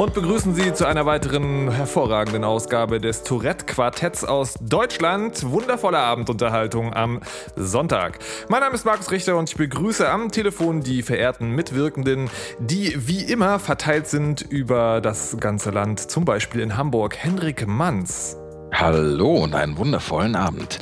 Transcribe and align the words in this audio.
Und 0.00 0.14
begrüßen 0.14 0.54
Sie 0.54 0.72
zu 0.72 0.86
einer 0.86 1.04
weiteren 1.04 1.70
hervorragenden 1.70 2.42
Ausgabe 2.42 3.02
des 3.02 3.22
Tourette-Quartetts 3.22 4.24
aus 4.24 4.54
Deutschland. 4.58 5.50
Wundervolle 5.50 5.98
Abendunterhaltung 5.98 6.94
am 6.94 7.20
Sonntag. 7.54 8.18
Mein 8.48 8.60
Name 8.60 8.76
ist 8.76 8.86
Markus 8.86 9.10
Richter 9.10 9.36
und 9.36 9.50
ich 9.50 9.56
begrüße 9.56 10.08
am 10.08 10.30
Telefon 10.30 10.80
die 10.80 11.02
verehrten 11.02 11.50
Mitwirkenden, 11.50 12.30
die 12.60 12.96
wie 12.96 13.24
immer 13.24 13.58
verteilt 13.58 14.06
sind 14.06 14.40
über 14.40 15.02
das 15.02 15.36
ganze 15.38 15.68
Land. 15.68 16.10
Zum 16.10 16.24
Beispiel 16.24 16.62
in 16.62 16.78
Hamburg 16.78 17.18
Henrik 17.18 17.68
Manns. 17.68 18.38
Hallo 18.72 19.34
und 19.44 19.54
einen 19.54 19.76
wundervollen 19.76 20.34
Abend. 20.34 20.78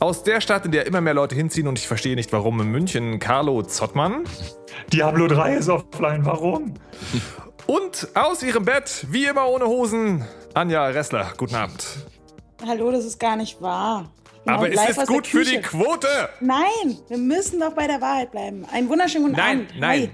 Aus 0.00 0.24
der 0.24 0.40
Stadt, 0.40 0.66
in 0.66 0.72
der 0.72 0.88
immer 0.88 1.00
mehr 1.00 1.14
Leute 1.14 1.36
hinziehen 1.36 1.68
und 1.68 1.78
ich 1.78 1.86
verstehe 1.86 2.16
nicht 2.16 2.32
warum, 2.32 2.60
in 2.60 2.72
München, 2.72 3.20
Carlo 3.20 3.62
Zottmann. 3.62 4.24
Diablo 4.92 5.28
3 5.28 5.54
ist 5.54 5.68
offline, 5.68 6.26
warum? 6.26 6.74
Und 7.66 8.08
aus 8.14 8.42
ihrem 8.42 8.64
Bett, 8.64 9.06
wie 9.10 9.26
immer 9.26 9.48
ohne 9.48 9.66
Hosen, 9.66 10.24
Anja 10.54 10.86
Ressler. 10.86 11.32
Guten 11.36 11.56
Abend. 11.56 11.84
Hallo, 12.66 12.90
das 12.92 13.04
ist 13.04 13.18
gar 13.18 13.36
nicht 13.36 13.60
wahr. 13.60 14.10
Genau 14.44 14.58
Aber 14.58 14.68
ist 14.68 14.98
es 14.98 15.06
gut 15.06 15.26
für 15.26 15.44
die 15.44 15.60
Quote? 15.60 16.06
Nein, 16.40 16.98
wir 17.08 17.18
müssen 17.18 17.58
doch 17.58 17.72
bei 17.72 17.88
der 17.88 18.00
Wahrheit 18.00 18.30
bleiben. 18.30 18.64
Einen 18.72 18.88
wunderschönen 18.88 19.24
guten 19.24 19.36
nein, 19.36 19.58
Abend. 19.66 19.80
Nein, 19.80 20.00
Hi. 20.00 20.10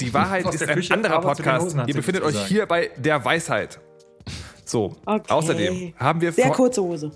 Die 0.00 0.14
Wahrheit 0.14 0.52
ist 0.52 0.62
ein 0.62 0.74
Küche, 0.74 0.94
anderer 0.94 1.20
Podcast. 1.20 1.76
Ihr 1.86 1.94
befindet 1.94 2.22
euch 2.24 2.46
hier 2.46 2.66
bei 2.66 2.90
der 2.96 3.24
Weisheit. 3.24 3.80
So, 4.64 4.96
Okay. 5.06 5.32
außerdem 5.32 5.94
haben 5.98 6.20
wir, 6.20 6.32
Sehr 6.32 6.50
kurze 6.50 6.82
Hose. 6.82 7.10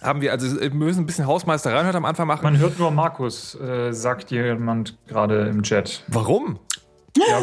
haben 0.00 0.20
wir, 0.20 0.32
also 0.32 0.60
wir 0.60 0.70
müssen 0.70 1.00
ein 1.00 1.06
bisschen 1.06 1.26
Hausmeisterei 1.26 1.84
heute 1.84 1.96
am 1.98 2.04
Anfang 2.04 2.26
machen. 2.26 2.42
Man 2.44 2.58
hört 2.58 2.78
nur 2.78 2.90
Markus, 2.90 3.54
äh, 3.60 3.92
sagt 3.92 4.30
jemand 4.30 4.96
gerade 5.06 5.48
im 5.48 5.62
Chat. 5.62 6.02
Warum? 6.08 6.58
Ja, 7.16 7.42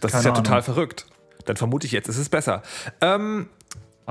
Das 0.00 0.12
Keine 0.12 0.20
ist 0.20 0.24
ja 0.26 0.30
Ahnung. 0.32 0.44
total 0.44 0.62
verrückt. 0.62 1.06
Dann 1.46 1.56
vermute 1.56 1.86
ich 1.86 1.92
jetzt, 1.92 2.08
ist 2.08 2.18
es 2.18 2.28
besser. 2.28 2.62
Ähm, 3.00 3.48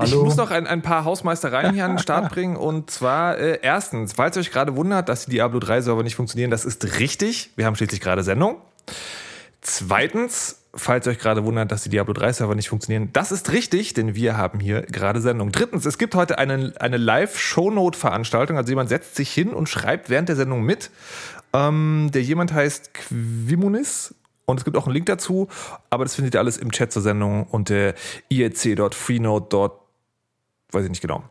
Ich 0.02 0.14
muss 0.14 0.36
noch 0.36 0.50
ein, 0.50 0.66
ein 0.66 0.82
paar 0.82 1.04
Hausmeistereien 1.04 1.74
hier 1.74 1.84
an 1.84 1.92
den 1.92 1.98
Start 1.98 2.28
bringen. 2.32 2.56
Und 2.56 2.90
zwar 2.90 3.38
äh, 3.38 3.58
erstens, 3.62 4.12
falls 4.12 4.36
ihr 4.36 4.40
euch 4.40 4.50
gerade 4.50 4.76
wundert, 4.76 5.08
dass 5.08 5.24
die 5.26 5.32
Diablo 5.32 5.58
3 5.60 5.80
Server 5.82 6.02
nicht 6.02 6.16
funktionieren, 6.16 6.50
das 6.50 6.64
ist 6.64 6.98
richtig. 6.98 7.50
Wir 7.56 7.66
haben 7.66 7.76
schließlich 7.76 8.00
gerade 8.00 8.22
Sendung. 8.22 8.56
Zweitens, 9.60 10.62
falls 10.74 11.06
ihr 11.06 11.10
euch 11.10 11.18
gerade 11.18 11.44
wundert, 11.44 11.72
dass 11.72 11.82
die 11.82 11.88
Diablo 11.90 12.12
3 12.14 12.32
Server 12.32 12.54
nicht 12.54 12.68
funktionieren, 12.68 13.10
das 13.12 13.32
ist 13.32 13.50
richtig, 13.52 13.92
denn 13.94 14.14
wir 14.14 14.36
haben 14.36 14.60
hier 14.60 14.82
gerade 14.82 15.20
Sendung. 15.20 15.50
Drittens, 15.50 15.84
es 15.84 15.98
gibt 15.98 16.14
heute 16.14 16.38
eine, 16.38 16.72
eine 16.78 16.96
Live-Shownote-Veranstaltung. 16.96 18.56
Also 18.56 18.70
jemand 18.70 18.88
setzt 18.88 19.16
sich 19.16 19.30
hin 19.32 19.50
und 19.52 19.68
schreibt 19.68 20.10
während 20.10 20.28
der 20.28 20.36
Sendung 20.36 20.62
mit. 20.62 20.90
Ähm, 21.52 22.10
der 22.12 22.22
jemand 22.22 22.52
heißt 22.52 22.94
Quimunis 22.94 24.14
und 24.48 24.58
es 24.58 24.64
gibt 24.64 24.78
auch 24.78 24.86
einen 24.86 24.94
Link 24.94 25.04
dazu, 25.06 25.46
aber 25.90 26.04
das 26.04 26.14
findet 26.14 26.34
ihr 26.34 26.40
alles 26.40 26.56
im 26.56 26.72
Chat 26.72 26.90
zur 26.90 27.02
Sendung 27.02 27.46
unter 27.50 27.92
iec.freenode. 28.30 29.70
Weiß 30.72 30.84
ich 30.84 30.88
nicht 30.90 31.02
genau. 31.02 31.22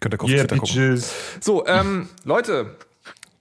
Könnt 0.00 0.14
ihr 0.14 0.18
kurz 0.18 0.30
Yeah, 0.30 0.46
gucken. 0.46 1.02
So, 1.40 1.66
ähm, 1.66 2.10
Leute, 2.24 2.76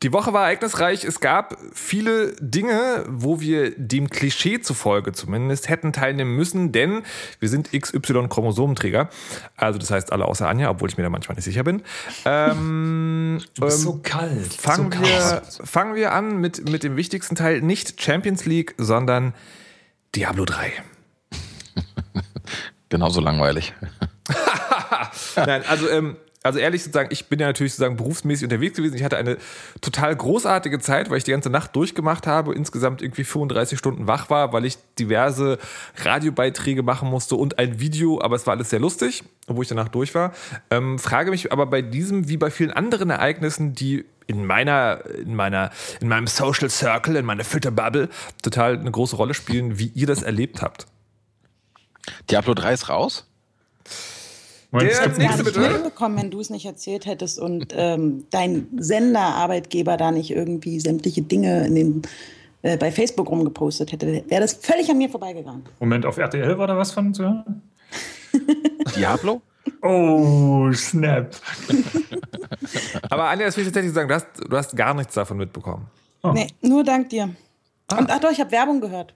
die 0.03 0.11
Woche 0.11 0.33
war 0.33 0.43
ereignisreich. 0.43 1.03
Es 1.03 1.19
gab 1.19 1.57
viele 1.73 2.35
Dinge, 2.39 3.05
wo 3.07 3.39
wir 3.39 3.71
dem 3.77 4.09
Klischee 4.09 4.59
zufolge 4.59 5.13
zumindest 5.13 5.69
hätten 5.69 5.93
teilnehmen 5.93 6.35
müssen, 6.35 6.71
denn 6.71 7.03
wir 7.39 7.49
sind 7.49 7.71
XY-Chromosomenträger. 7.71 9.09
Also 9.55 9.79
das 9.79 9.91
heißt 9.91 10.11
alle 10.11 10.25
außer 10.25 10.47
Anja, 10.47 10.69
obwohl 10.69 10.89
ich 10.89 10.97
mir 10.97 11.03
da 11.03 11.09
manchmal 11.09 11.35
nicht 11.35 11.45
sicher 11.45 11.63
bin. 11.63 11.81
Ähm, 12.25 13.41
Du 13.55 13.65
bist 13.65 13.79
ähm, 13.79 13.83
so 13.83 13.99
kalt. 14.03 14.53
fangen, 14.53 14.91
so 14.91 15.01
wir, 15.01 15.41
fangen 15.63 15.95
wir 15.95 16.11
an 16.13 16.37
mit, 16.37 16.69
mit 16.69 16.83
dem 16.83 16.95
wichtigsten 16.97 17.35
Teil. 17.35 17.61
Nicht 17.61 18.01
Champions 18.01 18.45
League, 18.45 18.75
sondern 18.77 19.33
Diablo 20.15 20.45
3. 20.45 20.71
Genauso 22.89 23.21
langweilig. 23.21 23.73
Nein, 25.35 25.63
also, 25.67 25.89
ähm, 25.89 26.17
also 26.45 26.59
ehrlich 26.59 26.83
sozusagen, 26.83 27.09
ich 27.11 27.25
bin 27.25 27.39
ja 27.39 27.47
natürlich 27.47 27.73
sozusagen 27.73 27.97
berufsmäßig 27.97 28.45
unterwegs 28.45 28.77
gewesen. 28.77 28.95
Ich 28.95 29.03
hatte 29.03 29.17
eine 29.17 29.37
total 29.81 30.15
großartige 30.15 30.79
Zeit, 30.79 31.09
weil 31.09 31.17
ich 31.17 31.23
die 31.23 31.31
ganze 31.31 31.49
Nacht 31.49 31.75
durchgemacht 31.75 32.27
habe, 32.27 32.53
insgesamt 32.53 33.01
irgendwie 33.01 33.23
35 33.23 33.79
Stunden 33.79 34.07
wach 34.07 34.29
war, 34.29 34.53
weil 34.53 34.63
ich 34.65 34.77
diverse 34.99 35.57
Radiobeiträge 35.97 36.83
machen 36.83 37.09
musste 37.09 37.35
und 37.35 37.57
ein 37.57 37.79
Video, 37.79 38.21
aber 38.21 38.35
es 38.35 38.45
war 38.45 38.53
alles 38.53 38.69
sehr 38.69 38.79
lustig, 38.79 39.23
obwohl 39.47 39.63
ich 39.63 39.69
danach 39.69 39.89
durch 39.89 40.13
war. 40.13 40.33
Ähm, 40.69 40.99
frage 40.99 41.31
mich 41.31 41.51
aber 41.51 41.65
bei 41.65 41.81
diesem, 41.81 42.29
wie 42.29 42.37
bei 42.37 42.51
vielen 42.51 42.71
anderen 42.71 43.09
Ereignissen, 43.09 43.73
die 43.73 44.05
in 44.27 44.45
meiner, 44.45 45.03
in 45.05 45.35
meiner, 45.35 45.71
in 45.99 46.07
meinem 46.07 46.27
Social 46.27 46.69
Circle, 46.69 47.15
in 47.15 47.25
meiner 47.25 47.43
Fütterbubble 47.43 48.09
total 48.43 48.77
eine 48.77 48.91
große 48.91 49.15
Rolle 49.15 49.33
spielen, 49.33 49.79
wie 49.79 49.91
ihr 49.95 50.05
das 50.05 50.21
erlebt 50.21 50.61
habt. 50.61 50.85
Diablo 52.29 52.53
3 52.53 52.73
ist 52.73 52.89
raus? 52.89 53.27
Moment, 54.75 54.91
es 54.91 54.97
Der 54.99 55.07
gibt 55.07 55.19
nächste 55.19 55.43
bitte. 55.45 55.59
mitbekommen, 55.61 56.17
wenn 56.17 56.31
du 56.31 56.39
es 56.41 56.49
nicht 56.49 56.65
erzählt 56.65 57.05
hättest 57.05 57.39
und 57.39 57.73
ähm, 57.77 58.25
dein 58.29 58.67
Senderarbeitgeber 58.77 59.95
da 59.95 60.11
nicht 60.11 60.31
irgendwie 60.31 60.79
sämtliche 60.81 61.21
Dinge 61.21 61.65
in 61.65 61.75
den, 61.75 62.01
äh, 62.61 62.75
bei 62.77 62.91
Facebook 62.91 63.29
rumgepostet 63.29 63.93
hätte, 63.93 64.07
wäre 64.27 64.41
das 64.41 64.53
völlig 64.53 64.89
an 64.89 64.97
mir 64.97 65.09
vorbeigegangen. 65.09 65.63
Moment, 65.79 66.05
auf 66.05 66.17
RTL 66.17 66.57
war 66.57 66.67
da 66.67 66.77
was 66.77 66.91
von 66.91 67.13
zu 67.13 67.23
hören? 67.23 67.61
Diablo? 68.97 69.41
Oh, 69.81 70.69
snap. 70.73 71.33
Aber 73.09 73.29
Anja, 73.29 73.45
das 73.45 73.55
will 73.55 73.61
ich 73.63 73.69
tatsächlich 73.69 73.93
sagen, 73.93 74.09
du 74.09 74.15
hast, 74.15 74.27
du 74.47 74.57
hast 74.57 74.75
gar 74.75 74.93
nichts 74.93 75.13
davon 75.13 75.37
mitbekommen. 75.37 75.87
Oh. 76.21 76.31
Nee, 76.33 76.47
nur 76.61 76.83
dank 76.83 77.09
dir. 77.09 77.29
Und 77.97 78.09
ach 78.11 78.19
doch, 78.19 78.31
ich 78.31 78.39
habe 78.41 78.51
Werbung 78.51 78.81
gehört. 78.81 79.13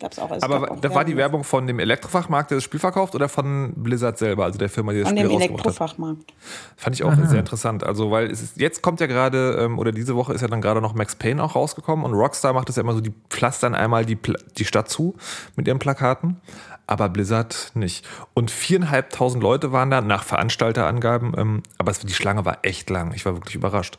Gab's 0.00 0.18
auch. 0.18 0.30
Also 0.30 0.36
es 0.36 0.42
Aber 0.42 0.60
gab 0.60 0.70
auch 0.70 0.80
da 0.80 0.94
war 0.94 1.04
die 1.04 1.16
Werbung 1.16 1.42
von 1.42 1.66
dem 1.66 1.80
Elektrofachmarkt, 1.80 2.50
der 2.50 2.58
das 2.58 2.64
Spiel 2.64 2.78
verkauft, 2.78 3.14
oder 3.14 3.28
von 3.28 3.72
Blizzard 3.74 4.16
selber, 4.16 4.44
also 4.44 4.58
der 4.58 4.68
Firma, 4.68 4.92
die 4.92 5.00
das 5.00 5.08
An 5.08 5.16
Spiel 5.16 5.28
dem 5.28 5.32
rausgebracht 5.32 5.58
hat? 5.58 5.66
Elektrofachmarkt. 5.66 6.34
Fand 6.76 6.96
ich 6.96 7.02
auch 7.02 7.14
sehr 7.14 7.40
interessant. 7.40 7.84
Also, 7.84 8.10
weil 8.10 8.30
es 8.30 8.40
ist, 8.40 8.60
jetzt 8.60 8.82
kommt 8.82 9.00
ja 9.00 9.06
gerade, 9.06 9.58
ähm, 9.60 9.78
oder 9.78 9.90
diese 9.90 10.14
Woche 10.14 10.32
ist 10.32 10.40
ja 10.40 10.48
dann 10.48 10.60
gerade 10.60 10.80
noch 10.80 10.94
Max 10.94 11.16
Payne 11.16 11.42
auch 11.42 11.56
rausgekommen 11.56 12.04
und 12.04 12.14
Rockstar 12.14 12.52
macht 12.52 12.68
es 12.68 12.76
ja 12.76 12.82
immer 12.82 12.92
so, 12.92 13.00
die 13.00 13.12
pflastern 13.28 13.74
einmal 13.74 14.04
die, 14.06 14.18
die 14.56 14.64
Stadt 14.64 14.88
zu 14.88 15.16
mit 15.56 15.66
ihren 15.66 15.80
Plakaten, 15.80 16.40
aber 16.86 17.08
Blizzard 17.08 17.72
nicht. 17.74 18.06
Und 18.34 18.50
viereinhalbtausend 18.52 19.42
Leute 19.42 19.72
waren 19.72 19.90
da 19.90 20.00
nach 20.00 20.22
Veranstalterangaben, 20.22 21.34
ähm, 21.36 21.62
aber 21.76 21.90
es, 21.90 21.98
die 21.98 22.14
Schlange 22.14 22.44
war 22.44 22.58
echt 22.62 22.88
lang. 22.88 23.12
Ich 23.14 23.26
war 23.26 23.34
wirklich 23.34 23.56
überrascht. 23.56 23.98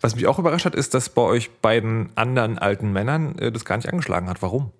Was 0.00 0.14
mich 0.14 0.26
auch 0.28 0.38
überrascht 0.38 0.64
hat, 0.64 0.76
ist, 0.76 0.94
dass 0.94 1.08
bei 1.08 1.22
euch 1.22 1.50
beiden 1.60 2.10
anderen 2.14 2.58
alten 2.58 2.92
Männern 2.92 3.36
äh, 3.38 3.50
das 3.50 3.64
gar 3.64 3.76
nicht 3.76 3.88
angeschlagen 3.88 4.28
hat. 4.28 4.42
Warum? 4.42 4.70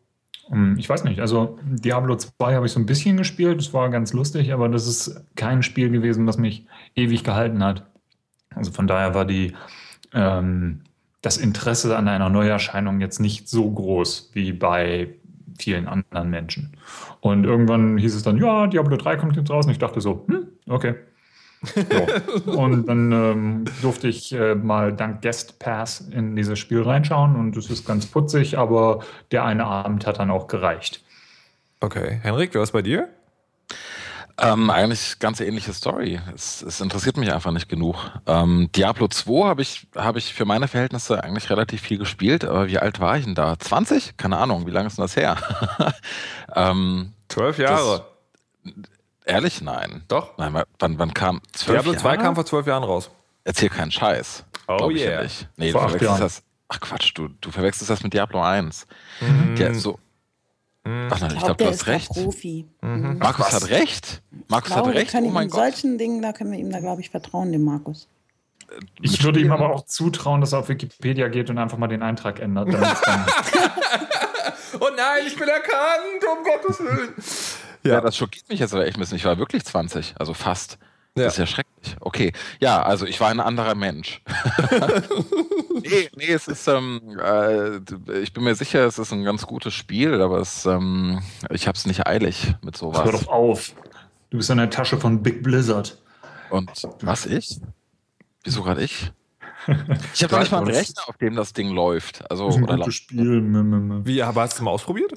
Hm, 0.50 0.76
Ich 0.78 0.88
weiß 0.88 1.04
nicht. 1.04 1.20
Also 1.20 1.58
Diablo 1.64 2.16
2 2.16 2.54
habe 2.54 2.66
ich 2.66 2.72
so 2.72 2.80
ein 2.80 2.86
bisschen 2.86 3.16
gespielt. 3.16 3.58
Das 3.58 3.72
war 3.72 3.88
ganz 3.90 4.12
lustig, 4.12 4.52
aber 4.52 4.68
das 4.68 4.86
ist 4.86 5.24
kein 5.36 5.62
Spiel 5.62 5.90
gewesen, 5.90 6.26
das 6.26 6.38
mich 6.38 6.66
ewig 6.94 7.24
gehalten 7.24 7.62
hat. 7.64 7.86
Also 8.54 8.72
von 8.72 8.86
daher 8.86 9.14
war 9.14 9.24
die, 9.24 9.54
ähm, 10.12 10.82
das 11.22 11.36
Interesse 11.36 11.96
an 11.96 12.08
einer 12.08 12.30
Neuerscheinung 12.30 13.00
jetzt 13.00 13.20
nicht 13.20 13.48
so 13.48 13.70
groß 13.70 14.30
wie 14.34 14.52
bei 14.52 15.14
vielen 15.58 15.86
anderen 15.86 16.30
Menschen. 16.30 16.76
Und 17.20 17.44
irgendwann 17.44 17.98
hieß 17.98 18.14
es 18.14 18.22
dann, 18.22 18.38
ja, 18.38 18.66
Diablo 18.66 18.96
3 18.96 19.16
kommt 19.16 19.36
jetzt 19.36 19.50
raus. 19.50 19.66
Und 19.66 19.72
ich 19.72 19.78
dachte 19.78 20.00
so, 20.00 20.24
hm, 20.28 20.48
okay. 20.68 20.94
So. 21.62 22.52
Und 22.52 22.86
dann 22.86 23.12
ähm, 23.12 23.64
durfte 23.82 24.08
ich 24.08 24.32
äh, 24.32 24.54
mal 24.54 24.92
dank 24.92 25.20
Guest 25.22 25.58
Pass 25.58 26.00
in 26.00 26.34
dieses 26.34 26.58
Spiel 26.58 26.82
reinschauen 26.82 27.36
und 27.36 27.56
es 27.56 27.68
ist 27.68 27.86
ganz 27.86 28.06
putzig, 28.06 28.56
aber 28.56 29.00
der 29.30 29.44
eine 29.44 29.66
Abend 29.66 30.06
hat 30.06 30.18
dann 30.18 30.30
auch 30.30 30.46
gereicht. 30.46 31.02
Okay. 31.80 32.20
Henrik, 32.22 32.54
wer 32.54 32.62
ist 32.62 32.72
bei 32.72 32.82
dir? 32.82 33.08
Ähm, 34.42 34.70
eigentlich 34.70 35.18
ganz 35.18 35.40
ähnliche 35.40 35.74
Story. 35.74 36.18
Es, 36.34 36.62
es 36.62 36.80
interessiert 36.80 37.18
mich 37.18 37.32
einfach 37.32 37.52
nicht 37.52 37.68
genug. 37.68 37.96
Ähm, 38.26 38.70
Diablo 38.74 39.08
2 39.08 39.46
habe 39.46 39.60
ich, 39.60 39.86
habe 39.94 40.18
ich 40.18 40.32
für 40.32 40.46
meine 40.46 40.66
Verhältnisse 40.66 41.22
eigentlich 41.22 41.50
relativ 41.50 41.82
viel 41.82 41.98
gespielt, 41.98 42.44
aber 42.44 42.68
wie 42.68 42.78
alt 42.78 43.00
war 43.00 43.18
ich 43.18 43.26
denn 43.26 43.34
da? 43.34 43.58
20? 43.58 44.16
Keine 44.16 44.38
Ahnung, 44.38 44.66
wie 44.66 44.70
lange 44.70 44.86
ist 44.86 44.96
denn 44.96 45.04
das 45.04 45.16
her? 45.16 45.36
ähm, 46.56 47.12
Zwölf 47.28 47.58
Jahre. 47.58 48.06
Ehrlich, 49.24 49.60
nein. 49.60 50.02
Doch. 50.08 50.36
Nein, 50.38 50.54
wa- 50.54 50.66
wann, 50.78 50.98
wann 50.98 51.14
kam? 51.14 51.40
Zwölf 51.52 51.82
Diablo 51.82 51.98
2 52.00 52.08
Jahre? 52.08 52.22
kam 52.22 52.34
vor 52.34 52.46
zwölf 52.46 52.66
Jahren 52.66 52.84
raus. 52.84 53.10
Erzähl 53.44 53.68
keinen 53.68 53.90
Scheiß. 53.90 54.44
Oh 54.68 54.76
Glaub 54.76 54.90
ich 54.92 55.00
yeah. 55.02 55.12
ja 55.14 55.22
nicht. 55.22 55.48
Nee, 55.56 55.72
Vor 55.72 55.82
du 55.82 55.88
verwechselst 55.88 56.22
das. 56.22 56.42
Ach 56.68 56.80
Quatsch, 56.80 57.12
du, 57.14 57.28
du 57.40 57.50
verwechselst 57.50 57.90
das 57.90 58.02
mit 58.02 58.12
Diablo 58.12 58.42
1. 58.42 58.86
Mhm. 59.20 59.56
Ja, 59.56 59.74
so. 59.74 59.98
Ach 60.84 61.20
nein, 61.20 61.32
ich 61.34 61.38
glaube, 61.40 61.56
der 61.56 61.66
du 61.68 61.72
ist 61.72 61.80
hast 61.80 61.86
der 61.86 61.94
recht. 61.94 62.08
Profi. 62.08 62.66
Markus 62.80 63.52
hat 63.52 63.68
recht. 63.68 64.22
Markus 64.48 64.70
hat 64.70 64.76
glaube, 64.82 64.94
wir 64.94 65.00
recht. 65.00 65.14
Oh 65.14 65.20
mein 65.28 65.44
in 65.44 65.50
Gott. 65.50 65.60
solchen 65.60 65.98
Dingen, 65.98 66.22
da 66.22 66.32
können 66.32 66.52
wir 66.52 66.58
ihm 66.58 66.70
da, 66.70 66.80
glaube 66.80 67.00
ich, 67.02 67.10
vertrauen, 67.10 67.52
dem 67.52 67.64
Markus. 67.64 68.08
ich 69.02 69.22
würde 69.22 69.40
ihm 69.40 69.52
aber 69.52 69.74
auch 69.74 69.84
zutrauen, 69.84 70.40
dass 70.40 70.52
er 70.52 70.60
auf 70.60 70.68
Wikipedia 70.68 71.28
geht 71.28 71.50
und 71.50 71.58
einfach 71.58 71.76
mal 71.76 71.88
den 71.88 72.02
Eintrag 72.02 72.40
ändert. 72.40 72.68
oh 74.80 74.88
nein, 74.96 75.24
ich 75.26 75.36
bin 75.36 75.48
erkannt, 75.48 76.24
um 76.32 76.44
Gottes 76.44 76.80
Willen. 76.80 77.14
Ja, 77.82 77.92
ja 77.92 78.00
das 78.00 78.16
schockiert 78.16 78.48
mich 78.48 78.60
jetzt 78.60 78.74
aber 78.74 78.86
echt 78.86 78.96
ein 78.96 79.00
bisschen. 79.00 79.16
Ich 79.16 79.24
war 79.24 79.38
wirklich 79.38 79.64
20, 79.64 80.14
also 80.18 80.34
fast. 80.34 80.78
Ja. 81.16 81.24
Das 81.24 81.34
ist 81.34 81.38
ja 81.38 81.46
schrecklich. 81.46 81.96
Okay. 82.00 82.32
Ja, 82.60 82.82
also 82.82 83.04
ich 83.04 83.20
war 83.20 83.30
ein 83.30 83.40
anderer 83.40 83.74
Mensch. 83.74 84.22
nee, 85.82 86.08
nee, 86.16 86.28
es 86.28 86.46
ist, 86.46 86.68
ähm, 86.68 87.18
äh, 87.20 87.78
ich 88.20 88.32
bin 88.32 88.44
mir 88.44 88.54
sicher, 88.54 88.86
es 88.86 88.98
ist 88.98 89.12
ein 89.12 89.24
ganz 89.24 89.46
gutes 89.46 89.74
Spiel, 89.74 90.20
aber 90.22 90.38
es, 90.38 90.66
ähm, 90.66 91.20
ich 91.50 91.66
habe 91.66 91.76
es 91.76 91.84
nicht 91.86 92.06
eilig 92.06 92.54
mit 92.62 92.76
sowas. 92.76 93.04
Hör 93.04 93.12
doch 93.12 93.26
auf. 93.26 93.72
Du 94.30 94.36
bist 94.36 94.50
in 94.50 94.58
der 94.58 94.70
Tasche 94.70 94.98
von 94.98 95.22
Big 95.22 95.42
Blizzard. 95.42 95.98
Und 96.48 96.70
was 97.02 97.26
ich? 97.26 97.60
Wieso 98.44 98.62
gerade 98.62 98.82
ich? 98.82 99.12
Ich 100.14 100.22
habe 100.22 100.32
noch 100.32 100.40
nicht 100.40 100.52
mal 100.52 100.58
einen 100.58 100.70
Rechner, 100.70 101.02
auf 101.06 101.18
dem 101.18 101.36
das 101.36 101.52
Ding 101.52 101.68
läuft. 101.68 102.28
Also, 102.30 102.46
das 102.46 102.56
ist 102.56 102.62
ein 102.62 102.78
gutes 102.78 102.94
Spiel. 102.94 104.04
Wie, 104.06 104.22
aber 104.22 104.40
hast 104.40 104.58
du 104.58 104.64
mal 104.64 104.70
ausprobiert? 104.70 105.12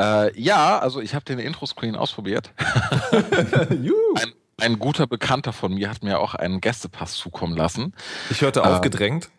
Äh, 0.00 0.38
ja, 0.40 0.78
also 0.78 1.00
ich 1.00 1.14
habe 1.14 1.24
den 1.24 1.38
Intro-Screen 1.38 1.96
ausprobiert. 1.96 2.52
ein, 3.70 4.32
ein, 4.60 4.78
guter 4.78 5.06
Bekannter 5.06 5.52
von 5.52 5.74
mir 5.74 5.90
hat 5.90 6.02
mir 6.02 6.20
auch 6.20 6.34
einen 6.34 6.60
Gästepass 6.60 7.14
zukommen 7.14 7.56
lassen. 7.56 7.94
Ich 8.30 8.40
hörte 8.40 8.64
aufgedrängt. 8.64 9.30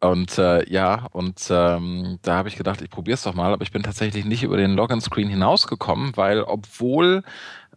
Und 0.00 0.36
äh, 0.36 0.68
ja, 0.70 1.06
und 1.12 1.40
ähm, 1.48 2.18
da 2.22 2.36
habe 2.36 2.48
ich 2.48 2.56
gedacht, 2.56 2.82
ich 2.82 2.90
probiere 2.90 3.14
es 3.14 3.22
doch 3.22 3.34
mal, 3.34 3.52
aber 3.54 3.62
ich 3.62 3.72
bin 3.72 3.82
tatsächlich 3.82 4.26
nicht 4.26 4.42
über 4.42 4.58
den 4.58 4.72
Login-Screen 4.72 5.28
hinausgekommen, 5.28 6.14
weil 6.16 6.42
obwohl 6.42 7.22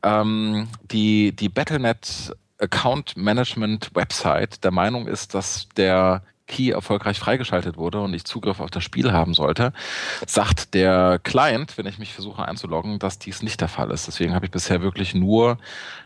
ähm, 0.03 0.67
die, 0.91 1.33
die 1.33 1.47
Battlenet 1.47 2.35
Account 2.59 3.15
Management 3.15 3.91
Website 3.93 4.63
der 4.63 4.71
Meinung 4.71 5.07
ist, 5.07 5.33
dass 5.35 5.69
der 5.77 6.23
Key 6.47 6.71
erfolgreich 6.71 7.19
freigeschaltet 7.19 7.77
wurde 7.77 8.01
und 8.01 8.13
ich 8.13 8.23
Zugriff 8.23 8.59
auf 8.59 8.71
das 8.71 8.83
Spiel 8.83 9.11
haben 9.11 9.33
sollte, 9.33 9.73
sagt 10.25 10.73
der 10.73 11.19
Client, 11.23 11.77
wenn 11.77 11.85
ich 11.85 11.99
mich 11.99 12.13
versuche 12.13 12.47
einzuloggen, 12.47 12.99
dass 12.99 13.19
dies 13.19 13.43
nicht 13.43 13.61
der 13.61 13.67
Fall 13.67 13.91
ist. 13.91 14.07
Deswegen 14.07 14.33
habe 14.33 14.45
ich 14.45 14.51
bisher 14.51 14.81
wirklich 14.81 15.13
nur, 15.13 15.57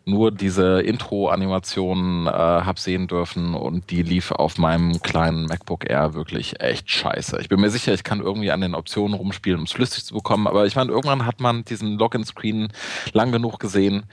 nur 0.05 0.31
diese 0.31 0.81
Intro-Animation 0.81 2.27
äh, 2.27 2.31
hab 2.31 2.79
sehen 2.79 3.07
dürfen 3.07 3.53
und 3.53 3.89
die 3.91 4.01
lief 4.01 4.31
auf 4.31 4.57
meinem 4.57 5.01
kleinen 5.01 5.45
MacBook 5.45 5.89
Air 5.89 6.13
wirklich 6.13 6.59
echt 6.59 6.89
scheiße. 6.89 7.39
Ich 7.39 7.49
bin 7.49 7.61
mir 7.61 7.69
sicher, 7.69 7.93
ich 7.93 8.03
kann 8.03 8.19
irgendwie 8.19 8.51
an 8.51 8.61
den 8.61 8.75
Optionen 8.75 9.13
rumspielen, 9.13 9.59
um 9.59 9.65
es 9.65 9.71
flüssig 9.71 10.05
zu 10.05 10.15
bekommen, 10.15 10.47
aber 10.47 10.65
ich 10.65 10.75
meine, 10.75 10.91
irgendwann 10.91 11.25
hat 11.25 11.39
man 11.39 11.63
diesen 11.65 11.97
Login-Screen 11.97 12.69
lang 13.13 13.31
genug 13.31 13.59
gesehen. 13.59 14.03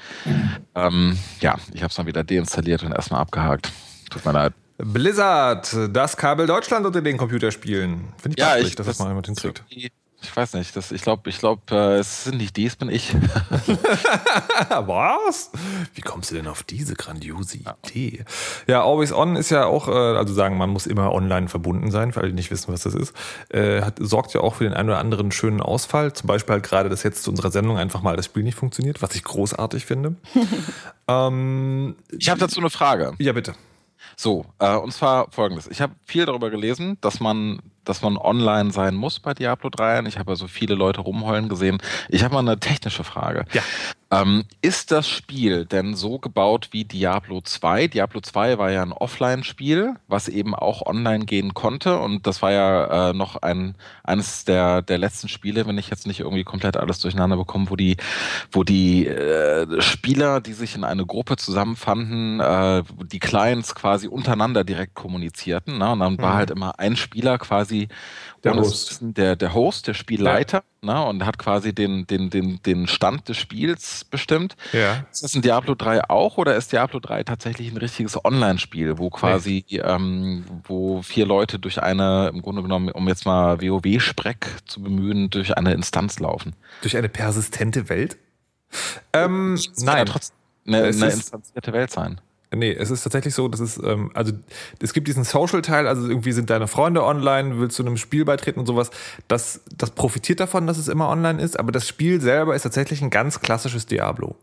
Ähm, 0.74 1.18
ja, 1.40 1.56
ich 1.72 1.82
habe 1.82 1.90
es 1.90 1.96
dann 1.96 2.06
wieder 2.06 2.24
deinstalliert 2.24 2.82
und 2.82 2.92
erstmal 2.92 3.20
abgehakt. 3.20 3.70
Tut 4.10 4.24
mir 4.24 4.32
leid. 4.32 4.52
Blizzard, 4.78 5.76
das 5.90 6.16
Kabel 6.16 6.46
Deutschland 6.46 6.86
unter 6.86 7.02
den 7.02 7.16
Computerspielen. 7.16 8.12
Finde 8.16 8.36
ich 8.36 8.42
ja, 8.42 8.56
ich, 8.56 8.76
dass 8.76 8.86
das, 8.86 8.96
das 8.96 8.98
mal 9.00 9.08
jemand 9.08 9.26
hinkriegt. 9.26 9.64
Ich 10.20 10.36
weiß 10.36 10.54
nicht, 10.54 10.74
das, 10.74 10.90
ich 10.90 11.02
glaube, 11.02 11.30
ich 11.30 11.38
glaub, 11.38 11.70
äh, 11.70 11.98
es 11.98 12.24
sind 12.24 12.38
nicht 12.38 12.56
die, 12.56 12.66
es 12.66 12.74
bin 12.74 12.88
ich. 12.88 13.14
Was? 14.68 15.52
Wie 15.94 16.00
kommst 16.00 16.32
du 16.32 16.34
denn 16.34 16.48
auf 16.48 16.64
diese 16.64 16.96
grandiose 16.96 17.58
Idee? 17.58 18.24
Ja, 18.66 18.82
Always 18.82 19.12
On 19.12 19.36
ist 19.36 19.50
ja 19.50 19.66
auch, 19.66 19.86
äh, 19.86 19.92
also 19.92 20.34
sagen, 20.34 20.58
man 20.58 20.70
muss 20.70 20.88
immer 20.88 21.12
online 21.12 21.46
verbunden 21.48 21.92
sein, 21.92 22.12
für 22.12 22.20
alle, 22.20 22.30
die 22.30 22.34
nicht 22.34 22.50
wissen, 22.50 22.72
was 22.72 22.82
das 22.82 22.94
ist. 22.94 23.14
Äh, 23.50 23.82
hat, 23.82 23.98
sorgt 24.00 24.34
ja 24.34 24.40
auch 24.40 24.56
für 24.56 24.64
den 24.64 24.74
einen 24.74 24.88
oder 24.88 24.98
anderen 24.98 25.30
schönen 25.30 25.60
Ausfall. 25.60 26.12
Zum 26.12 26.26
Beispiel 26.26 26.54
halt 26.54 26.64
gerade, 26.64 26.88
dass 26.88 27.04
jetzt 27.04 27.22
zu 27.22 27.30
unserer 27.30 27.52
Sendung 27.52 27.78
einfach 27.78 28.02
mal 28.02 28.16
das 28.16 28.26
Spiel 28.26 28.42
nicht 28.42 28.56
funktioniert, 28.56 29.02
was 29.02 29.14
ich 29.14 29.22
großartig 29.22 29.86
finde. 29.86 30.16
ähm, 31.08 31.94
ich 32.10 32.28
habe 32.28 32.40
dazu 32.40 32.58
eine 32.58 32.70
Frage. 32.70 33.12
Ja, 33.18 33.32
bitte. 33.32 33.54
So, 34.20 34.46
äh, 34.58 34.74
und 34.74 34.92
zwar 34.92 35.30
folgendes. 35.30 35.68
Ich 35.68 35.80
habe 35.80 35.94
viel 36.04 36.26
darüber 36.26 36.50
gelesen, 36.50 36.98
dass 37.00 37.20
man 37.20 37.60
dass 37.84 38.02
man 38.02 38.16
online 38.18 38.70
sein 38.70 38.94
muss 38.94 39.18
bei 39.18 39.32
Diablo 39.32 39.70
3. 39.70 40.00
Und 40.00 40.06
ich 40.06 40.18
habe 40.18 40.30
also 40.30 40.46
viele 40.46 40.74
Leute 40.74 41.00
rumheulen 41.00 41.48
gesehen. 41.48 41.78
Ich 42.08 42.22
habe 42.22 42.34
mal 42.34 42.40
eine 42.40 42.60
technische 42.60 43.02
Frage. 43.02 43.46
Ja. 43.52 43.62
Ähm, 44.10 44.44
ist 44.62 44.90
das 44.90 45.06
Spiel 45.06 45.66
denn 45.66 45.94
so 45.94 46.18
gebaut 46.18 46.68
wie 46.72 46.84
Diablo 46.84 47.42
2? 47.42 47.88
Diablo 47.88 48.20
2 48.20 48.56
war 48.56 48.70
ja 48.70 48.82
ein 48.82 48.92
Offline-Spiel, 48.92 49.96
was 50.06 50.28
eben 50.28 50.54
auch 50.54 50.86
online 50.86 51.26
gehen 51.26 51.52
konnte. 51.52 51.98
Und 51.98 52.26
das 52.26 52.40
war 52.40 52.52
ja 52.52 53.10
äh, 53.10 53.12
noch 53.12 53.36
ein, 53.36 53.74
eines 54.04 54.46
der, 54.46 54.80
der 54.80 54.96
letzten 54.96 55.28
Spiele, 55.28 55.66
wenn 55.66 55.76
ich 55.76 55.90
jetzt 55.90 56.06
nicht 56.06 56.20
irgendwie 56.20 56.44
komplett 56.44 56.78
alles 56.78 57.00
durcheinander 57.00 57.36
bekomme, 57.36 57.68
wo 57.68 57.76
die, 57.76 57.96
wo 58.50 58.64
die 58.64 59.06
äh, 59.06 59.80
Spieler, 59.82 60.40
die 60.40 60.54
sich 60.54 60.74
in 60.74 60.84
eine 60.84 61.04
Gruppe 61.04 61.36
zusammenfanden, 61.36 62.40
äh, 62.40 62.82
die 63.12 63.18
Clients 63.18 63.74
quasi 63.74 64.08
untereinander 64.08 64.64
direkt 64.64 64.94
kommunizierten. 64.94 65.76
Ne? 65.78 65.92
Und 65.92 66.00
dann 66.00 66.14
mhm. 66.14 66.22
war 66.22 66.34
halt 66.34 66.50
immer 66.50 66.78
ein 66.78 66.96
Spieler 66.96 67.36
quasi 67.36 67.58
quasi 67.68 67.88
der 68.44 68.54
Host. 68.54 68.98
Der, 69.00 69.36
der 69.36 69.54
Host, 69.54 69.86
der 69.86 69.94
Spielleiter, 69.94 70.58
ja. 70.58 70.62
Ne, 70.82 71.04
und 71.04 71.24
hat 71.24 71.38
quasi 71.38 71.74
den, 71.74 72.06
den, 72.06 72.30
den, 72.30 72.60
den 72.62 72.86
Stand 72.86 73.28
des 73.28 73.36
Spiels 73.36 74.04
bestimmt. 74.04 74.56
Ja. 74.72 75.06
Ist 75.10 75.22
das 75.22 75.34
in 75.34 75.42
Diablo 75.42 75.74
3 75.74 76.08
auch 76.10 76.38
oder 76.38 76.56
ist 76.56 76.72
Diablo 76.72 77.00
3 77.00 77.24
tatsächlich 77.24 77.70
ein 77.70 77.76
richtiges 77.76 78.22
Online-Spiel, 78.24 78.98
wo 78.98 79.10
quasi, 79.10 79.64
nee. 79.68 79.78
ähm, 79.78 80.44
wo 80.64 81.02
vier 81.02 81.26
Leute 81.26 81.58
durch 81.58 81.82
eine, 81.82 82.30
im 82.32 82.42
Grunde 82.42 82.62
genommen, 82.62 82.90
um 82.90 83.08
jetzt 83.08 83.26
mal 83.26 83.60
WoW-Spreck 83.60 84.46
zu 84.66 84.82
bemühen, 84.82 85.30
durch 85.30 85.56
eine 85.56 85.72
Instanz 85.72 86.18
laufen? 86.18 86.54
Durch 86.82 86.96
eine 86.96 87.08
persistente 87.08 87.88
Welt? 87.88 88.18
Ähm, 89.12 89.58
nein. 89.78 89.98
Ja 89.98 90.04
trotzdem 90.04 90.36
eine, 90.66 90.78
eine 90.78 91.10
instanzierte 91.10 91.72
Welt 91.72 91.90
sein. 91.90 92.20
Nee, 92.54 92.72
es 92.72 92.90
ist 92.90 93.02
tatsächlich 93.02 93.34
so, 93.34 93.48
dass 93.48 93.60
es, 93.60 93.76
ähm, 93.82 94.10
also 94.14 94.32
es 94.80 94.94
gibt 94.94 95.06
diesen 95.06 95.24
Social-Teil, 95.24 95.86
also 95.86 96.08
irgendwie 96.08 96.32
sind 96.32 96.48
deine 96.48 96.66
Freunde 96.66 97.04
online, 97.04 97.60
willst 97.60 97.78
du 97.78 97.82
einem 97.82 97.98
Spiel 97.98 98.24
beitreten 98.24 98.60
und 98.60 98.66
sowas. 98.66 98.90
Das, 99.28 99.60
das 99.76 99.90
profitiert 99.90 100.40
davon, 100.40 100.66
dass 100.66 100.78
es 100.78 100.88
immer 100.88 101.08
online 101.08 101.42
ist, 101.42 101.58
aber 101.58 101.72
das 101.72 101.86
Spiel 101.86 102.20
selber 102.20 102.54
ist 102.54 102.62
tatsächlich 102.62 103.02
ein 103.02 103.10
ganz 103.10 103.40
klassisches 103.40 103.84
Diablo. 103.84 104.36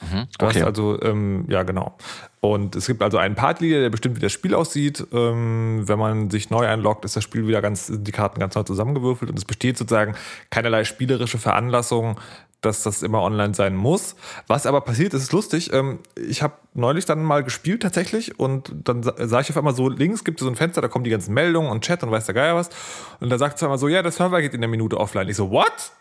Mhm, 0.00 0.26
okay. 0.38 0.62
also, 0.62 1.00
ähm, 1.00 1.46
ja, 1.48 1.62
genau. 1.62 1.96
Und 2.40 2.76
es 2.76 2.86
gibt 2.86 3.02
also 3.02 3.16
einen 3.16 3.34
Partleader, 3.34 3.80
der 3.80 3.90
bestimmt, 3.90 4.16
wie 4.16 4.20
das 4.20 4.32
Spiel 4.32 4.54
aussieht. 4.54 5.06
Ähm, 5.12 5.88
wenn 5.88 5.98
man 5.98 6.30
sich 6.30 6.50
neu 6.50 6.66
einloggt, 6.66 7.04
ist 7.06 7.16
das 7.16 7.24
Spiel 7.24 7.46
wieder 7.48 7.62
ganz, 7.62 7.90
die 7.90 8.12
Karten 8.12 8.38
ganz 8.38 8.54
neu 8.54 8.62
zusammengewürfelt 8.62 9.30
und 9.30 9.38
es 9.38 9.46
besteht 9.46 9.78
sozusagen 9.78 10.14
keinerlei 10.50 10.84
spielerische 10.84 11.38
Veranlassung, 11.38 12.20
dass 12.66 12.82
das 12.82 13.02
immer 13.02 13.22
online 13.22 13.54
sein 13.54 13.74
muss. 13.74 14.16
Was 14.46 14.66
aber 14.66 14.80
passiert, 14.80 15.14
ist 15.14 15.32
lustig. 15.32 15.72
Ähm, 15.72 16.00
ich 16.14 16.42
habe 16.42 16.54
neulich 16.74 17.04
dann 17.04 17.22
mal 17.22 17.42
gespielt 17.42 17.82
tatsächlich 17.82 18.38
und 18.38 18.72
dann 18.84 19.02
sah 19.02 19.40
ich 19.40 19.50
auf 19.50 19.56
einmal 19.56 19.74
so, 19.74 19.88
links 19.88 20.24
gibt 20.24 20.40
es 20.40 20.44
so 20.44 20.50
ein 20.50 20.56
Fenster, 20.56 20.80
da 20.80 20.88
kommen 20.88 21.04
die 21.04 21.10
ganzen 21.10 21.32
Meldungen 21.34 21.70
und 21.70 21.82
Chat 21.82 22.02
und 22.02 22.10
weiß 22.10 22.26
der 22.26 22.34
Geier 22.34 22.54
was. 22.56 22.70
Und 23.20 23.30
da 23.30 23.38
sagt 23.38 23.56
es 23.56 23.62
einmal 23.62 23.78
so, 23.78 23.88
ja, 23.88 24.02
der 24.02 24.12
Server 24.12 24.40
geht 24.42 24.54
in 24.54 24.60
der 24.60 24.68
Minute 24.68 24.98
offline. 24.98 25.28
Ich 25.28 25.36
so, 25.36 25.50
what? 25.50 25.92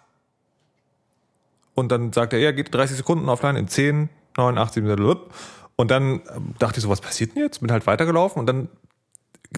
Und 1.74 1.92
dann 1.92 2.14
sagt 2.14 2.34
er, 2.34 2.40
ja, 2.40 2.52
geht 2.52 2.74
30 2.74 2.98
Sekunden 2.98 3.30
offline 3.30 3.56
in 3.56 3.68
10, 3.68 4.10
9, 4.38 4.58
8, 4.58 4.74
7, 4.74 4.88
und 5.78 5.92
dann 5.92 6.22
dachte 6.58 6.78
ich 6.78 6.84
so, 6.84 6.90
was 6.90 7.02
passiert 7.02 7.36
denn 7.36 7.44
jetzt? 7.44 7.60
Bin 7.60 7.72
halt 7.72 7.86
weitergelaufen 7.86 8.40
und 8.40 8.46
dann 8.46 8.70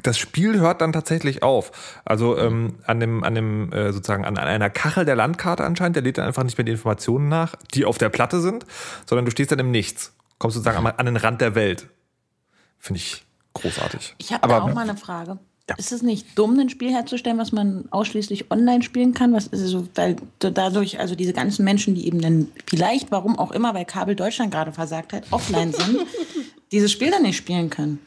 das 0.04 0.18
Spiel 0.18 0.60
hört 0.60 0.82
dann 0.82 0.94
tatsächlich 0.94 1.44
auf. 1.44 1.72
Also 2.06 2.38
ähm, 2.38 2.75
an 2.86 3.00
dem, 3.00 3.24
an 3.24 3.36
dem 3.36 3.72
äh, 3.72 3.92
sozusagen 3.94 4.25
an, 4.25 4.38
an 4.38 4.48
einer 4.48 4.70
Kachel 4.70 5.06
der 5.06 5.16
Landkarte 5.16 5.63
anscheinend, 5.63 5.96
der 5.96 6.04
lädt 6.04 6.18
dann 6.18 6.25
einfach 6.25 6.44
nicht 6.44 6.58
mehr 6.58 6.66
die 6.66 6.72
Informationen 6.72 7.30
nach, 7.30 7.56
die 7.74 7.86
auf 7.86 7.98
der 7.98 8.10
Platte 8.10 8.42
sind, 8.42 8.66
sondern 9.06 9.25
du 9.25 9.32
stehst 9.32 9.51
dann 9.51 9.60
im 9.60 9.72
Nichts. 9.72 10.13
Kommst 10.38 10.56
sozusagen 10.56 10.86
an, 10.86 10.94
an 10.98 11.06
den 11.06 11.18
Rand 11.18 11.42
der 11.42 11.56
Welt. 11.56 11.88
Finde 12.80 13.00
ich 13.00 13.24
großartig. 13.54 14.16
Ich 14.18 14.34
habe 14.34 14.62
auch 14.62 14.74
mal 14.74 14.82
eine 14.82 14.98
Frage. 14.98 15.39
Ja. 15.70 15.75
Ist 15.75 15.92
es 15.92 16.01
nicht 16.01 16.38
dumm, 16.38 16.58
ein 16.58 16.70
Spiel 16.70 16.92
herzustellen, 16.92 17.38
was 17.38 17.51
man 17.51 17.86
ausschließlich 17.92 18.51
online 18.51 18.84
spielen 18.84 19.13
kann? 19.13 19.34
Was 19.34 19.48
ist 19.48 19.60
so, 19.68 19.86
weil 19.96 20.16
dadurch, 20.39 21.00
also 21.00 21.16
diese 21.16 21.34
ganzen 21.34 21.66
Menschen, 21.66 21.94
die 21.94 22.08
eben 22.08 22.22
dann 22.22 22.48
vielleicht, 22.66 23.12
warum 23.12 23.38
auch 23.38 23.51
immer, 23.51 23.74
weil 23.74 23.84
Kabel 23.84 24.16
Deutschland 24.16 24.51
gerade 24.51 24.72
versagt 24.72 25.12
hat, 25.12 25.25
offline 25.32 25.74
sind, 25.74 26.00
dieses 26.72 26.92
Spiel 26.92 27.12
dann 27.12 27.24
nicht 27.24 27.36
spielen 27.36 27.70
können? 27.70 28.00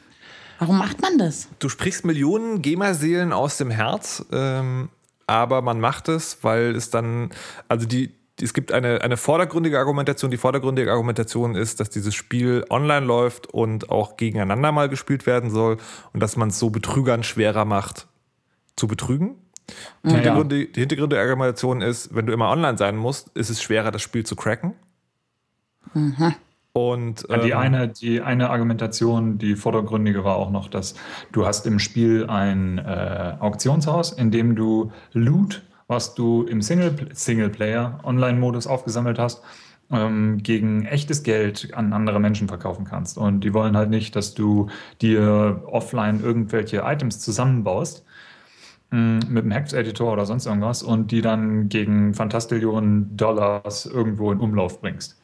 Warum 0.61 0.77
macht 0.77 1.01
man 1.01 1.17
das? 1.17 1.49
Du 1.57 1.69
sprichst 1.69 2.05
Millionen 2.05 2.61
GEMA-Seelen 2.61 3.33
aus 3.33 3.57
dem 3.57 3.71
Herz, 3.71 4.23
ähm, 4.31 4.89
aber 5.25 5.63
man 5.63 5.79
macht 5.79 6.07
es, 6.07 6.43
weil 6.43 6.75
es 6.75 6.91
dann, 6.91 7.31
also 7.67 7.87
die, 7.87 8.13
es 8.39 8.53
gibt 8.53 8.71
eine, 8.71 9.01
eine 9.01 9.17
vordergründige 9.17 9.79
Argumentation. 9.79 10.29
Die 10.29 10.37
vordergründige 10.37 10.91
Argumentation 10.91 11.55
ist, 11.55 11.79
dass 11.79 11.89
dieses 11.89 12.13
Spiel 12.13 12.63
online 12.69 13.07
läuft 13.07 13.47
und 13.47 13.89
auch 13.89 14.17
gegeneinander 14.17 14.71
mal 14.71 14.87
gespielt 14.87 15.25
werden 15.25 15.49
soll 15.49 15.77
und 16.13 16.19
dass 16.19 16.37
man 16.37 16.49
es 16.49 16.59
so 16.59 16.69
Betrügern 16.69 17.23
schwerer 17.23 17.65
macht 17.65 18.05
zu 18.75 18.85
betrügen. 18.85 19.37
Die, 20.03 20.09
ja, 20.09 20.15
Hintergründe, 20.17 20.67
die 20.67 20.79
Hintergründe 20.79 21.15
der 21.15 21.25
Argumentation 21.25 21.81
ist, 21.81 22.13
wenn 22.13 22.27
du 22.27 22.33
immer 22.33 22.51
online 22.51 22.77
sein 22.77 22.97
musst, 22.97 23.29
ist 23.29 23.49
es 23.49 23.63
schwerer, 23.63 23.89
das 23.89 24.03
Spiel 24.03 24.27
zu 24.27 24.35
cracken. 24.35 24.75
Mhm. 25.95 26.35
Und, 26.73 27.25
ähm, 27.29 27.41
die, 27.41 27.53
eine, 27.53 27.89
die 27.89 28.21
eine 28.21 28.49
Argumentation, 28.49 29.37
die 29.37 29.55
vordergründige 29.55 30.23
war 30.23 30.37
auch 30.37 30.51
noch, 30.51 30.69
dass 30.69 30.95
du 31.33 31.45
hast 31.45 31.65
im 31.67 31.79
Spiel 31.79 32.27
ein 32.27 32.77
äh, 32.77 33.35
Auktionshaus, 33.39 34.13
in 34.13 34.31
dem 34.31 34.55
du 34.55 34.91
Loot, 35.11 35.63
was 35.87 36.15
du 36.15 36.43
im 36.43 36.61
Single, 36.61 36.95
Singleplayer 37.11 37.99
Online-Modus 38.03 38.67
aufgesammelt 38.67 39.19
hast, 39.19 39.43
ähm, 39.91 40.41
gegen 40.41 40.85
echtes 40.85 41.23
Geld 41.23 41.73
an 41.73 41.91
andere 41.91 42.19
Menschen 42.19 42.47
verkaufen 42.47 42.85
kannst. 42.85 43.17
Und 43.17 43.41
die 43.43 43.53
wollen 43.53 43.75
halt 43.75 43.89
nicht, 43.89 44.15
dass 44.15 44.33
du 44.33 44.67
dir 45.01 45.63
offline 45.65 46.21
irgendwelche 46.23 46.83
Items 46.85 47.19
zusammenbaust 47.19 48.05
mm, 48.91 49.19
mit 49.27 49.43
einem 49.43 49.51
Hex-Editor 49.51 50.13
oder 50.13 50.25
sonst 50.25 50.45
irgendwas 50.45 50.83
und 50.83 51.11
die 51.11 51.21
dann 51.21 51.67
gegen 51.67 52.13
Fantastillionen 52.13 53.17
Dollars 53.17 53.85
irgendwo 53.85 54.31
in 54.31 54.39
Umlauf 54.39 54.79
bringst. 54.79 55.20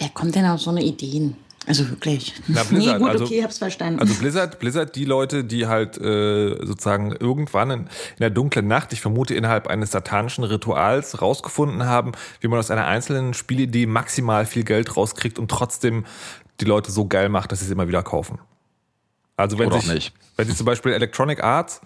Wer 0.00 0.08
kommt 0.08 0.34
denn 0.34 0.46
auf 0.46 0.60
so 0.60 0.70
eine 0.70 0.82
Ideen? 0.82 1.36
Also 1.66 1.88
wirklich. 1.90 2.32
Na, 2.48 2.62
Blizzard, 2.62 2.94
nee, 2.94 2.98
gut, 2.98 3.10
also, 3.10 3.24
okay, 3.26 3.42
hab's 3.42 3.58
verstanden. 3.58 4.00
Also 4.00 4.14
Blizzard, 4.14 4.58
Blizzard, 4.58 4.96
die 4.96 5.04
Leute, 5.04 5.44
die 5.44 5.66
halt 5.66 5.98
äh, 5.98 6.56
sozusagen 6.64 7.12
irgendwann 7.12 7.70
in, 7.70 7.80
in 7.80 7.86
der 8.18 8.30
dunklen 8.30 8.66
Nacht, 8.66 8.94
ich 8.94 9.02
vermute 9.02 9.34
innerhalb 9.34 9.66
eines 9.66 9.90
satanischen 9.90 10.42
Rituals 10.42 11.20
rausgefunden 11.20 11.84
haben, 11.84 12.12
wie 12.40 12.48
man 12.48 12.58
aus 12.58 12.70
einer 12.70 12.86
einzelnen 12.86 13.34
Spielidee 13.34 13.84
maximal 13.84 14.46
viel 14.46 14.64
Geld 14.64 14.96
rauskriegt 14.96 15.38
und 15.38 15.50
trotzdem 15.50 16.06
die 16.60 16.64
Leute 16.64 16.90
so 16.90 17.06
geil 17.06 17.28
macht, 17.28 17.52
dass 17.52 17.60
sie 17.60 17.66
es 17.66 17.70
immer 17.70 17.88
wieder 17.88 18.02
kaufen. 18.02 18.38
Also 19.36 19.58
wenn 19.58 19.66
Oder 19.66 19.80
sich, 19.80 19.90
auch 19.90 19.94
nicht. 19.94 20.14
wenn 20.36 20.46
sich 20.46 20.56
zum 20.56 20.66
Beispiel 20.66 20.92
Electronic 20.92 21.44
Arts 21.44 21.82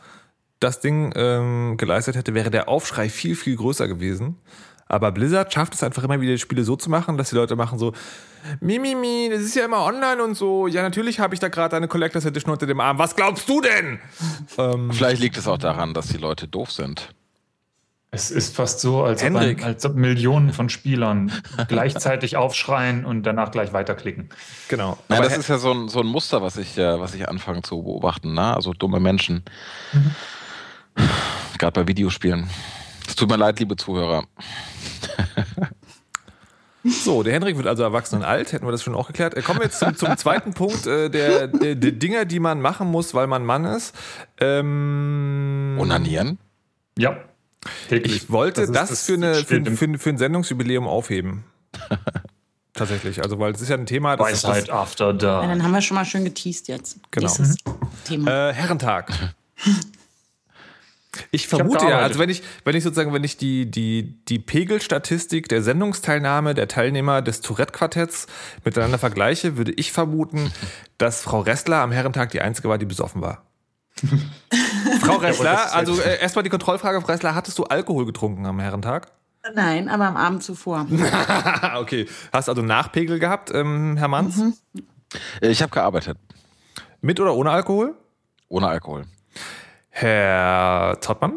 das 0.60 0.80
Ding 0.80 1.12
ähm, 1.16 1.76
geleistet 1.78 2.14
hätte, 2.14 2.32
wäre 2.32 2.50
der 2.50 2.68
Aufschrei 2.68 3.08
viel, 3.08 3.34
viel 3.34 3.56
größer 3.56 3.88
gewesen. 3.88 4.36
Aber 4.86 5.12
Blizzard 5.12 5.52
schafft 5.52 5.74
es 5.74 5.82
einfach 5.82 6.02
immer 6.04 6.20
wieder, 6.20 6.32
die 6.32 6.38
Spiele 6.38 6.64
so 6.64 6.76
zu 6.76 6.90
machen, 6.90 7.16
dass 7.16 7.30
die 7.30 7.36
Leute 7.36 7.56
machen 7.56 7.78
so, 7.78 7.92
Mimimi, 8.60 8.94
mi, 8.94 9.28
mi, 9.28 9.34
das 9.34 9.40
ist 9.42 9.54
ja 9.54 9.64
immer 9.64 9.84
online 9.84 10.22
und 10.22 10.34
so. 10.34 10.66
Ja, 10.66 10.82
natürlich 10.82 11.18
habe 11.18 11.34
ich 11.34 11.40
da 11.40 11.48
gerade 11.48 11.76
eine 11.76 11.88
Collectors 11.88 12.26
Edition 12.26 12.52
unter 12.52 12.66
dem 12.66 12.78
Arm. 12.80 12.98
Was 12.98 13.16
glaubst 13.16 13.48
du 13.48 13.62
denn? 13.62 13.98
ähm, 14.58 14.92
Vielleicht 14.92 15.20
liegt 15.22 15.36
es 15.38 15.48
auch 15.48 15.58
daran, 15.58 15.94
dass 15.94 16.08
die 16.08 16.18
Leute 16.18 16.46
doof 16.46 16.70
sind. 16.70 17.08
Es 18.10 18.30
ist 18.30 18.54
fast 18.54 18.78
so, 18.78 19.02
als 19.02 19.24
ob, 19.24 19.34
ein, 19.34 19.64
als 19.64 19.84
ob 19.84 19.96
Millionen 19.96 20.52
von 20.52 20.68
Spielern 20.68 21.32
gleichzeitig 21.68 22.36
aufschreien 22.36 23.04
und 23.04 23.24
danach 23.24 23.50
gleich 23.50 23.72
weiterklicken. 23.72 24.28
Genau. 24.68 24.98
Nein, 25.08 25.18
Aber 25.18 25.28
das 25.28 25.38
ist 25.38 25.48
ja 25.48 25.58
so 25.58 25.72
ein, 25.72 25.88
so 25.88 25.98
ein 26.00 26.06
Muster, 26.06 26.40
was 26.40 26.56
ich, 26.56 26.78
äh, 26.78 27.00
was 27.00 27.14
ich 27.14 27.28
anfange 27.28 27.62
zu 27.62 27.82
beobachten. 27.82 28.34
Ne? 28.34 28.54
Also 28.54 28.72
dumme 28.72 29.00
Menschen. 29.00 29.42
Gerade 31.58 31.80
bei 31.80 31.88
Videospielen. 31.88 32.48
Es 33.06 33.16
tut 33.16 33.28
mir 33.28 33.36
leid, 33.36 33.58
liebe 33.60 33.76
Zuhörer. 33.76 34.24
So, 36.86 37.22
der 37.22 37.32
Henrik 37.32 37.56
wird 37.56 37.66
also 37.66 37.82
erwachsen 37.82 38.16
und 38.16 38.24
alt, 38.24 38.52
hätten 38.52 38.66
wir 38.66 38.72
das 38.72 38.82
schon 38.82 38.94
auch 38.94 39.06
geklärt. 39.06 39.34
Äh, 39.34 39.40
Kommen 39.42 39.60
wir 39.60 39.64
jetzt 39.66 39.78
zum, 39.78 39.96
zum 39.96 40.14
zweiten 40.18 40.52
Punkt 40.52 40.86
äh, 40.86 41.08
der, 41.08 41.48
der, 41.48 41.74
der 41.76 41.92
Dinger, 41.92 42.26
die 42.26 42.40
man 42.40 42.60
machen 42.60 42.88
muss, 42.90 43.14
weil 43.14 43.26
man 43.26 43.42
Mann 43.44 43.64
ist. 43.64 43.94
Ähm, 44.38 45.78
Onanieren? 45.80 46.38
Ja. 46.98 47.16
Täglich. 47.88 48.14
ich 48.16 48.30
wollte 48.30 48.70
das, 48.70 48.90
ist- 48.90 49.06
für, 49.06 49.14
eine, 49.14 49.34
für, 49.36 49.64
für, 49.64 49.98
für 49.98 50.10
ein 50.10 50.18
Sendungsjubiläum 50.18 50.86
aufheben. 50.86 51.44
Tatsächlich, 52.74 53.22
also 53.22 53.38
weil 53.38 53.52
es 53.52 53.62
ist 53.62 53.68
ja 53.70 53.76
ein 53.76 53.86
Thema, 53.86 54.16
das, 54.16 54.26
Weisheit 54.44 54.68
after 54.68 55.06
ja, 55.06 55.12
da. 55.14 55.46
dann 55.46 55.62
haben 55.62 55.72
wir 55.72 55.80
schon 55.80 55.94
mal 55.94 56.04
schön 56.04 56.24
geteased 56.24 56.68
jetzt. 56.68 56.98
Genau. 57.12 57.26
Nächstes 57.28 57.56
Thema. 58.04 58.50
Äh, 58.50 58.52
Herrentag. 58.52 59.10
Ich 61.30 61.48
vermute 61.48 61.84
ja, 61.84 61.90
gearbeitet. 61.90 62.08
also 62.08 62.20
wenn 62.20 62.30
ich, 62.30 62.42
wenn 62.64 62.76
ich 62.76 62.82
sozusagen, 62.82 63.12
wenn 63.12 63.24
ich 63.24 63.36
die, 63.36 63.70
die, 63.70 64.24
die 64.26 64.38
Pegelstatistik 64.38 65.48
der 65.48 65.62
Sendungsteilnahme 65.62 66.54
der 66.54 66.68
Teilnehmer 66.68 67.22
des 67.22 67.40
Tourette-Quartetts 67.40 68.26
miteinander 68.64 68.98
vergleiche, 68.98 69.56
würde 69.56 69.72
ich 69.72 69.92
vermuten, 69.92 70.52
dass 70.98 71.22
Frau 71.22 71.40
Ressler 71.40 71.78
am 71.78 71.92
Herrentag 71.92 72.30
die 72.30 72.40
einzige 72.40 72.68
war, 72.68 72.78
die 72.78 72.86
besoffen 72.86 73.22
war. 73.22 73.42
Frau 75.00 75.16
Ressler, 75.16 75.72
also 75.72 76.00
äh, 76.00 76.20
erstmal 76.20 76.42
die 76.42 76.50
Kontrollfrage, 76.50 77.00
Frau 77.00 77.12
Ressler, 77.12 77.34
hattest 77.34 77.58
du 77.58 77.64
Alkohol 77.64 78.06
getrunken 78.06 78.44
am 78.46 78.58
Herrentag? 78.58 79.12
Nein, 79.54 79.88
aber 79.88 80.06
am 80.06 80.16
Abend 80.16 80.42
zuvor. 80.42 80.86
okay. 81.76 82.06
Hast 82.32 82.48
also 82.48 82.62
Nachpegel 82.62 83.18
gehabt, 83.18 83.50
ähm, 83.54 83.96
Herr 83.98 84.08
Manns? 84.08 84.40
Äh, 85.40 85.50
Ich 85.50 85.62
habe 85.62 85.70
gearbeitet. 85.70 86.18
Mit 87.02 87.20
oder 87.20 87.34
ohne 87.34 87.50
Alkohol? 87.50 87.94
Ohne 88.48 88.68
Alkohol. 88.68 89.04
Herr 89.96 90.98
Zottmann? 91.00 91.34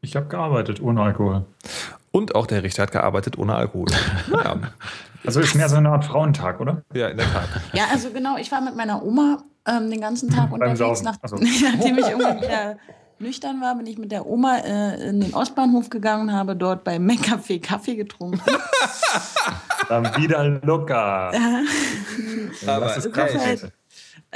Ich 0.00 0.16
habe 0.16 0.26
gearbeitet 0.26 0.82
ohne 0.82 1.02
Alkohol. 1.02 1.44
Und 2.10 2.34
auch 2.34 2.48
der 2.48 2.64
Richter 2.64 2.82
hat 2.82 2.90
gearbeitet 2.90 3.38
ohne 3.38 3.54
Alkohol. 3.54 3.86
Naja, 4.28 4.56
Also 5.24 5.38
ist 5.40 5.54
mehr 5.54 5.68
so 5.68 5.76
eine 5.76 5.90
Art 5.90 6.04
Frauentag, 6.04 6.58
oder? 6.60 6.82
ja, 6.92 7.06
in 7.08 7.16
der 7.16 7.32
Tat. 7.32 7.48
Ja, 7.74 7.84
also 7.92 8.10
genau, 8.10 8.38
ich 8.38 8.50
war 8.50 8.60
mit 8.60 8.74
meiner 8.74 9.04
Oma 9.04 9.38
ähm, 9.68 9.88
den 9.88 10.00
ganzen 10.00 10.28
Tag 10.30 10.50
Beim 10.58 10.70
unterwegs. 10.72 11.02
Nach, 11.02 11.16
Ach 11.22 11.28
so. 11.28 11.36
Nachdem 11.36 11.98
ich 11.98 12.06
irgendwann 12.08 12.40
wieder 12.42 12.76
nüchtern 13.20 13.60
war, 13.60 13.76
bin 13.76 13.86
ich 13.86 13.98
mit 13.98 14.10
der 14.10 14.26
Oma 14.26 14.56
äh, 14.58 15.08
in 15.08 15.20
den 15.20 15.32
Ostbahnhof 15.32 15.88
gegangen 15.88 16.28
und 16.30 16.34
habe 16.34 16.56
dort 16.56 16.82
bei 16.82 16.96
McCafé 16.96 17.62
Kaffee 17.62 17.94
getrunken. 17.94 18.40
Dann 19.88 20.04
wieder 20.16 20.42
locker. 20.64 21.30
Es 21.32 23.12
krachen, 23.12 23.40
halt- 23.40 23.60
bitte. 23.60 23.72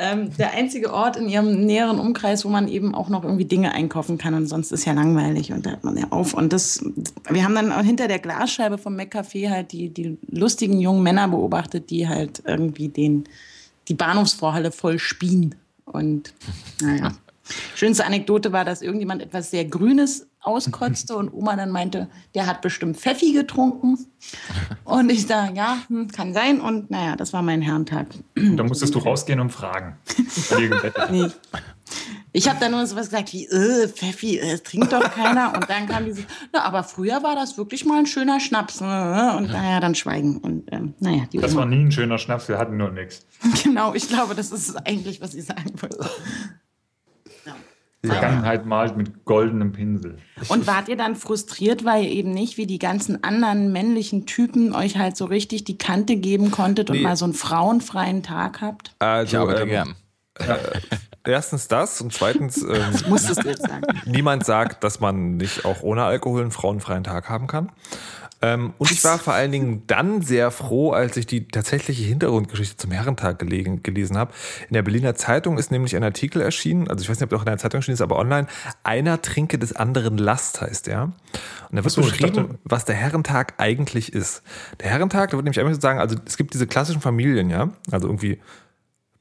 Ähm, 0.00 0.34
der 0.38 0.54
einzige 0.54 0.92
Ort 0.92 1.16
in 1.16 1.28
ihrem 1.28 1.66
näheren 1.66 2.00
Umkreis, 2.00 2.44
wo 2.44 2.48
man 2.48 2.68
eben 2.68 2.94
auch 2.94 3.10
noch 3.10 3.22
irgendwie 3.22 3.44
Dinge 3.44 3.72
einkaufen 3.72 4.16
kann 4.16 4.32
und 4.34 4.46
sonst 4.46 4.72
ist 4.72 4.86
ja 4.86 4.94
langweilig 4.94 5.52
und 5.52 5.66
da 5.66 5.72
hat 5.72 5.84
man 5.84 5.96
ja 5.96 6.06
auf. 6.08 6.32
Und 6.32 6.52
das, 6.54 6.82
wir 7.28 7.44
haben 7.44 7.54
dann 7.54 7.84
hinter 7.84 8.08
der 8.08 8.18
Glasscheibe 8.18 8.78
vom 8.78 8.96
McCafé 8.96 9.50
halt 9.50 9.72
die, 9.72 9.90
die 9.90 10.16
lustigen 10.30 10.80
jungen 10.80 11.02
Männer 11.02 11.28
beobachtet, 11.28 11.90
die 11.90 12.08
halt 12.08 12.42
irgendwie 12.46 12.88
den, 12.88 13.24
die 13.88 13.94
Bahnhofsvorhalle 13.94 14.72
voll 14.72 14.98
spien. 14.98 15.54
Und 15.84 16.32
naja. 16.80 17.12
Schönste 17.74 18.06
Anekdote 18.06 18.52
war, 18.52 18.64
dass 18.64 18.80
irgendjemand 18.80 19.22
etwas 19.22 19.50
sehr 19.50 19.64
Grünes 19.64 20.28
auskotzte 20.42 21.16
und 21.16 21.32
Oma 21.32 21.56
dann 21.56 21.70
meinte, 21.70 22.08
der 22.34 22.46
hat 22.46 22.60
bestimmt 22.62 22.96
Pfeffi 22.96 23.32
getrunken. 23.32 23.98
Und 24.84 25.10
ich 25.10 25.26
da, 25.26 25.50
ja, 25.50 25.78
hm, 25.88 26.08
kann 26.08 26.32
sein. 26.34 26.60
Und 26.60 26.90
naja, 26.90 27.16
das 27.16 27.32
war 27.32 27.42
mein 27.42 27.62
Herrentag. 27.62 28.06
Da 28.34 28.62
musstest 28.62 28.94
du 28.94 28.98
rausgehen 29.00 29.40
und 29.40 29.50
fragen. 29.50 29.96
Nee. 31.10 31.26
Ich 32.32 32.48
habe 32.48 32.60
dann 32.60 32.70
nur 32.70 32.86
so 32.86 32.94
was 32.94 33.06
gesagt 33.08 33.32
wie, 33.32 33.46
äh, 33.46 33.88
Pfeffi, 33.88 34.38
äh, 34.38 34.52
es 34.52 34.62
trinkt 34.62 34.92
doch 34.92 35.02
keiner. 35.10 35.52
Und 35.54 35.68
dann 35.68 35.88
kam 35.88 36.04
dieses, 36.04 36.24
na, 36.52 36.62
aber 36.62 36.84
früher 36.84 37.22
war 37.24 37.34
das 37.34 37.58
wirklich 37.58 37.84
mal 37.84 37.98
ein 37.98 38.06
schöner 38.06 38.38
Schnaps. 38.38 38.80
äh, 38.80 38.84
Und 38.84 39.48
naja, 39.50 39.80
dann 39.80 39.96
schweigen. 39.96 40.38
Und 40.38 40.72
ähm, 40.72 40.94
naja, 41.00 41.24
die 41.32 41.38
Das 41.38 41.52
Oma. 41.52 41.62
war 41.62 41.66
nie 41.66 41.80
ein 41.84 41.90
schöner 41.92 42.18
Schnaps, 42.18 42.48
wir 42.48 42.58
hatten 42.58 42.76
nur 42.76 42.90
nichts. 42.90 43.26
Genau, 43.64 43.94
ich 43.94 44.08
glaube, 44.08 44.34
das 44.36 44.52
ist 44.52 44.76
eigentlich, 44.86 45.20
was 45.20 45.34
ich 45.34 45.44
sagen 45.46 45.72
wollte. 45.80 46.08
Vergangenheit 48.04 48.64
malt 48.64 48.96
mit 48.96 49.24
goldenem 49.26 49.72
Pinsel. 49.72 50.16
Und 50.48 50.66
wart 50.66 50.88
ihr 50.88 50.96
dann 50.96 51.16
frustriert, 51.16 51.84
weil 51.84 52.04
ihr 52.04 52.10
eben 52.10 52.30
nicht 52.30 52.56
wie 52.56 52.66
die 52.66 52.78
ganzen 52.78 53.22
anderen 53.22 53.72
männlichen 53.72 54.24
Typen 54.24 54.74
euch 54.74 54.96
halt 54.96 55.16
so 55.18 55.26
richtig 55.26 55.64
die 55.64 55.76
Kante 55.76 56.16
geben 56.16 56.50
konntet 56.50 56.88
und 56.90 56.96
Nee. 56.96 57.02
mal 57.02 57.16
so 57.16 57.26
einen 57.26 57.34
frauenfreien 57.34 58.22
Tag 58.22 58.62
habt? 58.62 58.94
Also, 59.00 59.36
Ich 59.36 59.38
arbeite 59.38 59.62
ähm, 59.62 59.68
gern. 59.68 59.94
Erstens 61.26 61.68
das 61.68 62.00
und 62.00 62.12
zweitens, 62.14 62.62
ähm, 62.62 62.94
Musstest 63.08 63.44
du 63.44 63.48
jetzt 63.48 63.62
sagen. 63.62 63.82
niemand 64.06 64.44
sagt, 64.46 64.82
dass 64.84 65.00
man 65.00 65.36
nicht 65.36 65.66
auch 65.66 65.82
ohne 65.82 66.04
Alkohol 66.04 66.40
einen 66.40 66.50
frauenfreien 66.50 67.04
Tag 67.04 67.28
haben 67.28 67.46
kann. 67.46 67.70
Ähm, 68.42 68.72
und 68.78 68.90
ich 68.90 69.04
war 69.04 69.18
vor 69.18 69.34
allen 69.34 69.52
Dingen 69.52 69.82
dann 69.86 70.22
sehr 70.22 70.50
froh, 70.50 70.92
als 70.92 71.16
ich 71.18 71.26
die 71.26 71.46
tatsächliche 71.48 72.04
Hintergrundgeschichte 72.04 72.76
zum 72.76 72.90
Herrentag 72.90 73.38
gelegen, 73.38 73.82
gelesen 73.82 74.16
habe. 74.16 74.32
In 74.68 74.74
der 74.74 74.82
Berliner 74.82 75.14
Zeitung 75.14 75.58
ist 75.58 75.70
nämlich 75.70 75.94
ein 75.94 76.02
Artikel 76.02 76.40
erschienen, 76.40 76.88
also 76.88 77.02
ich 77.02 77.10
weiß 77.10 77.18
nicht, 77.18 77.24
ob 77.24 77.28
der 77.30 77.38
auch 77.38 77.42
in 77.42 77.46
der 77.46 77.58
Zeitung 77.58 77.78
erschienen 77.78 77.94
ist, 77.94 78.00
aber 78.00 78.18
online. 78.18 78.46
Einer 78.82 79.20
trinke 79.20 79.58
des 79.58 79.76
anderen 79.76 80.16
Last 80.16 80.62
heißt 80.62 80.86
der. 80.86 81.02
Und 81.04 81.76
da 81.76 81.84
wird 81.84 81.92
so, 81.92 82.00
beschrieben, 82.00 82.34
dachte- 82.34 82.58
was 82.64 82.86
der 82.86 82.94
Herrentag 82.94 83.54
eigentlich 83.58 84.12
ist. 84.14 84.42
Der 84.80 84.88
Herrentag, 84.88 85.30
da 85.30 85.36
wird 85.36 85.44
nämlich 85.44 85.60
einfach 85.60 85.74
so 85.74 85.80
sagen, 85.80 86.00
also 86.00 86.16
es 86.24 86.38
gibt 86.38 86.54
diese 86.54 86.66
klassischen 86.66 87.02
Familien, 87.02 87.50
ja, 87.50 87.70
also 87.90 88.08
irgendwie 88.08 88.40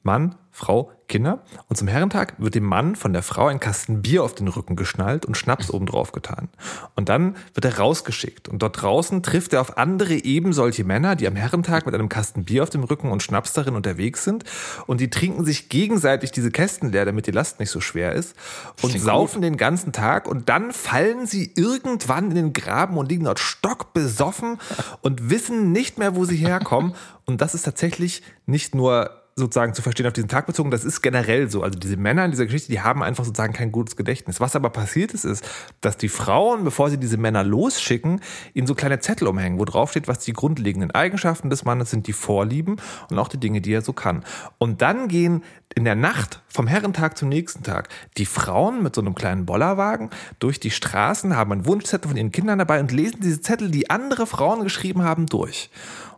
Mann, 0.02 0.34
Frau, 0.50 0.90
Kinder. 1.10 1.42
Und 1.68 1.76
zum 1.76 1.88
Herrentag 1.88 2.34
wird 2.38 2.54
dem 2.54 2.64
Mann 2.64 2.94
von 2.96 3.12
der 3.12 3.22
Frau 3.22 3.48
ein 3.48 3.60
Kasten 3.60 4.00
Bier 4.00 4.22
auf 4.22 4.34
den 4.34 4.48
Rücken 4.48 4.76
geschnallt 4.76 5.26
und 5.26 5.36
Schnaps 5.36 5.70
oben 5.70 5.86
drauf 5.86 6.12
getan. 6.12 6.48
Und 6.94 7.08
dann 7.08 7.36
wird 7.52 7.64
er 7.64 7.78
rausgeschickt. 7.78 8.48
Und 8.48 8.62
dort 8.62 8.80
draußen 8.80 9.22
trifft 9.22 9.52
er 9.52 9.60
auf 9.60 9.76
andere 9.76 10.14
eben 10.14 10.52
solche 10.52 10.84
Männer, 10.84 11.16
die 11.16 11.26
am 11.26 11.36
Herrentag 11.36 11.84
mit 11.84 11.94
einem 11.94 12.08
Kasten 12.08 12.44
Bier 12.44 12.62
auf 12.62 12.70
dem 12.70 12.84
Rücken 12.84 13.10
und 13.10 13.22
Schnaps 13.22 13.52
darin 13.52 13.74
unterwegs 13.74 14.24
sind. 14.24 14.44
Und 14.86 15.00
die 15.00 15.10
trinken 15.10 15.44
sich 15.44 15.68
gegenseitig 15.68 16.30
diese 16.30 16.50
Kästen 16.50 16.92
leer, 16.92 17.04
damit 17.04 17.26
die 17.26 17.32
Last 17.32 17.60
nicht 17.60 17.70
so 17.70 17.80
schwer 17.80 18.12
ist. 18.12 18.34
Und 18.80 18.98
saufen 18.98 19.42
den 19.42 19.56
ganzen 19.56 19.92
Tag. 19.92 20.28
Und 20.28 20.48
dann 20.48 20.72
fallen 20.72 21.26
sie 21.26 21.52
irgendwann 21.56 22.30
in 22.30 22.36
den 22.36 22.52
Graben 22.52 22.96
und 22.96 23.10
liegen 23.10 23.24
dort 23.24 23.40
stockbesoffen 23.40 24.58
und 25.02 25.28
wissen 25.28 25.72
nicht 25.72 25.98
mehr, 25.98 26.14
wo 26.14 26.24
sie 26.24 26.36
herkommen. 26.36 26.94
Und 27.24 27.40
das 27.40 27.54
ist 27.54 27.62
tatsächlich 27.62 28.22
nicht 28.46 28.74
nur 28.74 29.19
sozusagen 29.36 29.74
zu 29.74 29.82
verstehen 29.82 30.06
auf 30.06 30.12
diesen 30.12 30.28
Tag 30.28 30.46
bezogen, 30.46 30.70
das 30.70 30.84
ist 30.84 31.02
generell 31.02 31.50
so. 31.50 31.62
Also 31.62 31.78
diese 31.78 31.96
Männer 31.96 32.24
in 32.24 32.30
dieser 32.30 32.44
Geschichte, 32.44 32.70
die 32.70 32.80
haben 32.80 33.02
einfach 33.02 33.24
sozusagen 33.24 33.52
kein 33.52 33.72
gutes 33.72 33.96
Gedächtnis. 33.96 34.40
Was 34.40 34.56
aber 34.56 34.70
passiert 34.70 35.12
ist, 35.12 35.24
ist, 35.24 35.44
dass 35.80 35.96
die 35.96 36.08
Frauen, 36.08 36.64
bevor 36.64 36.90
sie 36.90 36.98
diese 36.98 37.16
Männer 37.16 37.44
losschicken, 37.44 38.20
ihnen 38.54 38.66
so 38.66 38.74
kleine 38.74 39.00
Zettel 39.00 39.28
umhängen, 39.28 39.58
wo 39.58 39.64
drauf 39.64 39.90
steht, 39.90 40.08
was 40.08 40.20
die 40.20 40.32
grundlegenden 40.32 40.90
Eigenschaften 40.90 41.50
des 41.50 41.64
Mannes 41.64 41.90
sind, 41.90 42.06
die 42.06 42.12
Vorlieben 42.12 42.76
und 43.10 43.18
auch 43.18 43.28
die 43.28 43.40
Dinge, 43.40 43.60
die 43.60 43.72
er 43.72 43.82
so 43.82 43.92
kann. 43.92 44.24
Und 44.58 44.82
dann 44.82 45.08
gehen 45.08 45.42
in 45.74 45.84
der 45.84 45.94
Nacht 45.94 46.42
vom 46.48 46.66
Herrentag 46.66 47.16
zum 47.16 47.28
nächsten 47.28 47.62
Tag 47.62 47.88
die 48.16 48.26
Frauen 48.26 48.82
mit 48.82 48.94
so 48.94 49.00
einem 49.00 49.14
kleinen 49.14 49.46
Bollerwagen 49.46 50.10
durch 50.40 50.58
die 50.58 50.70
Straßen, 50.70 51.36
haben 51.36 51.52
einen 51.52 51.66
Wunschzettel 51.66 52.08
von 52.08 52.16
ihren 52.16 52.32
Kindern 52.32 52.58
dabei 52.58 52.80
und 52.80 52.90
lesen 52.90 53.20
diese 53.22 53.40
Zettel, 53.40 53.70
die 53.70 53.88
andere 53.88 54.26
Frauen 54.26 54.64
geschrieben 54.64 55.02
haben, 55.02 55.26
durch. 55.26 55.70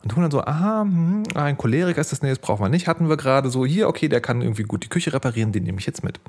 Und 0.03 0.11
tun 0.11 0.23
dann 0.23 0.31
so, 0.31 0.43
aha, 0.43 0.83
hm, 0.83 1.23
ein 1.35 1.57
Choleriker 1.57 2.01
ist 2.01 2.13
das, 2.13 2.23
nee, 2.23 2.29
das 2.29 2.39
brauchen 2.39 2.65
wir 2.65 2.69
nicht, 2.69 2.89
hatten 2.89 3.09
wir 3.09 3.17
gerade 3.17 3.51
so, 3.51 3.65
hier, 3.65 3.89
okay, 3.89 4.09
der 4.09 4.21
kann 4.21 4.43
irgendwie 4.43 4.65
gut 4.65 4.85
die 4.85 4.89
Küche 4.89 5.13
reparieren, 5.13 5.53
den 5.53 5.63
nehme 5.65 5.79
ich 5.79 5.87
jetzt 5.87 6.03
mit. 6.03 6.21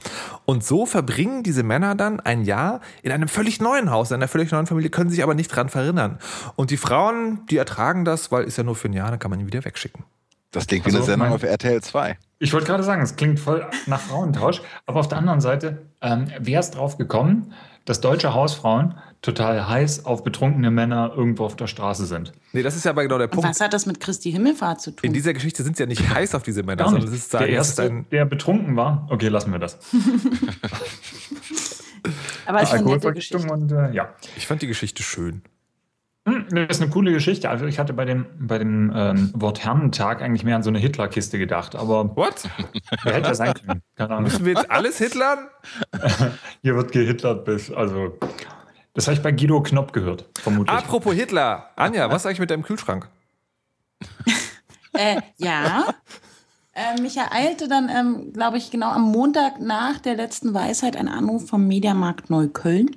Und 0.45 0.63
so 0.63 0.85
verbringen 0.85 1.43
diese 1.43 1.63
Männer 1.63 1.95
dann 1.95 2.19
ein 2.19 2.43
Jahr 2.43 2.81
in 3.01 3.11
einem 3.11 3.27
völlig 3.27 3.59
neuen 3.61 3.89
Haus, 3.89 4.11
in 4.11 4.15
einer 4.15 4.27
völlig 4.27 4.51
neuen 4.51 4.67
Familie, 4.67 4.89
können 4.89 5.09
sich 5.09 5.23
aber 5.23 5.33
nicht 5.33 5.49
dran 5.49 5.69
verinnern. 5.69 6.19
Und 6.55 6.69
die 6.69 6.77
Frauen, 6.77 7.45
die 7.49 7.57
ertragen 7.57 8.05
das, 8.05 8.31
weil 8.31 8.43
ist 8.43 8.57
ja 8.57 8.63
nur 8.63 8.75
für 8.75 8.89
ein 8.89 8.93
Jahr, 8.93 9.09
dann 9.09 9.19
kann 9.19 9.31
man 9.31 9.39
ihn 9.39 9.47
wieder 9.47 9.65
wegschicken. 9.65 10.03
Das 10.51 10.67
klingt 10.67 10.85
wie 10.85 10.89
also, 10.89 10.99
eine 10.99 11.05
Sendung 11.05 11.29
mein, 11.29 11.35
auf 11.35 11.43
RTL 11.43 11.81
2. 11.81 12.17
Ich 12.37 12.53
wollte 12.53 12.67
gerade 12.67 12.83
sagen, 12.83 13.01
es 13.01 13.15
klingt 13.15 13.39
voll 13.39 13.65
nach 13.87 13.99
Frauentausch. 13.99 14.61
Aber 14.85 14.99
auf 14.99 15.07
der 15.07 15.17
anderen 15.17 15.41
Seite, 15.41 15.81
ähm, 16.01 16.27
wer 16.39 16.59
ist 16.59 16.71
drauf 16.71 16.97
gekommen, 16.97 17.53
dass 17.85 18.01
deutsche 18.01 18.33
Hausfrauen 18.33 18.95
total 19.21 19.67
heiß 19.67 20.05
auf 20.05 20.23
betrunkene 20.23 20.69
Männer 20.69 21.13
irgendwo 21.15 21.45
auf 21.45 21.55
der 21.55 21.67
Straße 21.67 22.05
sind. 22.05 22.33
Nee, 22.51 22.61
das 22.61 22.75
ist 22.75 22.83
ja 22.85 22.91
aber 22.91 23.03
genau 23.03 23.17
der 23.17 23.27
Punkt. 23.27 23.49
Was 23.49 23.61
hat 23.61 23.73
das 23.73 23.85
mit 23.85 23.99
Christi 23.99 24.31
Himmelfahrt 24.31 24.81
zu 24.81 24.91
tun? 24.91 25.07
In 25.07 25.13
dieser 25.13 25.33
Geschichte 25.33 25.63
sind 25.63 25.77
sie 25.77 25.83
ja 25.83 25.87
nicht 25.87 26.07
heiß 26.09 26.35
auf 26.35 26.43
diese 26.43 26.63
Männer, 26.63 26.89
sondern 26.89 27.07
es 27.07 27.13
ist 27.13 27.33
der 27.33 27.47
erste, 27.47 27.83
ein 27.83 28.05
der 28.11 28.25
betrunken 28.25 28.75
war. 28.75 29.07
Okay, 29.09 29.29
lassen 29.29 29.51
wir 29.51 29.59
das. 29.59 29.79
aber 32.45 32.61
es 32.61 32.69
ist 32.69 32.75
eine 32.75 32.89
nette 32.89 33.13
Geschichte. 33.13 33.51
Und, 33.51 33.71
äh, 33.71 33.93
ja. 33.93 34.13
Ich 34.35 34.45
fand 34.45 34.61
die 34.61 34.67
Geschichte 34.67 35.03
schön. 35.03 35.41
Hm, 36.25 36.45
das 36.51 36.77
ist 36.77 36.81
eine 36.81 36.89
coole 36.89 37.11
Geschichte. 37.11 37.49
Also 37.49 37.65
ich 37.65 37.79
hatte 37.79 37.93
bei 37.93 38.05
dem, 38.05 38.25
bei 38.39 38.57
dem 38.57 38.91
ähm, 38.95 39.31
Wort 39.33 39.63
Herrentag 39.65 40.21
eigentlich 40.21 40.45
mehr 40.45 40.55
an 40.55 40.63
so 40.63 40.69
eine 40.69 40.79
Hitlerkiste 40.79 41.37
gedacht. 41.37 41.75
Aber 41.75 42.15
What? 42.15 42.47
Wer 43.03 43.13
hätte 43.15 43.29
das 43.29 43.37
sein 43.39 43.53
können? 43.53 43.81
Keine 43.95 44.11
Ahnung. 44.11 44.23
Müssen 44.23 44.45
wir 44.45 44.53
jetzt 44.53 44.71
alles 44.71 44.97
hitlern? 44.99 45.49
Hier 46.61 46.75
wird 46.75 46.93
gehitlert 46.93 47.43
bis, 47.43 47.69
also 47.71 48.17
das 48.93 49.07
habe 49.07 49.15
ich 49.15 49.23
bei 49.23 49.31
Guido 49.31 49.61
Knopp 49.61 49.91
gehört, 49.91 50.29
vermutlich. 50.39 50.77
Apropos 50.77 51.13
Hitler. 51.13 51.71
Anja, 51.75 52.09
was 52.09 52.21
ist 52.21 52.27
eigentlich 52.27 52.39
mit 52.39 52.51
deinem 52.51 52.63
Kühlschrank? 52.63 53.09
äh, 54.93 55.19
ja. 55.37 55.85
Äh, 56.73 57.01
mich 57.01 57.17
ereilte 57.17 57.67
dann, 57.67 57.89
ähm, 57.89 58.33
glaube 58.33 58.57
ich, 58.57 58.71
genau 58.71 58.91
am 58.91 59.11
Montag 59.11 59.59
nach 59.59 59.99
der 59.99 60.15
letzten 60.15 60.53
Weisheit 60.53 60.95
ein 60.95 61.07
Anruf 61.07 61.47
vom 61.47 61.67
Mediamarkt 61.67 62.29
Neukölln. 62.29 62.95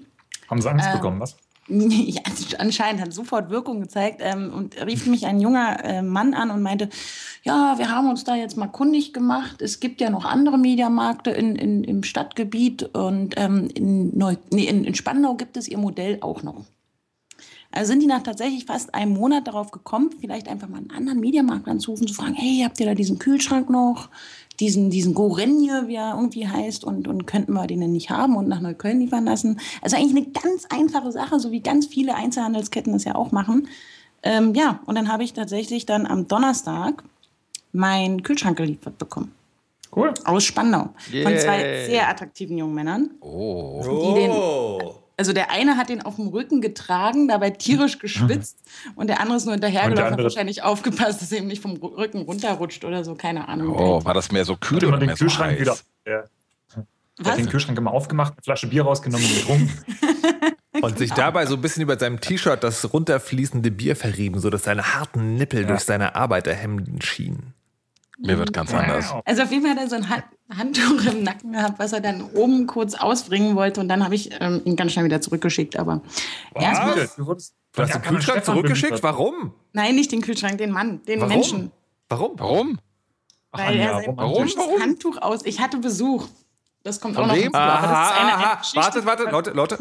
Haben 0.48 0.62
Sie 0.62 0.70
Angst 0.70 0.88
äh, 0.88 0.92
bekommen, 0.92 1.18
was? 1.18 1.36
Ja, 1.68 2.22
anscheinend 2.58 3.00
hat 3.00 3.12
sofort 3.12 3.50
Wirkung 3.50 3.80
gezeigt 3.80 4.20
ähm, 4.22 4.52
und 4.54 4.80
rief 4.86 5.06
mich 5.06 5.26
ein 5.26 5.40
junger 5.40 5.84
äh, 5.84 6.02
Mann 6.02 6.34
an 6.34 6.50
und 6.50 6.62
meinte, 6.62 6.88
ja, 7.42 7.74
wir 7.78 7.90
haben 7.90 8.08
uns 8.08 8.24
da 8.24 8.36
jetzt 8.36 8.56
mal 8.56 8.68
kundig 8.68 9.12
gemacht. 9.12 9.60
Es 9.62 9.80
gibt 9.80 10.00
ja 10.00 10.10
noch 10.10 10.24
andere 10.24 10.58
Mediamärkte 10.58 11.30
in, 11.30 11.56
in, 11.56 11.84
im 11.84 12.02
Stadtgebiet 12.02 12.94
und 12.94 13.34
ähm, 13.36 13.68
in, 13.74 14.16
Neu 14.16 14.36
nee, 14.50 14.64
in, 14.64 14.84
in 14.84 14.94
Spandau 14.94 15.34
gibt 15.34 15.56
es 15.56 15.68
ihr 15.68 15.78
Modell 15.78 16.18
auch 16.20 16.42
noch. 16.42 16.64
Also 17.72 17.92
sind 17.92 18.00
die 18.00 18.06
nach 18.06 18.22
tatsächlich 18.22 18.64
fast 18.64 18.94
einem 18.94 19.12
Monat 19.12 19.48
darauf 19.48 19.70
gekommen, 19.70 20.10
vielleicht 20.20 20.48
einfach 20.48 20.68
mal 20.68 20.78
einen 20.78 20.92
anderen 20.92 21.20
Mediamarkt 21.20 21.68
anzurufen, 21.68 22.06
zu 22.06 22.14
fragen, 22.14 22.34
hey, 22.34 22.62
habt 22.64 22.80
ihr 22.80 22.86
da 22.86 22.94
diesen 22.94 23.18
Kühlschrank 23.18 23.68
noch? 23.68 24.08
Diesen, 24.60 24.90
diesen 24.90 25.14
Gorenje, 25.14 25.84
wie 25.86 25.96
er 25.96 26.14
irgendwie 26.14 26.48
heißt, 26.48 26.84
und, 26.84 27.08
und 27.08 27.26
könnten 27.26 27.52
wir 27.52 27.66
den 27.66 27.80
denn 27.80 27.92
nicht 27.92 28.10
haben 28.10 28.36
und 28.36 28.48
nach 28.48 28.60
Neukölln 28.60 29.00
liefern 29.00 29.24
lassen. 29.24 29.60
Also 29.82 29.96
eigentlich 29.96 30.16
eine 30.16 30.26
ganz 30.26 30.66
einfache 30.70 31.12
Sache, 31.12 31.38
so 31.40 31.50
wie 31.50 31.60
ganz 31.60 31.86
viele 31.86 32.14
Einzelhandelsketten 32.14 32.92
das 32.92 33.04
ja 33.04 33.14
auch 33.14 33.32
machen. 33.32 33.68
Ähm, 34.22 34.54
ja, 34.54 34.80
und 34.86 34.94
dann 34.96 35.10
habe 35.12 35.24
ich 35.24 35.32
tatsächlich 35.32 35.86
dann 35.86 36.06
am 36.06 36.26
Donnerstag 36.26 37.04
meinen 37.72 38.22
Kühlschrank 38.22 38.56
geliefert 38.56 38.98
bekommen. 38.98 39.32
Cool. 39.94 40.12
Aus 40.24 40.44
Spandau. 40.44 40.90
Yay. 41.10 41.22
Von 41.22 41.38
zwei 41.38 41.86
sehr 41.86 42.08
attraktiven 42.08 42.58
jungen 42.58 42.74
Männern. 42.74 43.10
Oh. 43.20 43.80
Die 43.82 44.20
den, 44.20 44.30
oh. 44.30 44.94
Also 45.18 45.32
der 45.32 45.50
eine 45.50 45.78
hat 45.78 45.88
den 45.88 46.02
auf 46.02 46.16
dem 46.16 46.28
Rücken 46.28 46.60
getragen, 46.60 47.28
dabei 47.28 47.50
tierisch 47.50 47.98
geschwitzt 48.00 48.58
und 48.96 49.06
der 49.06 49.20
andere 49.20 49.38
ist 49.38 49.44
nur 49.44 49.54
hinterhergelaufen, 49.54 50.12
hat 50.12 50.22
wahrscheinlich 50.22 50.62
aufgepasst, 50.62 51.22
dass 51.22 51.32
er 51.32 51.38
eben 51.38 51.46
nicht 51.46 51.62
vom 51.62 51.76
Rücken 51.76 52.22
runterrutscht 52.22 52.84
oder 52.84 53.04
so, 53.04 53.14
keine 53.14 53.48
Ahnung. 53.48 53.74
Oh, 53.74 54.04
war 54.04 54.14
das 54.14 54.30
mehr 54.30 54.44
so 54.44 54.56
kühl 54.56 54.84
oder 54.84 54.98
den 54.98 55.14
Kühlschrank 55.14 55.54
so 55.54 55.60
wieder? 55.60 55.76
Ja. 56.06 56.24
Was? 57.18 57.32
Hat 57.32 57.38
den 57.38 57.48
Kühlschrank 57.48 57.78
immer 57.78 57.92
aufgemacht, 57.92 58.34
eine 58.34 58.42
Flasche 58.42 58.66
Bier 58.66 58.82
rausgenommen 58.82 59.26
und 59.26 59.34
getrunken. 59.34 59.84
und 60.82 60.98
sich 60.98 61.10
dabei 61.12 61.46
so 61.46 61.54
ein 61.54 61.62
bisschen 61.62 61.82
über 61.82 61.98
seinem 61.98 62.20
T-Shirt 62.20 62.62
das 62.62 62.92
runterfließende 62.92 63.70
Bier 63.70 63.96
verrieben, 63.96 64.38
sodass 64.38 64.64
seine 64.64 64.94
harten 64.94 65.36
Nippel 65.36 65.62
ja. 65.62 65.68
durch 65.68 65.80
seine 65.80 66.14
Arbeiterhemden 66.14 67.00
schienen. 67.00 67.54
Mir 68.18 68.38
wird 68.38 68.52
ganz 68.52 68.72
anders. 68.72 69.14
Also 69.24 69.42
auf 69.42 69.50
jeden 69.50 69.62
Fall 69.62 69.72
hat 69.72 69.78
er 69.78 69.88
so 69.88 69.96
ein 69.96 70.08
Handtuch 70.56 71.04
im 71.12 71.22
Nacken 71.22 71.52
gehabt, 71.52 71.78
was 71.78 71.92
er 71.92 72.00
dann 72.00 72.22
oben 72.22 72.66
kurz 72.66 72.94
ausbringen 72.94 73.56
wollte 73.56 73.80
und 73.80 73.88
dann 73.88 74.04
habe 74.04 74.14
ich 74.14 74.30
ähm, 74.40 74.62
ihn 74.64 74.76
ganz 74.76 74.92
schnell 74.92 75.04
wieder 75.04 75.20
zurückgeschickt. 75.20 75.78
Aber 75.78 76.02
erstmal. 76.54 77.08
Du, 77.16 77.24
du 77.24 77.82
hast 77.82 77.94
den 77.94 78.02
Kühlschrank 78.02 78.44
zurückgeschickt? 78.44 79.02
Warum? 79.02 79.52
Nein, 79.72 79.94
nicht 79.94 80.12
den 80.12 80.22
Kühlschrank, 80.22 80.58
den 80.58 80.70
Mann, 80.70 81.02
den 81.04 81.20
Warum? 81.20 81.32
Menschen. 81.32 81.72
Warum? 82.08 82.32
Warum? 82.38 82.78
Weil 83.52 83.76
er 83.76 83.94
sein 83.96 84.16
warum? 84.16 84.48
Warum? 84.56 84.80
Handtuch 84.80 85.20
aus. 85.20 85.44
Ich 85.44 85.60
hatte 85.60 85.78
Besuch. 85.78 86.26
Das 86.82 87.00
kommt 87.00 87.16
Von 87.16 87.24
auch 87.24 87.28
noch 87.28 87.34
wem? 87.34 87.54
Aha, 87.54 88.58
aha, 88.58 88.62
wartet, 88.74 89.04
wartet, 89.04 89.32
Leute, 89.32 89.50
Leute. 89.50 89.78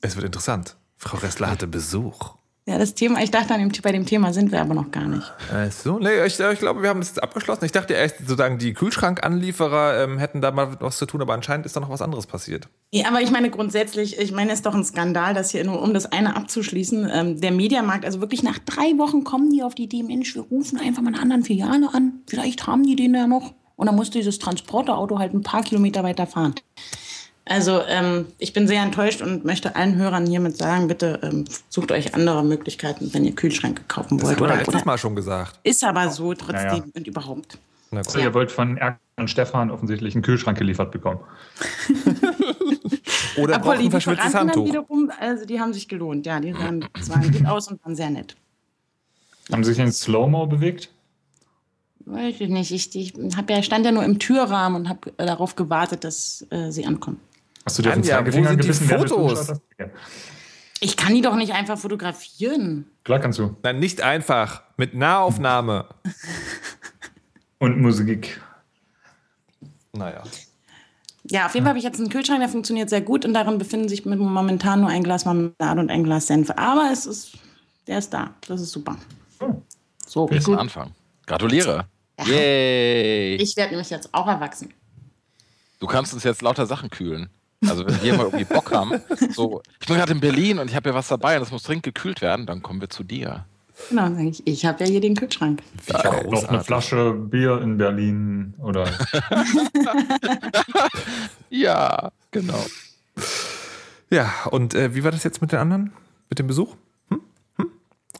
Es 0.00 0.16
wird 0.16 0.26
interessant. 0.26 0.76
Frau 0.96 1.16
Ressler 1.18 1.50
hatte 1.50 1.66
Besuch. 1.68 2.37
Ja, 2.68 2.76
das 2.76 2.92
Thema, 2.92 3.22
ich 3.22 3.30
dachte, 3.30 3.54
dem, 3.54 3.72
bei 3.82 3.92
dem 3.92 4.04
Thema 4.04 4.34
sind 4.34 4.52
wir 4.52 4.60
aber 4.60 4.74
noch 4.74 4.90
gar 4.90 5.08
nicht. 5.08 5.32
Ach 5.50 5.72
so, 5.72 5.98
nee, 5.98 6.22
ich, 6.26 6.38
ich 6.38 6.58
glaube, 6.58 6.82
wir 6.82 6.90
haben 6.90 7.00
das 7.00 7.18
abgeschlossen. 7.18 7.64
Ich 7.64 7.72
dachte 7.72 7.94
erst, 7.94 8.18
sozusagen, 8.18 8.58
die 8.58 8.74
Kühlschrankanlieferer 8.74 10.04
ähm, 10.04 10.18
hätten 10.18 10.42
da 10.42 10.50
mal 10.50 10.76
was 10.78 10.98
zu 10.98 11.06
tun, 11.06 11.22
aber 11.22 11.32
anscheinend 11.32 11.64
ist 11.64 11.76
da 11.76 11.80
noch 11.80 11.88
was 11.88 12.02
anderes 12.02 12.26
passiert. 12.26 12.68
Ja, 12.90 13.08
aber 13.08 13.22
ich 13.22 13.30
meine 13.30 13.48
grundsätzlich, 13.48 14.18
ich 14.18 14.32
meine, 14.32 14.52
es 14.52 14.58
ist 14.58 14.66
doch 14.66 14.74
ein 14.74 14.84
Skandal, 14.84 15.32
dass 15.32 15.50
hier 15.50 15.64
nur, 15.64 15.80
um 15.80 15.94
das 15.94 16.12
eine 16.12 16.36
abzuschließen, 16.36 17.08
ähm, 17.10 17.40
der 17.40 17.52
Mediamarkt, 17.52 18.04
also 18.04 18.20
wirklich 18.20 18.42
nach 18.42 18.58
drei 18.58 18.98
Wochen 18.98 19.24
kommen 19.24 19.48
die 19.48 19.62
auf 19.62 19.74
die 19.74 19.84
Idee, 19.84 20.02
Mensch, 20.02 20.34
wir 20.34 20.42
rufen 20.42 20.78
einfach 20.78 21.00
mal 21.00 21.14
eine 21.14 21.22
andere 21.22 21.40
Filiale 21.40 21.88
an. 21.94 22.20
Vielleicht 22.28 22.66
haben 22.66 22.82
die 22.82 22.96
den 22.96 23.14
ja 23.14 23.26
noch. 23.26 23.54
Und 23.76 23.86
dann 23.86 23.96
muss 23.96 24.10
dieses 24.10 24.38
Transporterauto 24.38 25.18
halt 25.18 25.32
ein 25.32 25.42
paar 25.42 25.62
Kilometer 25.62 26.02
weiter 26.02 26.26
fahren. 26.26 26.54
Also 27.48 27.82
ähm, 27.88 28.26
ich 28.38 28.52
bin 28.52 28.68
sehr 28.68 28.82
enttäuscht 28.82 29.22
und 29.22 29.44
möchte 29.44 29.74
allen 29.74 29.96
Hörern 29.96 30.26
hiermit 30.26 30.56
sagen, 30.56 30.86
bitte 30.86 31.18
ähm, 31.22 31.44
sucht 31.68 31.92
euch 31.92 32.14
andere 32.14 32.44
Möglichkeiten, 32.44 33.12
wenn 33.14 33.24
ihr 33.24 33.34
Kühlschränke 33.34 33.82
kaufen 33.88 34.22
wollt. 34.22 34.36
Das 34.36 34.40
haben 34.42 34.50
wir 34.50 34.56
letztes 34.56 34.84
Mal 34.84 34.98
schon 34.98 35.16
gesagt. 35.16 35.58
Ist 35.62 35.82
aber 35.82 36.10
so 36.10 36.34
trotzdem 36.34 36.56
ja, 36.56 36.76
ja. 36.76 36.84
und 36.94 37.06
überhaupt. 37.06 37.58
Also, 37.90 38.18
ja. 38.18 38.26
Ihr 38.26 38.34
wollt 38.34 38.52
von 38.52 38.76
Erkan 38.76 38.98
und 39.16 39.30
Stefan 39.30 39.70
offensichtlich 39.70 40.14
einen 40.14 40.22
Kühlschrank 40.22 40.58
geliefert 40.58 40.92
bekommen. 40.92 41.20
Oder 43.36 43.58
braucht 43.58 43.78
ein 43.78 43.90
verschwitztes 43.90 44.34
Handtuch. 44.34 44.66
Wiederum, 44.66 45.10
also 45.18 45.44
die 45.46 45.58
haben 45.58 45.72
sich 45.72 45.88
gelohnt. 45.88 46.26
Ja, 46.26 46.40
die 46.40 46.52
sahen, 46.52 46.84
sahen 47.00 47.32
gut 47.32 47.46
aus 47.46 47.68
und 47.68 47.82
waren 47.84 47.96
sehr 47.96 48.10
nett. 48.10 48.36
Haben 49.50 49.64
sie 49.64 49.72
sich 49.72 49.82
in 49.82 49.90
Slow-Mo 49.90 50.46
bewegt? 50.46 50.90
Weiß 52.04 52.40
ich 52.40 52.48
nicht. 52.48 52.70
Ich, 52.72 52.94
ich 52.94 53.36
hab 53.36 53.48
ja, 53.50 53.62
stand 53.62 53.86
ja 53.86 53.92
nur 53.92 54.04
im 54.04 54.18
Türrahmen 54.18 54.82
und 54.82 54.88
habe 54.88 55.12
darauf 55.16 55.56
gewartet, 55.56 56.04
dass 56.04 56.46
äh, 56.50 56.70
sie 56.70 56.86
ankommen. 56.86 57.20
Hast 57.68 57.78
du 57.78 57.82
dir 57.82 57.90
auf 57.90 57.96
den 57.96 58.04
Zeigefinger 58.04 58.56
gebissen? 58.56 58.88
Fotos? 58.88 59.52
Ich 60.80 60.96
kann 60.96 61.14
die 61.14 61.20
doch 61.20 61.36
nicht 61.36 61.52
einfach 61.52 61.76
fotografieren. 61.76 62.86
Klar 63.04 63.18
kannst 63.18 63.38
du. 63.38 63.54
Nein, 63.62 63.78
nicht 63.78 64.00
einfach. 64.00 64.62
Mit 64.78 64.94
Nahaufnahme. 64.94 65.84
Und 67.58 67.78
Musik. 67.78 68.40
Naja. 69.92 70.22
Ja, 71.24 71.44
auf 71.44 71.52
jeden 71.52 71.64
Fall 71.64 71.72
habe 71.72 71.78
ich 71.78 71.84
jetzt 71.84 72.00
einen 72.00 72.08
Kühlschrank, 72.08 72.40
der 72.40 72.48
funktioniert 72.48 72.88
sehr 72.88 73.02
gut 73.02 73.26
und 73.26 73.34
darin 73.34 73.58
befinden 73.58 73.86
sich 73.90 74.06
momentan 74.06 74.80
nur 74.80 74.88
ein 74.88 75.02
Glas 75.02 75.26
Marmelade 75.26 75.78
und 75.78 75.90
ein 75.90 76.04
Glas 76.04 76.26
Senf. 76.26 76.50
Aber 76.56 76.88
es 76.90 77.04
ist, 77.04 77.32
der 77.86 77.98
ist 77.98 78.14
da. 78.14 78.30
Das 78.46 78.62
ist 78.62 78.70
super. 78.72 78.96
Oh. 79.40 79.60
So, 80.06 80.26
ist 80.28 80.48
ein 80.48 80.58
Anfang. 80.58 80.92
Gratuliere. 81.26 81.86
Ja. 82.18 82.24
Yay. 82.24 83.36
Ich 83.36 83.56
werde 83.58 83.72
nämlich 83.72 83.90
jetzt 83.90 84.08
auch 84.14 84.26
erwachsen. 84.26 84.72
Du 85.80 85.86
kannst 85.86 86.14
uns 86.14 86.24
jetzt 86.24 86.40
lauter 86.40 86.64
Sachen 86.64 86.88
kühlen. 86.88 87.28
Also 87.66 87.86
wenn 87.86 88.02
wir 88.02 88.14
mal 88.14 88.26
irgendwie 88.26 88.44
Bock 88.44 88.70
haben, 88.72 89.00
so, 89.34 89.62
ich 89.80 89.86
bin 89.86 89.96
gerade 89.96 90.12
in 90.12 90.20
Berlin 90.20 90.58
und 90.58 90.70
ich 90.70 90.76
habe 90.76 90.90
ja 90.90 90.94
was 90.94 91.08
dabei 91.08 91.34
und 91.34 91.40
das 91.40 91.50
muss 91.50 91.64
dringend 91.64 91.84
gekühlt 91.84 92.20
werden, 92.20 92.46
dann 92.46 92.62
kommen 92.62 92.80
wir 92.80 92.88
zu 92.88 93.02
dir. 93.02 93.44
Genau, 93.90 94.08
sage 94.08 94.28
ich, 94.28 94.46
ich 94.46 94.66
habe 94.66 94.84
ja 94.84 94.90
hier 94.90 95.00
den 95.00 95.14
Kühlschrank. 95.14 95.62
Ich 95.86 95.94
habe 95.94 96.28
noch 96.30 96.44
eine 96.44 96.64
Flasche 96.64 97.12
Bier 97.12 97.60
in 97.62 97.78
Berlin 97.78 98.54
oder. 98.58 98.88
ja, 101.50 102.10
genau. 102.30 102.64
Ja, 104.10 104.32
und 104.50 104.74
äh, 104.74 104.94
wie 104.94 105.04
war 105.04 105.10
das 105.10 105.24
jetzt 105.24 105.40
mit 105.40 105.52
den 105.52 105.60
anderen? 105.60 105.92
Mit 106.28 106.38
dem 106.38 106.46
Besuch? 106.46 106.76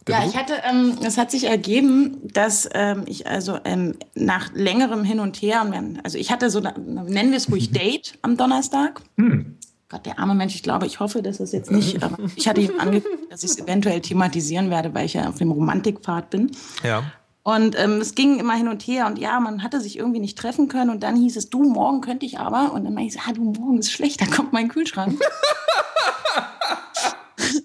Ja, 0.09 0.25
ich 0.27 0.37
hatte, 0.37 0.55
ähm, 0.69 0.99
es 1.05 1.19
hat 1.19 1.31
sich 1.31 1.45
ergeben, 1.45 2.21
dass 2.33 2.69
ähm, 2.75 3.05
ich 3.07 3.27
also 3.27 3.59
ähm, 3.65 3.95
nach 4.15 4.53
längerem 4.55 5.05
Hin 5.05 5.21
und 5.21 5.37
Her, 5.37 5.67
also 6.03 6.19
ich 6.19 6.31
hatte 6.31 6.51
so, 6.51 6.61
nennen 6.61 7.31
wir 7.31 7.37
es 7.37 7.51
ruhig 7.51 7.71
Date 7.73 8.15
am 8.23 8.37
Donnerstag. 8.37 9.01
Hm. 9.17 9.57
Gott, 9.91 10.05
der 10.05 10.19
arme 10.19 10.35
Mensch, 10.35 10.55
ich 10.55 10.63
glaube, 10.63 10.85
ich 10.85 11.01
hoffe, 11.01 11.23
dass 11.23 11.39
das 11.39 11.53
jetzt 11.53 11.71
nicht, 11.71 12.03
aber 12.03 12.19
ich 12.37 12.47
hatte 12.47 12.61
ihm 12.61 12.79
angekündigt, 12.79 13.33
dass 13.33 13.43
ich 13.43 13.53
es 13.53 13.59
eventuell 13.59 14.01
thematisieren 14.01 14.69
werde, 14.69 14.93
weil 14.93 15.07
ich 15.07 15.15
ja 15.15 15.29
auf 15.29 15.37
dem 15.37 15.51
Romantikpfad 15.51 16.29
bin. 16.29 16.51
Ja. 16.83 17.05
Und 17.43 17.79
ähm, 17.79 18.03
es 18.03 18.15
ging 18.15 18.39
immer 18.39 18.53
hin 18.53 18.69
und 18.69 18.83
her 18.83 19.07
und 19.07 19.19
ja, 19.19 19.41
man 19.41 19.63
hatte 19.63 19.81
sich 19.81 19.99
irgendwie 19.99 20.21
nicht 20.21 20.37
treffen 20.37 20.69
können 20.69 20.91
und 20.91 21.03
dann 21.03 21.17
hieß 21.17 21.39
es, 21.39 21.49
du, 21.49 21.63
morgen 21.63 22.03
könnte 22.03 22.27
ich 22.27 22.39
aber. 22.39 22.75
Und 22.75 22.85
dann 22.85 22.93
meinte 22.93 23.17
ich, 23.17 23.23
so, 23.23 23.27
ah, 23.27 23.33
du, 23.33 23.41
morgen 23.41 23.79
ist 23.79 23.91
schlecht, 23.91 24.21
da 24.21 24.27
kommt 24.27 24.53
mein 24.53 24.69
Kühlschrank. 24.69 25.19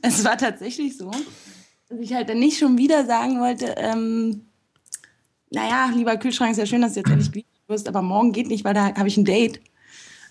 es 0.01 0.23
war 0.23 0.37
tatsächlich 0.37 0.97
so, 0.97 1.11
ich 1.99 2.13
halt 2.13 2.29
dann 2.29 2.39
nicht 2.39 2.57
schon 2.57 2.77
wieder 2.77 3.05
sagen 3.05 3.39
wollte, 3.39 3.75
ähm, 3.77 4.45
naja, 5.49 5.89
lieber 5.93 6.17
Kühlschrank, 6.17 6.51
ist 6.51 6.57
ja 6.57 6.65
schön, 6.65 6.81
dass 6.81 6.93
du 6.93 6.99
jetzt 6.99 7.09
endlich 7.09 7.31
geliefert 7.31 7.67
wirst, 7.67 7.87
aber 7.87 8.01
morgen 8.01 8.31
geht 8.31 8.47
nicht, 8.47 8.65
weil 8.65 8.73
da 8.73 8.95
habe 8.95 9.07
ich 9.07 9.17
ein 9.17 9.25
Date. 9.25 9.61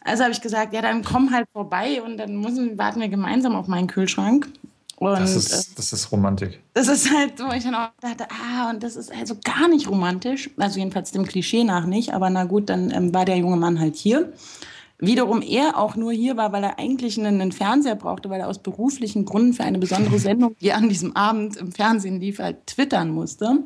Also 0.05 0.25
habe 0.25 0.33
ich 0.33 0.41
gesagt, 0.41 0.75
ja, 0.75 0.83
dann 0.83 1.05
komm 1.05 1.33
halt 1.33 1.47
vorbei 1.53 2.03
und 2.03 2.17
dann 2.17 2.37
müssen, 2.37 2.77
warten 2.77 3.01
wir 3.01 3.09
gemeinsam 3.09 3.55
auf 3.55 3.69
meinen 3.69 3.87
Kühlschrank. 3.87 4.49
Und, 4.97 5.19
das, 5.19 5.35
ist, 5.35 5.53
äh, 5.53 5.75
das 5.75 5.93
ist 5.93 6.13
Romantik. 6.13 6.61
Das 6.75 6.87
ist 6.87 7.13
halt 7.13 7.37
so, 7.37 7.51
ich 7.51 7.65
dann 7.65 7.75
auch 7.75 7.89
dachte, 8.01 8.27
ah, 8.31 8.71
und 8.71 8.83
das 8.85 8.95
ist 8.95 9.11
also 9.13 9.35
gar 9.43 9.67
nicht 9.69 9.89
romantisch. 9.89 10.51
Also 10.57 10.79
jedenfalls 10.79 11.11
dem 11.11 11.27
Klischee 11.27 11.65
nach 11.65 11.87
nicht. 11.87 12.15
Aber 12.15 12.31
na 12.31 12.45
gut, 12.45 12.69
dann 12.71 12.93
ähm, 12.93 13.13
war 13.13 13.25
der 13.25 13.37
junge 13.37 13.57
Mann 13.57 13.81
halt 13.81 13.97
hier. 13.97 14.33
Wiederum 15.03 15.43
er 15.43 15.77
auch 15.77 15.97
nur 15.97 16.13
hier 16.13 16.37
war, 16.37 16.53
weil 16.53 16.63
er 16.63 16.79
eigentlich 16.79 17.19
einen, 17.19 17.41
einen, 17.41 17.51
Fernseher 17.51 17.97
brauchte, 17.97 18.31
weil 18.31 18.39
er 18.39 18.47
aus 18.47 18.61
beruflichen 18.61 19.25
Gründen 19.25 19.53
für 19.53 19.65
eine 19.65 19.81
besondere 19.81 20.21
Sendung, 20.21 20.55
die 20.61 20.73
an 20.73 20.89
diesem 20.89 21.17
Abend 21.17 21.57
im 21.57 21.73
Fernsehen 21.73 22.21
lief, 22.21 22.39
halt 22.39 22.69
twittern 22.69 23.11
musste. 23.11 23.65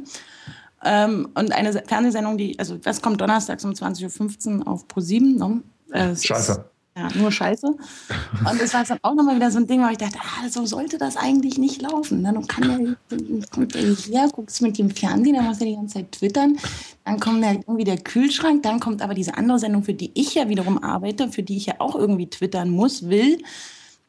Ähm, 0.82 1.28
und 1.34 1.52
eine 1.52 1.74
Fernsehsendung, 1.74 2.38
die, 2.38 2.58
also 2.58 2.78
das 2.78 3.02
kommt 3.02 3.20
donnerstags 3.20 3.66
um 3.66 3.72
20.15 3.72 4.60
Uhr 4.60 4.68
auf 4.68 4.88
ProSieben. 4.88 5.36
Ne? 5.36 5.62
Äh, 5.90 6.16
Scheiße. 6.16 6.70
Ja, 6.96 7.08
nur 7.14 7.30
Scheiße. 7.30 7.66
Und 7.66 8.60
das 8.62 8.72
war 8.72 8.84
dann 8.84 8.98
auch 9.02 9.14
nochmal 9.14 9.36
wieder 9.36 9.50
so 9.50 9.58
ein 9.58 9.66
Ding, 9.66 9.82
wo 9.82 9.90
ich 9.90 9.98
dachte, 9.98 10.18
ah, 10.18 10.48
so 10.48 10.64
sollte 10.64 10.96
das 10.96 11.18
eigentlich 11.18 11.58
nicht 11.58 11.82
laufen. 11.82 12.24
Dann 12.24 12.46
kann 12.46 12.96
der, 13.10 13.46
kommt 13.50 13.74
der 13.74 13.82
her, 13.82 14.30
guckst 14.32 14.62
mit 14.62 14.78
dem 14.78 14.88
Fernsehen, 14.88 15.34
dann 15.34 15.44
muss 15.44 15.60
er 15.60 15.66
die 15.66 15.74
ganze 15.74 15.96
Zeit 15.96 16.12
twittern. 16.12 16.56
Dann 17.06 17.20
kommt 17.20 17.44
der, 17.44 17.52
irgendwie 17.52 17.84
der 17.84 17.98
Kühlschrank, 17.98 18.64
dann 18.64 18.80
kommt 18.80 19.00
aber 19.00 19.14
diese 19.14 19.36
andere 19.36 19.60
Sendung, 19.60 19.84
für 19.84 19.94
die 19.94 20.10
ich 20.14 20.34
ja 20.34 20.48
wiederum 20.48 20.82
arbeite, 20.82 21.28
für 21.30 21.44
die 21.44 21.56
ich 21.56 21.66
ja 21.66 21.74
auch 21.78 21.94
irgendwie 21.94 22.28
twittern 22.28 22.68
muss, 22.68 23.08
will. 23.08 23.38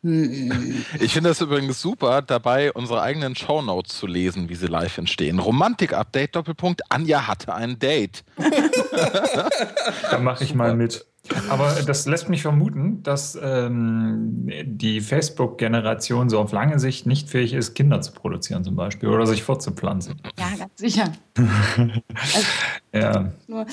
Ich 0.03 1.13
finde 1.13 1.31
es 1.31 1.41
übrigens 1.41 1.81
super, 1.81 2.21
dabei 2.21 2.71
unsere 2.71 3.01
eigenen 3.01 3.35
Shownotes 3.35 3.97
zu 3.97 4.07
lesen, 4.07 4.47
wie 4.47 4.55
sie 4.55 4.67
live 4.67 4.97
entstehen. 4.97 5.39
Romantik-Update, 5.39 6.35
Doppelpunkt, 6.35 6.81
Anja 6.89 7.27
hatte 7.27 7.53
ein 7.53 7.79
Date. 7.79 8.23
da 10.11 10.19
mache 10.19 10.43
ich 10.43 10.53
mal 10.53 10.75
mit. 10.75 11.05
Aber 11.49 11.75
das 11.85 12.05
lässt 12.05 12.29
mich 12.29 12.41
vermuten, 12.41 13.03
dass 13.03 13.37
ähm, 13.41 14.49
die 14.65 15.01
Facebook-Generation 15.01 16.29
so 16.29 16.39
auf 16.39 16.51
lange 16.51 16.79
Sicht 16.79 17.05
nicht 17.05 17.29
fähig 17.29 17.53
ist, 17.53 17.73
Kinder 17.73 18.01
zu 18.01 18.13
produzieren 18.13 18.63
zum 18.63 18.75
Beispiel 18.75 19.09
oder 19.09 19.27
sich 19.27 19.43
fortzupflanzen. 19.43 20.21
Ja, 20.39 20.49
ganz 20.57 20.71
sicher. 20.77 21.11
also, 21.37 22.45
ja. 22.93 23.31
Nur, 23.47 23.65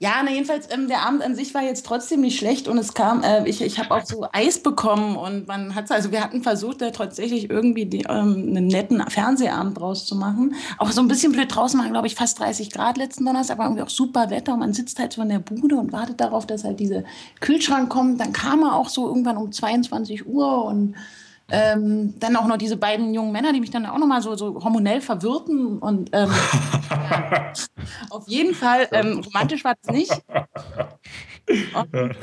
ja, 0.00 0.22
na 0.24 0.30
jedenfalls, 0.30 0.68
ähm, 0.70 0.86
der 0.86 1.02
Abend 1.02 1.22
an 1.22 1.34
sich 1.34 1.52
war 1.54 1.62
jetzt 1.62 1.84
trotzdem 1.84 2.20
nicht 2.20 2.38
schlecht 2.38 2.68
und 2.68 2.78
es 2.78 2.94
kam, 2.94 3.24
äh, 3.24 3.48
ich, 3.48 3.60
ich 3.60 3.80
habe 3.80 3.92
auch 3.92 4.04
so 4.04 4.26
Eis 4.32 4.62
bekommen 4.62 5.16
und 5.16 5.48
man 5.48 5.74
hat 5.74 5.90
also 5.90 6.12
wir 6.12 6.22
hatten 6.22 6.42
versucht, 6.42 6.80
da 6.80 6.90
tatsächlich 6.90 7.50
irgendwie 7.50 7.86
die, 7.86 8.02
ähm, 8.08 8.46
einen 8.48 8.68
netten 8.68 9.02
Fernsehabend 9.10 9.78
draus 9.78 10.06
zu 10.06 10.14
machen. 10.14 10.54
Auch 10.78 10.92
so 10.92 11.00
ein 11.00 11.08
bisschen 11.08 11.32
blöd 11.32 11.52
draußen 11.52 11.80
waren, 11.80 11.90
glaube 11.90 12.06
ich, 12.06 12.14
fast 12.14 12.38
30 12.38 12.70
Grad 12.70 12.96
letzten 12.96 13.24
Donnerstag, 13.24 13.56
aber 13.56 13.64
irgendwie 13.64 13.82
auch 13.82 13.88
super 13.88 14.30
Wetter 14.30 14.52
und 14.52 14.60
man 14.60 14.72
sitzt 14.72 15.00
halt 15.00 15.14
so 15.14 15.22
in 15.22 15.30
der 15.30 15.40
Bude 15.40 15.76
und 15.76 15.92
wartet 15.92 16.20
darauf, 16.20 16.46
dass 16.46 16.62
halt 16.62 16.78
diese 16.78 17.02
Kühlschrank 17.40 17.88
kommt. 17.88 18.20
Dann 18.20 18.32
kam 18.32 18.62
er 18.62 18.76
auch 18.76 18.90
so 18.90 19.08
irgendwann 19.08 19.36
um 19.36 19.50
22 19.50 20.28
Uhr 20.28 20.64
und 20.64 20.94
ähm, 21.50 22.14
dann 22.18 22.36
auch 22.36 22.46
noch 22.46 22.58
diese 22.58 22.76
beiden 22.76 23.14
jungen 23.14 23.32
Männer, 23.32 23.52
die 23.52 23.60
mich 23.60 23.70
dann 23.70 23.86
auch 23.86 23.98
noch 23.98 24.06
mal 24.06 24.20
so, 24.20 24.36
so 24.36 24.62
hormonell 24.62 25.00
verwirrten. 25.00 25.78
Und 25.78 26.10
ähm, 26.12 26.30
ja, 26.90 27.52
auf 28.10 28.28
jeden 28.28 28.54
Fall, 28.54 28.88
ähm, 28.92 29.20
romantisch 29.24 29.64
war 29.64 29.74
das 29.82 29.94
nicht. 29.94 30.12
Und, 31.74 31.94
äh, 31.94 32.14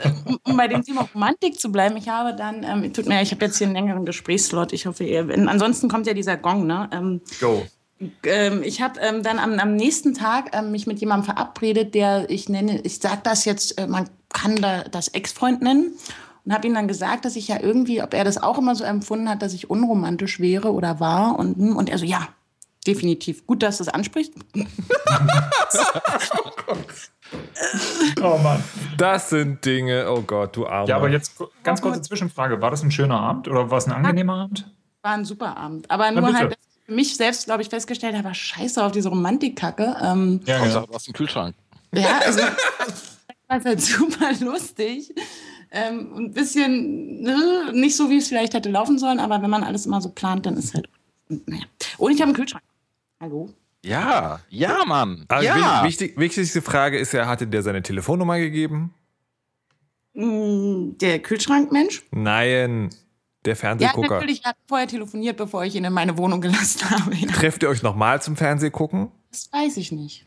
um, 0.44 0.56
bei 0.56 0.68
dem 0.68 0.84
Thema 0.84 1.08
Romantik 1.14 1.60
zu 1.60 1.72
bleiben, 1.72 1.98
ich 1.98 2.08
habe 2.08 2.36
dann, 2.36 2.64
ähm, 2.64 2.94
tut 2.94 3.08
mir, 3.08 3.22
ich 3.22 3.32
habe 3.32 3.46
jetzt 3.46 3.58
hier 3.58 3.66
einen 3.66 3.76
längeren 3.76 4.06
Gesprächsslot. 4.06 4.74
Ich 4.74 4.86
hoffe, 4.86 5.04
ihr, 5.04 5.28
ansonsten 5.48 5.90
kommt 5.90 6.06
ja 6.06 6.14
dieser 6.14 6.38
Gong, 6.38 6.68
ne? 6.68 6.88
Ähm, 6.94 7.22
Go. 7.40 7.66
Ähm, 8.24 8.62
ich 8.62 8.82
habe 8.82 9.00
dann 9.00 9.40
am, 9.40 9.58
am, 9.58 9.76
nächsten 9.76 10.14
Tag 10.14 10.52
mich 10.70 10.86
mit 10.86 11.00
jemandem 11.00 11.34
verabredet, 11.34 11.96
der 11.96 12.30
ich 12.30 12.50
nenne, 12.50 12.82
ich 12.82 13.00
sage 13.00 13.22
das 13.24 13.46
jetzt, 13.46 13.80
äh, 13.80 13.88
man 13.88 14.10
kann 14.30 14.58
da 14.58 14.84
das 14.84 15.08
Ex-Freund 15.08 15.62
nennen 15.62 15.96
und 16.46 16.54
habe 16.54 16.68
ihm 16.68 16.76
dann 16.76 16.88
gesagt, 16.88 17.26
dass 17.26 17.36
ich 17.36 17.48
ja 17.48 17.60
irgendwie, 17.60 18.04
ob 18.04 18.14
er 18.14 18.24
das 18.24 18.42
auch 18.42 18.58
immer 18.60 18.76
so 18.76 18.84
empfunden 18.84 19.28
hat, 19.28 19.42
dass 19.42 19.54
ich 19.54 19.70
unromantisch 19.70 20.40
wäre 20.40 20.72
oder 20.74 21.00
war. 21.00 21.40
Und, 21.40 21.58
hm, 21.58 21.76
und 21.76 21.90
er 21.90 21.98
so, 21.98 22.06
ja, 22.06 22.28
definitiv. 22.86 23.48
Gut, 23.48 23.64
dass 23.64 23.78
du 23.78 23.84
es 23.84 23.90
ansprichst. 23.90 24.34
oh 28.22 28.38
Mann. 28.38 28.64
Das 28.98 29.30
sind 29.32 29.66
Dinge, 29.66 30.06
oh 30.10 30.22
Gott, 30.22 30.56
du 30.56 30.68
Arme. 30.68 30.88
Ja, 30.88 30.98
aber 30.98 31.10
jetzt 31.10 31.34
ganz 31.64 31.82
kurze 31.82 32.02
Zwischenfrage. 32.02 32.62
War 32.62 32.70
das 32.70 32.84
ein 32.84 32.92
schöner 32.92 33.20
Abend 33.20 33.48
oder 33.48 33.72
war 33.72 33.80
es 33.80 33.88
ein 33.88 33.94
angenehmer 33.94 34.36
Abend? 34.44 34.72
War 35.02 35.14
ein 35.14 35.26
super 35.26 35.58
Abend. 35.58 35.90
Aber 35.90 36.12
nur 36.12 36.32
halt, 36.32 36.52
dass 36.52 36.60
ich 36.60 36.86
für 36.86 36.94
mich 36.94 37.18
selbst, 37.18 37.46
glaube 37.46 37.64
ich, 37.64 37.70
festgestellt 37.70 38.16
habe, 38.16 38.36
scheiße 38.36 38.84
auf 38.84 38.92
diese 38.92 39.10
Romantikkacke. 39.10 39.96
Ähm, 40.00 40.42
ja, 40.46 40.64
ja. 40.64 40.82
Du 40.82 40.94
hast 40.94 41.08
einen 41.08 41.16
Kühlschrank. 41.16 41.56
Ja, 41.92 42.20
also 42.20 42.40
war 43.48 43.64
halt 43.64 43.82
super 43.82 44.32
lustig. 44.40 45.12
Ähm, 45.78 46.16
ein 46.16 46.32
bisschen 46.32 47.22
ne, 47.22 47.72
nicht 47.74 47.98
so, 47.98 48.10
wie 48.10 48.18
es 48.18 48.30
vielleicht 48.30 48.54
hätte 48.54 48.70
laufen 48.70 48.98
sollen, 48.98 49.20
aber 49.20 49.42
wenn 49.42 49.50
man 49.50 49.64
alles 49.64 49.86
immer 49.86 50.00
so 50.00 50.10
plant, 50.10 50.46
dann 50.46 50.56
ist 50.56 50.74
halt. 50.74 50.88
Naja. 51.28 51.64
Und 51.98 52.14
ich 52.14 52.22
habe 52.22 52.30
einen 52.30 52.36
Kühlschrank. 52.36 52.64
Hallo? 53.20 53.50
Ja, 53.84 54.40
ja, 54.50 54.86
Mann. 54.86 55.26
Also 55.28 55.48
ja. 55.48 55.84
Wichtig, 55.84 56.18
wichtigste 56.18 56.62
Frage 56.62 56.98
ist 56.98 57.12
ja, 57.12 57.28
hatte 57.28 57.46
der 57.46 57.62
seine 57.62 57.84
Telefonnummer 57.84 58.40
gegeben? 58.40 58.94
Mm, 60.14 60.98
der 61.02 61.20
Kühlschrankmensch? 61.20 62.04
Nein, 62.12 62.90
der 63.44 63.58
Fernsehgucker. 63.58 64.08
Ja, 64.08 64.14
natürlich, 64.14 64.46
hat 64.46 64.56
vorher 64.68 64.88
telefoniert, 64.88 65.36
bevor 65.36 65.66
ich 65.66 65.76
ihn 65.76 65.84
in 65.84 65.94
meine 65.94 66.18
Wohnung 66.18 66.40
gelassen 66.40 66.90
habe. 66.90 67.16
Trefft 67.28 67.64
ihr 67.64 67.70
euch 67.70 67.84
nochmal 67.84 68.22
zum 68.22 68.38
Fernsehgucken? 68.38 69.12
Das 69.30 69.52
weiß 69.52 69.76
ich 69.76 69.92
nicht. 69.92 70.26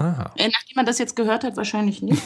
Aha. 0.00 0.32
Äh, 0.36 0.48
nachdem 0.48 0.76
man 0.76 0.86
das 0.86 0.98
jetzt 0.98 1.14
gehört 1.14 1.44
hat, 1.44 1.58
wahrscheinlich 1.58 2.00
nicht. 2.00 2.22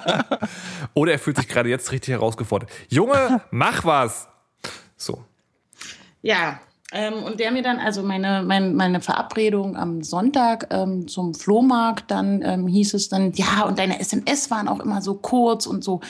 Oder 0.94 1.12
er 1.12 1.18
fühlt 1.18 1.38
sich 1.38 1.48
gerade 1.48 1.70
jetzt 1.70 1.90
richtig 1.92 2.12
herausgefordert. 2.12 2.70
Junge, 2.90 3.40
mach 3.50 3.86
was! 3.86 4.28
So. 4.98 5.24
Ja, 6.20 6.60
ähm, 6.92 7.22
und 7.22 7.40
der 7.40 7.52
mir 7.52 7.62
dann, 7.62 7.78
also 7.78 8.02
meine, 8.02 8.42
meine, 8.42 8.70
meine 8.70 9.00
Verabredung 9.00 9.78
am 9.78 10.02
Sonntag 10.02 10.66
ähm, 10.70 11.08
zum 11.08 11.34
Flohmarkt, 11.34 12.10
dann 12.10 12.42
ähm, 12.42 12.66
hieß 12.66 12.92
es 12.92 13.08
dann, 13.08 13.32
ja, 13.32 13.64
und 13.64 13.78
deine 13.78 13.98
SMS 13.98 14.50
waren 14.50 14.68
auch 14.68 14.80
immer 14.80 15.00
so 15.00 15.14
kurz 15.14 15.64
und 15.64 15.82
so, 15.82 16.02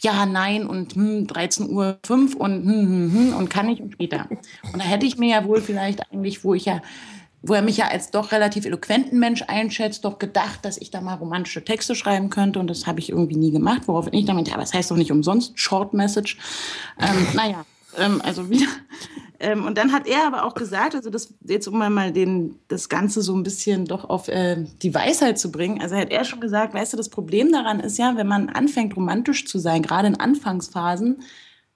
ja, 0.00 0.26
nein 0.26 0.64
und 0.64 0.94
hm, 0.94 1.26
13 1.26 1.70
Uhr 1.70 1.98
5 2.06 2.36
und 2.36 2.64
hm, 2.64 2.86
hm, 2.86 3.12
hm, 3.12 3.34
und 3.34 3.50
kann 3.50 3.68
ich 3.68 3.82
und 3.82 3.94
später. 3.94 4.28
Und 4.72 4.80
da 4.80 4.84
hätte 4.86 5.06
ich 5.06 5.18
mir 5.18 5.30
ja 5.30 5.44
wohl 5.44 5.60
vielleicht 5.60 6.00
eigentlich, 6.12 6.44
wo 6.44 6.54
ich 6.54 6.66
ja 6.66 6.80
wo 7.42 7.54
er 7.54 7.62
mich 7.62 7.78
ja 7.78 7.88
als 7.88 8.10
doch 8.10 8.32
relativ 8.32 8.66
eloquenten 8.66 9.18
Mensch 9.18 9.42
einschätzt, 9.46 10.04
doch 10.04 10.18
gedacht, 10.18 10.64
dass 10.64 10.76
ich 10.78 10.90
da 10.90 11.00
mal 11.00 11.14
romantische 11.14 11.64
Texte 11.64 11.94
schreiben 11.94 12.30
könnte 12.30 12.58
und 12.58 12.68
das 12.68 12.86
habe 12.86 13.00
ich 13.00 13.10
irgendwie 13.10 13.36
nie 13.36 13.50
gemacht, 13.50 13.82
worauf 13.86 14.08
ich 14.12 14.24
dann 14.26 14.36
meinte, 14.36 14.50
ja, 14.50 14.56
aber 14.56 14.64
das 14.64 14.74
heißt 14.74 14.90
doch 14.90 14.96
nicht 14.96 15.12
umsonst 15.12 15.58
Short 15.58 15.94
Message. 15.94 16.36
Ähm, 16.98 17.26
naja, 17.34 17.64
ähm, 17.98 18.20
also 18.24 18.50
wieder. 18.50 18.66
Ähm, 19.42 19.64
und 19.64 19.78
dann 19.78 19.92
hat 19.92 20.06
er 20.06 20.26
aber 20.26 20.44
auch 20.44 20.52
gesagt, 20.52 20.94
also 20.94 21.08
das 21.08 21.32
jetzt 21.42 21.66
um 21.66 21.78
mal 21.78 22.12
den, 22.12 22.56
das 22.68 22.90
Ganze 22.90 23.22
so 23.22 23.34
ein 23.34 23.42
bisschen 23.42 23.86
doch 23.86 24.08
auf 24.08 24.28
äh, 24.28 24.66
die 24.82 24.94
Weisheit 24.94 25.38
zu 25.38 25.50
bringen, 25.50 25.80
also 25.80 25.96
hat 25.96 26.10
er 26.10 26.24
schon 26.24 26.40
gesagt, 26.40 26.74
weißt 26.74 26.92
du, 26.92 26.98
das 26.98 27.08
Problem 27.08 27.50
daran 27.50 27.80
ist 27.80 27.96
ja, 27.96 28.16
wenn 28.16 28.26
man 28.26 28.50
anfängt 28.50 28.94
romantisch 28.96 29.46
zu 29.46 29.58
sein, 29.58 29.80
gerade 29.80 30.08
in 30.08 30.20
Anfangsphasen, 30.20 31.22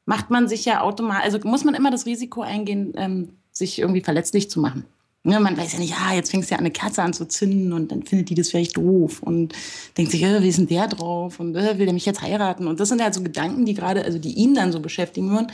macht 0.04 0.28
man 0.28 0.46
sich 0.46 0.66
ja 0.66 0.82
automatisch, 0.82 1.24
also 1.24 1.38
muss 1.48 1.64
man 1.64 1.74
immer 1.74 1.90
das 1.90 2.04
Risiko 2.04 2.42
eingehen, 2.42 2.92
ähm, 2.96 3.30
sich 3.50 3.78
irgendwie 3.78 4.02
verletzlich 4.02 4.50
zu 4.50 4.60
machen. 4.60 4.84
Ne, 5.26 5.40
man 5.40 5.56
weiß 5.56 5.72
ja 5.72 5.78
nicht, 5.78 5.94
ah, 5.94 6.12
jetzt 6.12 6.30
fängst 6.30 6.50
du 6.50 6.52
ja 6.52 6.58
an, 6.58 6.64
eine 6.64 6.70
Kerze 6.70 7.02
an 7.02 7.14
zu 7.14 7.26
zünden 7.26 7.72
und 7.72 7.90
dann 7.90 8.02
findet 8.02 8.28
die 8.28 8.34
das 8.34 8.50
vielleicht 8.50 8.76
doof 8.76 9.22
und 9.22 9.54
denkt 9.96 10.12
sich, 10.12 10.22
äh, 10.22 10.42
wie 10.42 10.48
ist 10.48 10.58
denn 10.58 10.66
der 10.66 10.86
drauf 10.86 11.40
und 11.40 11.56
äh, 11.56 11.78
will 11.78 11.86
der 11.86 11.94
mich 11.94 12.04
jetzt 12.04 12.20
heiraten? 12.20 12.66
Und 12.66 12.78
das 12.78 12.90
sind 12.90 13.02
halt 13.02 13.14
so 13.14 13.22
Gedanken, 13.22 13.64
die 13.64 13.72
gerade, 13.72 14.04
also 14.04 14.18
die 14.18 14.34
ihn 14.34 14.54
dann 14.54 14.70
so 14.70 14.80
beschäftigen 14.80 15.30
würden. 15.30 15.46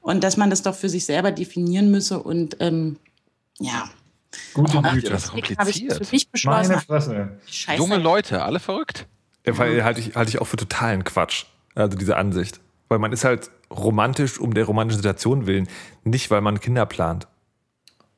Und 0.00 0.22
dass 0.22 0.36
man 0.36 0.48
das 0.48 0.62
doch 0.62 0.76
für 0.76 0.88
sich 0.88 1.04
selber 1.04 1.32
definieren 1.32 1.90
müsse 1.90 2.22
und 2.22 2.56
ähm, 2.60 2.98
ja. 3.58 3.90
Gute 4.54 4.78
oh, 4.78 4.82
Güte, 4.82 5.10
das 5.10 5.24
ist 5.24 5.30
kompliziert. 5.32 6.06
Für 6.06 6.12
mich 6.12 6.30
beschlossen. 6.30 6.68
Meine 6.68 6.80
Fresse. 6.80 7.38
Junge 7.76 7.96
Leute, 7.96 8.44
alle 8.44 8.60
verrückt. 8.60 9.08
Ja, 9.44 9.58
weil 9.58 9.82
halte 9.82 10.00
ich, 10.00 10.14
halte 10.14 10.28
ich 10.28 10.40
auch 10.40 10.46
für 10.46 10.56
totalen 10.56 11.02
Quatsch. 11.02 11.46
Also 11.74 11.98
diese 11.98 12.16
Ansicht. 12.16 12.60
Weil 12.88 13.00
man 13.00 13.12
ist 13.12 13.24
halt 13.24 13.50
romantisch 13.72 14.38
um 14.38 14.54
der 14.54 14.66
romantischen 14.66 15.02
Situation 15.02 15.46
willen, 15.46 15.68
nicht 16.04 16.30
weil 16.30 16.42
man 16.42 16.60
Kinder 16.60 16.86
plant. 16.86 17.26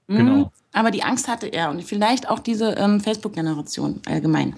Mhm. 0.07 0.17
Genau. 0.17 0.53
Aber 0.73 0.91
die 0.91 1.03
Angst 1.03 1.29
hatte 1.29 1.47
er 1.47 1.71
und 1.71 1.83
vielleicht 1.83 2.29
auch 2.29 2.38
diese 2.38 2.73
ähm, 2.73 3.01
Facebook-Generation 3.01 4.01
allgemein. 4.07 4.55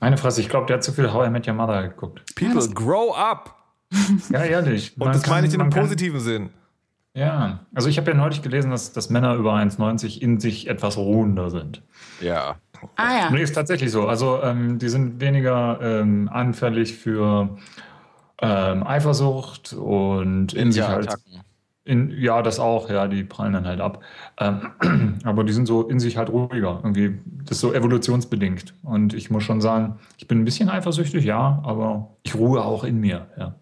Meine 0.00 0.16
Fresse, 0.16 0.40
ich 0.40 0.48
glaube, 0.48 0.66
der 0.66 0.76
hat 0.76 0.84
zu 0.84 0.92
viel 0.92 1.12
How 1.12 1.26
I 1.26 1.30
Met 1.30 1.46
Your 1.46 1.54
Mother 1.54 1.88
geguckt. 1.88 2.22
People, 2.34 2.60
ja, 2.60 2.72
grow 2.74 3.14
up! 3.16 3.54
ja, 4.30 4.44
ehrlich. 4.44 4.92
Und 4.98 5.14
das 5.14 5.22
kann, 5.22 5.34
meine 5.34 5.46
ich 5.46 5.54
in 5.54 5.60
einem 5.60 5.70
positiven 5.70 6.18
kann, 6.18 6.24
Sinn. 6.24 6.50
Ja, 7.14 7.60
also 7.74 7.88
ich 7.88 7.96
habe 7.96 8.10
ja 8.10 8.16
neulich 8.16 8.42
gelesen, 8.42 8.72
dass, 8.72 8.92
dass 8.92 9.08
Männer 9.08 9.34
über 9.36 9.54
1,90 9.54 10.20
in 10.20 10.40
sich 10.40 10.68
etwas 10.68 10.96
ruhender 10.96 11.48
sind. 11.48 11.82
Ja. 12.20 12.56
Ah 12.96 13.18
ja. 13.18 13.30
Nee, 13.30 13.42
ist 13.42 13.54
tatsächlich 13.54 13.92
so. 13.92 14.08
Also 14.08 14.42
ähm, 14.42 14.78
die 14.78 14.88
sind 14.88 15.20
weniger 15.20 15.78
ähm, 15.80 16.28
anfällig 16.30 16.94
für 16.94 17.56
ähm, 18.42 18.82
Eifersucht 18.84 19.72
und 19.72 20.52
in 20.54 20.72
sich 20.72 20.86
halt. 20.86 21.14
In, 21.86 22.10
ja, 22.18 22.40
das 22.40 22.58
auch, 22.58 22.88
ja, 22.88 23.06
die 23.08 23.24
prallen 23.24 23.52
dann 23.52 23.66
halt 23.66 23.80
ab. 23.80 24.02
Ähm, 24.38 25.18
aber 25.24 25.44
die 25.44 25.52
sind 25.52 25.66
so 25.66 25.82
in 25.86 26.00
sich 26.00 26.16
halt 26.16 26.30
ruhiger. 26.30 26.80
Irgendwie, 26.82 27.18
das 27.44 27.58
ist 27.58 27.60
so 27.60 27.74
evolutionsbedingt. 27.74 28.74
Und 28.82 29.12
ich 29.12 29.30
muss 29.30 29.42
schon 29.42 29.60
sagen, 29.60 29.98
ich 30.16 30.26
bin 30.26 30.40
ein 30.40 30.44
bisschen 30.44 30.70
eifersüchtig, 30.70 31.24
ja, 31.24 31.60
aber 31.62 32.16
ich 32.22 32.34
ruhe 32.34 32.64
auch 32.64 32.84
in 32.84 33.00
mir, 33.00 33.26
ja. 33.38 33.54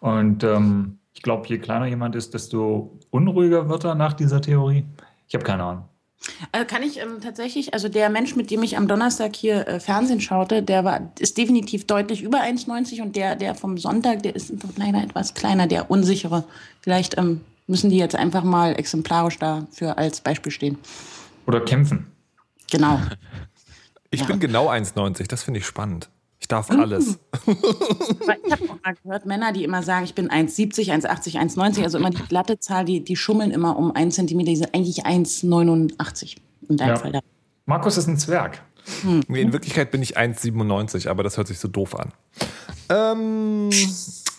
Und 0.00 0.44
ähm, 0.44 0.98
ich 1.14 1.22
glaube, 1.22 1.46
je 1.48 1.58
kleiner 1.58 1.86
jemand 1.86 2.16
ist, 2.16 2.34
desto 2.34 2.98
unruhiger 3.10 3.68
wird 3.68 3.84
er 3.84 3.94
nach 3.94 4.12
dieser 4.12 4.40
Theorie. 4.40 4.84
Ich 5.28 5.34
habe 5.34 5.44
keine 5.44 5.62
Ahnung. 5.62 5.84
Also 6.52 6.66
kann 6.66 6.82
ich 6.82 7.00
ähm, 7.00 7.20
tatsächlich, 7.22 7.74
also 7.74 7.88
der 7.88 8.10
Mensch, 8.10 8.36
mit 8.36 8.50
dem 8.50 8.62
ich 8.62 8.76
am 8.76 8.88
Donnerstag 8.88 9.34
hier 9.34 9.66
äh, 9.66 9.80
Fernsehen 9.80 10.20
schaute, 10.20 10.62
der 10.62 10.84
war, 10.84 11.12
ist 11.18 11.38
definitiv 11.38 11.86
deutlich 11.86 12.22
über 12.22 12.38
1,90 12.38 13.02
und 13.02 13.16
der, 13.16 13.36
der 13.36 13.54
vom 13.54 13.78
Sonntag, 13.78 14.22
der 14.22 14.36
ist 14.36 14.52
leider 14.76 15.02
etwas 15.02 15.34
kleiner, 15.34 15.66
der 15.66 15.90
unsichere. 15.90 16.44
Vielleicht 16.80 17.18
ähm, 17.18 17.40
müssen 17.66 17.90
die 17.90 17.96
jetzt 17.96 18.14
einfach 18.14 18.44
mal 18.44 18.78
exemplarisch 18.78 19.38
dafür 19.38 19.98
als 19.98 20.20
Beispiel 20.20 20.52
stehen. 20.52 20.78
Oder 21.46 21.60
kämpfen. 21.60 22.12
Genau. 22.70 23.00
Ich 24.10 24.20
ja. 24.20 24.26
bin 24.26 24.40
genau 24.40 24.70
1,90, 24.70 25.26
das 25.26 25.42
finde 25.42 25.60
ich 25.60 25.66
spannend. 25.66 26.08
Ich 26.38 26.48
darf 26.48 26.70
mhm. 26.70 26.80
alles. 26.80 27.18
ich 27.46 28.52
habe 28.52 28.64
auch 28.64 28.78
mal 28.84 28.94
gehört, 29.02 29.26
Männer, 29.26 29.52
die 29.52 29.62
immer 29.62 29.82
sagen, 29.82 30.04
ich 30.04 30.14
bin 30.14 30.28
1,70, 30.28 30.92
1,80, 30.92 31.38
1,90, 31.40 31.82
also 31.84 31.98
immer 31.98 32.10
die 32.10 32.22
glatte 32.22 32.58
Zahl, 32.58 32.84
die, 32.84 33.02
die 33.04 33.14
schummeln 33.16 33.52
immer 33.52 33.76
um 33.76 33.94
1 33.94 34.16
cm, 34.16 34.44
die 34.44 34.56
sind 34.56 34.74
eigentlich 34.74 35.06
1,89 35.06 36.36
in 36.68 36.76
deinem 36.76 36.88
ja. 36.88 36.96
Fall. 36.96 37.20
Markus 37.66 37.96
ist 37.96 38.08
ein 38.08 38.18
Zwerg. 38.18 38.60
Hm. 39.02 39.22
In 39.28 39.52
Wirklichkeit 39.52 39.92
bin 39.92 40.02
ich 40.02 40.18
1,97, 40.18 41.08
aber 41.08 41.22
das 41.22 41.36
hört 41.36 41.46
sich 41.46 41.60
so 41.60 41.68
doof 41.68 41.94
an. 41.94 42.12
Ähm, 42.88 43.70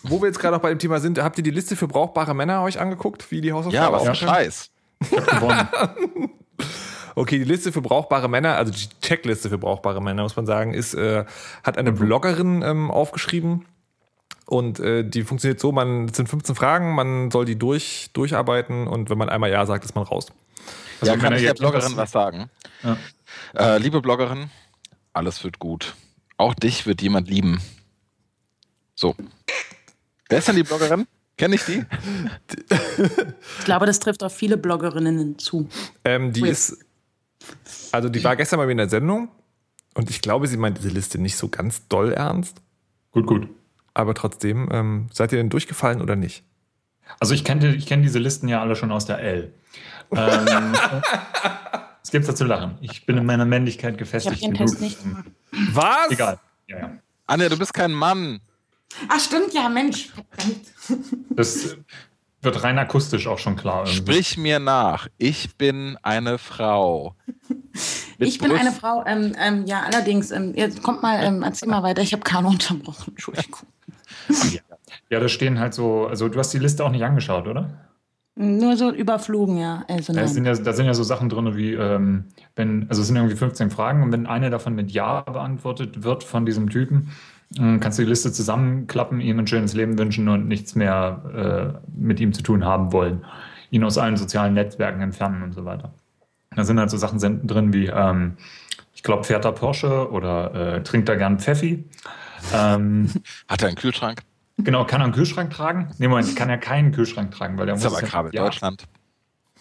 wo 0.04 0.20
wir 0.20 0.28
jetzt 0.28 0.38
gerade 0.38 0.54
noch 0.54 0.62
bei 0.62 0.70
dem 0.70 0.78
Thema 0.78 1.00
sind, 1.00 1.18
habt 1.22 1.36
ihr 1.38 1.44
die 1.44 1.50
Liste 1.50 1.76
für 1.76 1.88
brauchbare 1.88 2.34
Männer 2.34 2.62
euch 2.62 2.78
angeguckt, 2.78 3.30
wie 3.30 3.40
die 3.40 3.52
Hausaufgaben 3.52 3.84
Ja, 3.84 3.92
was 3.92 4.04
für 4.04 4.14
Scheiß. 4.14 4.70
Ich 5.00 5.16
hab 5.16 5.26
gewonnen. 5.26 5.68
Okay, 7.16 7.38
die 7.38 7.44
Liste 7.44 7.70
für 7.70 7.80
brauchbare 7.80 8.28
Männer, 8.28 8.56
also 8.56 8.72
die 8.72 8.88
Checkliste 9.00 9.48
für 9.48 9.58
brauchbare 9.58 10.02
Männer, 10.02 10.22
muss 10.22 10.34
man 10.34 10.46
sagen, 10.46 10.74
ist, 10.74 10.94
äh, 10.94 11.24
hat 11.62 11.78
eine 11.78 11.92
Bloggerin 11.92 12.62
ähm, 12.62 12.90
aufgeschrieben. 12.90 13.66
Und 14.46 14.80
äh, 14.80 15.04
die 15.04 15.22
funktioniert 15.22 15.60
so, 15.60 15.72
man 15.72 16.06
es 16.06 16.16
sind 16.16 16.28
15 16.28 16.54
Fragen, 16.54 16.94
man 16.94 17.30
soll 17.30 17.44
die 17.44 17.56
durch, 17.56 18.10
durcharbeiten 18.12 18.86
und 18.86 19.10
wenn 19.10 19.16
man 19.16 19.28
einmal 19.28 19.50
Ja 19.50 19.64
sagt, 19.64 19.84
ist 19.84 19.94
man 19.94 20.04
raus. 20.04 20.26
Also 21.00 21.14
ja, 21.14 21.18
kann 21.18 21.32
ich 21.34 21.42
der 21.42 21.54
Bloggerin 21.54 21.96
was 21.96 22.10
sagen? 22.10 22.50
Ja. 22.82 22.96
Äh, 23.54 23.78
liebe 23.78 24.02
Bloggerin, 24.02 24.50
alles 25.12 25.42
wird 25.44 25.58
gut. 25.58 25.94
Auch 26.36 26.52
dich 26.54 26.84
wird 26.86 27.00
jemand 27.00 27.28
lieben. 27.28 27.60
So. 28.94 29.14
Wer 30.28 30.38
ist 30.38 30.48
denn 30.48 30.56
die 30.56 30.62
Bloggerin? 30.62 31.06
Kenne 31.36 31.56
ich 31.56 31.64
die? 31.64 31.84
ich 33.58 33.64
glaube, 33.64 33.86
das 33.86 33.98
trifft 33.98 34.22
auf 34.22 34.34
viele 34.34 34.56
Bloggerinnen 34.56 35.38
zu. 35.38 35.68
Ähm, 36.04 36.32
die 36.32 36.48
ist 36.48 36.78
also 37.92 38.08
die 38.08 38.22
war 38.24 38.36
gestern 38.36 38.58
mal 38.58 38.70
in 38.70 38.76
der 38.76 38.88
Sendung 38.88 39.28
und 39.94 40.10
ich 40.10 40.20
glaube, 40.20 40.46
sie 40.46 40.56
meint 40.56 40.78
diese 40.78 40.88
Liste 40.88 41.18
nicht 41.18 41.36
so 41.36 41.48
ganz 41.48 41.86
doll 41.88 42.12
ernst. 42.12 42.60
Gut, 43.12 43.26
gut. 43.26 43.48
Aber 43.92 44.14
trotzdem, 44.14 44.68
ähm, 44.72 45.08
seid 45.12 45.32
ihr 45.32 45.38
denn 45.38 45.50
durchgefallen 45.50 46.02
oder 46.02 46.16
nicht? 46.16 46.42
Also 47.20 47.34
ich 47.34 47.44
kenne 47.44 47.74
ich 47.74 47.86
kenn 47.86 48.02
diese 48.02 48.18
Listen 48.18 48.48
ja 48.48 48.60
alle 48.60 48.76
schon 48.76 48.90
aus 48.90 49.06
der 49.06 49.20
L. 49.20 49.52
ähm, 50.10 50.74
es 52.02 52.10
gibt 52.10 52.26
da 52.26 52.34
zu 52.34 52.44
lachen. 52.44 52.78
Ich 52.80 53.06
bin 53.06 53.16
in 53.16 53.26
meiner 53.26 53.44
Männlichkeit 53.44 53.98
gefestigt. 53.98 54.36
Ich 54.36 54.42
habe 54.44 54.54
den 54.54 54.66
Test 54.66 54.80
nicht 54.80 55.02
gemacht. 55.02 55.26
Was? 55.72 56.10
Egal. 56.10 56.40
Ja, 56.66 56.78
ja. 56.78 56.90
Anja, 57.26 57.48
du 57.48 57.58
bist 57.58 57.74
kein 57.74 57.92
Mann. 57.92 58.40
Ach 59.08 59.20
stimmt, 59.20 59.52
ja, 59.52 59.68
Mensch. 59.68 60.12
Das 61.30 61.76
wird 62.44 62.62
rein 62.62 62.78
akustisch 62.78 63.26
auch 63.26 63.38
schon 63.38 63.56
klar. 63.56 63.86
Irgendwie. 63.86 63.96
Sprich 63.96 64.36
mir 64.36 64.58
nach. 64.58 65.08
Ich 65.18 65.56
bin 65.56 65.96
eine 66.02 66.38
Frau. 66.38 67.14
ich 68.18 68.38
bin 68.38 68.50
Brust. 68.50 68.60
eine 68.60 68.72
Frau. 68.72 69.04
Ähm, 69.06 69.34
ähm, 69.40 69.66
ja, 69.66 69.82
allerdings, 69.82 70.30
ähm, 70.30 70.54
jetzt 70.54 70.82
kommt 70.82 71.02
mal, 71.02 71.22
ähm, 71.24 71.42
erzähl 71.42 71.68
mal 71.68 71.82
weiter. 71.82 72.02
Ich 72.02 72.12
habe 72.12 72.22
Kano 72.22 72.48
unterbrochen. 72.48 73.12
Entschuldigung. 73.12 73.60
Ja. 74.28 74.60
ja, 75.10 75.20
da 75.20 75.28
stehen 75.28 75.58
halt 75.58 75.74
so, 75.74 76.06
also 76.06 76.28
du 76.28 76.38
hast 76.38 76.52
die 76.52 76.58
Liste 76.58 76.84
auch 76.84 76.90
nicht 76.90 77.04
angeschaut, 77.04 77.46
oder? 77.46 77.70
Nur 78.36 78.76
so 78.76 78.92
überflogen, 78.92 79.58
ja. 79.58 79.84
Also 79.86 80.12
da, 80.12 80.26
sind 80.26 80.44
ja 80.44 80.54
da 80.54 80.72
sind 80.72 80.86
ja 80.86 80.94
so 80.94 81.04
Sachen 81.04 81.28
drin, 81.28 81.56
wie, 81.56 81.74
ähm, 81.74 82.24
wenn, 82.56 82.86
also 82.88 83.00
es 83.00 83.06
sind 83.06 83.16
irgendwie 83.16 83.36
15 83.36 83.70
Fragen 83.70 84.02
und 84.02 84.10
wenn 84.10 84.26
eine 84.26 84.50
davon 84.50 84.74
mit 84.74 84.90
Ja 84.90 85.20
beantwortet 85.20 86.02
wird 86.02 86.24
von 86.24 86.44
diesem 86.44 86.68
Typen, 86.68 87.10
kannst 87.56 87.98
du 87.98 88.02
die 88.02 88.08
Liste 88.08 88.32
zusammenklappen, 88.32 89.20
ihm 89.20 89.38
ein 89.38 89.46
schönes 89.46 89.74
Leben 89.74 89.98
wünschen 89.98 90.28
und 90.28 90.48
nichts 90.48 90.74
mehr 90.74 91.80
äh, 91.84 91.90
mit 91.96 92.20
ihm 92.20 92.32
zu 92.32 92.42
tun 92.42 92.64
haben 92.64 92.92
wollen. 92.92 93.24
Ihn 93.70 93.84
aus 93.84 93.98
allen 93.98 94.16
sozialen 94.16 94.54
Netzwerken 94.54 95.00
entfernen 95.00 95.42
und 95.42 95.52
so 95.52 95.64
weiter. 95.64 95.92
Da 96.54 96.64
sind 96.64 96.78
halt 96.78 96.90
so 96.90 96.96
Sachen 96.96 97.46
drin 97.46 97.72
wie, 97.72 97.86
ähm, 97.86 98.36
ich 98.94 99.02
glaube, 99.02 99.24
fährt 99.24 99.44
er 99.44 99.52
Porsche 99.52 100.10
oder 100.10 100.76
äh, 100.76 100.82
trinkt 100.82 101.08
er 101.08 101.16
gern 101.16 101.38
Pfeffi. 101.38 101.84
Ähm, 102.52 103.10
Hat 103.48 103.62
er 103.62 103.68
einen 103.68 103.76
Kühlschrank? 103.76 104.22
Genau, 104.58 104.84
kann 104.84 105.00
er 105.00 105.04
einen 105.04 105.14
Kühlschrank 105.14 105.50
tragen? 105.50 105.90
Nee, 105.98 106.08
Moment, 106.08 106.36
kann 106.36 106.48
er 106.48 106.58
keinen 106.58 106.92
Kühlschrank 106.92 107.32
tragen, 107.32 107.58
weil 107.58 107.68
er 107.68 107.74
muss. 107.74 107.82
Das 107.82 107.92
ist 107.92 107.98
aber 107.98 108.06
Kabel 108.06 108.34
ja, 108.34 108.44
Deutschland. 108.44 108.84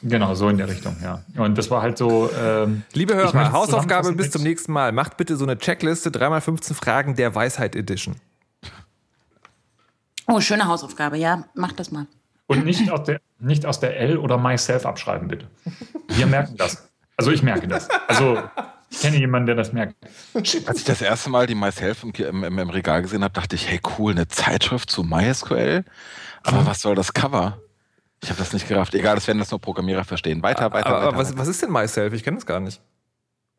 Genau, 0.03 0.35
so 0.35 0.49
in 0.49 0.57
der 0.57 0.67
Richtung, 0.67 0.97
ja. 1.01 1.23
Und 1.37 1.57
das 1.57 1.71
war 1.71 1.81
halt 1.81 1.97
so. 1.97 2.29
Ähm, 2.37 2.83
Liebe 2.91 3.15
Hörer, 3.15 3.53
Hausaufgabe 3.53 4.11
bis 4.11 4.31
zum 4.31 4.43
nächsten 4.43 4.73
Mal. 4.73 4.91
Macht 4.91 5.15
bitte 5.15 5.37
so 5.37 5.45
eine 5.45 5.57
Checkliste, 5.57 6.09
3x15 6.09 6.73
Fragen 6.73 7.15
der 7.15 7.33
Weisheit 7.33 7.75
Edition. 7.75 8.17
Oh, 10.27 10.41
schöne 10.41 10.67
Hausaufgabe, 10.67 11.17
ja, 11.17 11.45
macht 11.53 11.79
das 11.79 11.91
mal. 11.91 12.07
Und 12.47 12.65
nicht 12.65 12.91
aus 12.91 13.03
der, 13.05 13.21
nicht 13.39 13.65
aus 13.65 13.79
der 13.79 13.97
L 13.97 14.17
oder 14.17 14.37
Myself 14.37 14.85
abschreiben, 14.85 15.29
bitte. 15.29 15.47
Wir 16.09 16.25
merken 16.25 16.57
das. 16.57 16.89
Also 17.15 17.31
ich 17.31 17.41
merke 17.41 17.67
das. 17.67 17.87
Also 18.07 18.41
ich 18.89 18.99
kenne 18.99 19.17
jemanden, 19.17 19.47
der 19.47 19.55
das 19.55 19.71
merkt. 19.71 19.95
Als 20.33 20.53
ich 20.53 20.83
das 20.83 21.01
erste 21.01 21.29
Mal 21.29 21.47
die 21.47 21.55
Myself 21.55 22.03
im, 22.03 22.43
im, 22.43 22.59
im 22.59 22.69
Regal 22.69 23.01
gesehen 23.01 23.23
habe, 23.23 23.33
dachte 23.33 23.55
ich, 23.55 23.69
hey 23.69 23.79
cool, 23.97 24.11
eine 24.11 24.27
Zeitschrift 24.27 24.89
zu 24.89 25.03
MySQL. 25.03 25.85
Aber 26.43 26.65
was 26.65 26.81
soll 26.81 26.95
das 26.95 27.13
Cover? 27.13 27.57
Ich 28.23 28.29
habe 28.29 28.39
das 28.39 28.53
nicht 28.53 28.67
gerafft. 28.67 28.95
Egal, 28.95 29.15
das 29.15 29.27
werden 29.27 29.39
das 29.39 29.51
nur 29.51 29.59
Programmierer 29.59 30.05
verstehen. 30.05 30.41
Weiter, 30.41 30.71
weiter, 30.71 30.88
aber, 30.88 30.97
weiter. 30.97 31.07
Aber 31.09 31.17
was, 31.17 31.38
was 31.38 31.47
ist 31.49 31.62
denn 31.62 31.71
MySelf? 31.71 32.13
Ich 32.13 32.23
kenne 32.23 32.38
das 32.38 32.45
gar 32.45 32.62
nicht. 32.62 32.81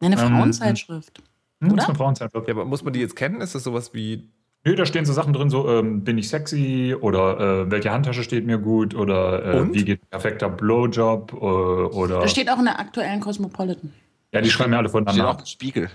Eine 0.00 0.20
ähm, 0.20 0.28
Frauenzeitschrift. 0.28 1.22
Ähm, 1.60 1.68
oder? 1.68 1.76
Das 1.76 1.84
ist 1.84 1.88
eine 1.90 1.98
Frauenzeitschrift. 1.98 2.48
Ja, 2.48 2.54
aber 2.54 2.64
muss 2.64 2.82
man 2.82 2.92
die 2.92 3.00
jetzt 3.00 3.14
kennen? 3.14 3.40
Ist 3.40 3.54
das 3.54 3.62
sowas 3.62 3.92
wie. 3.92 4.28
Nö, 4.64 4.74
da 4.74 4.86
stehen 4.86 5.04
so 5.04 5.12
Sachen 5.12 5.34
drin, 5.34 5.50
so 5.50 5.68
ähm, 5.68 6.04
bin 6.04 6.16
ich 6.16 6.30
sexy 6.30 6.96
oder 6.98 7.38
äh, 7.38 7.70
welche 7.70 7.92
Handtasche 7.92 8.22
steht 8.22 8.46
mir 8.46 8.56
gut 8.56 8.94
oder 8.94 9.44
äh, 9.44 9.74
wie 9.74 9.84
geht 9.84 10.00
ein 10.02 10.08
perfekter 10.08 10.48
Blowjob 10.48 11.34
äh, 11.34 11.36
oder. 11.36 12.20
Da 12.20 12.28
steht 12.28 12.48
auch 12.48 12.58
in 12.58 12.64
der 12.64 12.80
aktuellen 12.80 13.20
Cosmopolitan. 13.20 13.92
Ja, 14.32 14.40
die 14.40 14.50
schreiben 14.50 14.72
ja 14.72 14.78
alle 14.78 14.88
voneinander. 14.88 15.32
Steht 15.32 15.42
auch 15.42 15.46
Spiegel. 15.46 15.90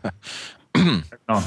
genau. 0.74 1.44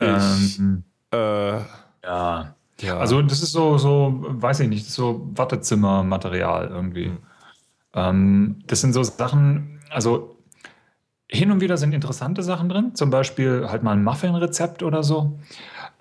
Ähm, 0.00 0.82
äh, 1.12 1.58
ja. 2.02 2.54
Ja. 2.80 2.98
Also 2.98 3.22
das 3.22 3.42
ist 3.42 3.52
so, 3.52 3.78
so, 3.78 4.24
weiß 4.26 4.60
ich 4.60 4.68
nicht, 4.68 4.90
so 4.90 5.30
Wartezimmermaterial 5.34 6.68
irgendwie. 6.68 7.08
Mhm. 7.08 7.18
Ähm, 7.94 8.56
das 8.66 8.80
sind 8.80 8.92
so 8.92 9.02
Sachen, 9.02 9.80
also 9.90 10.36
hin 11.28 11.50
und 11.50 11.60
wieder 11.60 11.76
sind 11.76 11.94
interessante 11.94 12.42
Sachen 12.42 12.68
drin, 12.68 12.94
zum 12.94 13.10
Beispiel 13.10 13.66
halt 13.68 13.82
mal 13.82 13.92
ein 13.92 14.04
Muffin-Rezept 14.04 14.82
oder 14.82 15.02
so. 15.02 15.38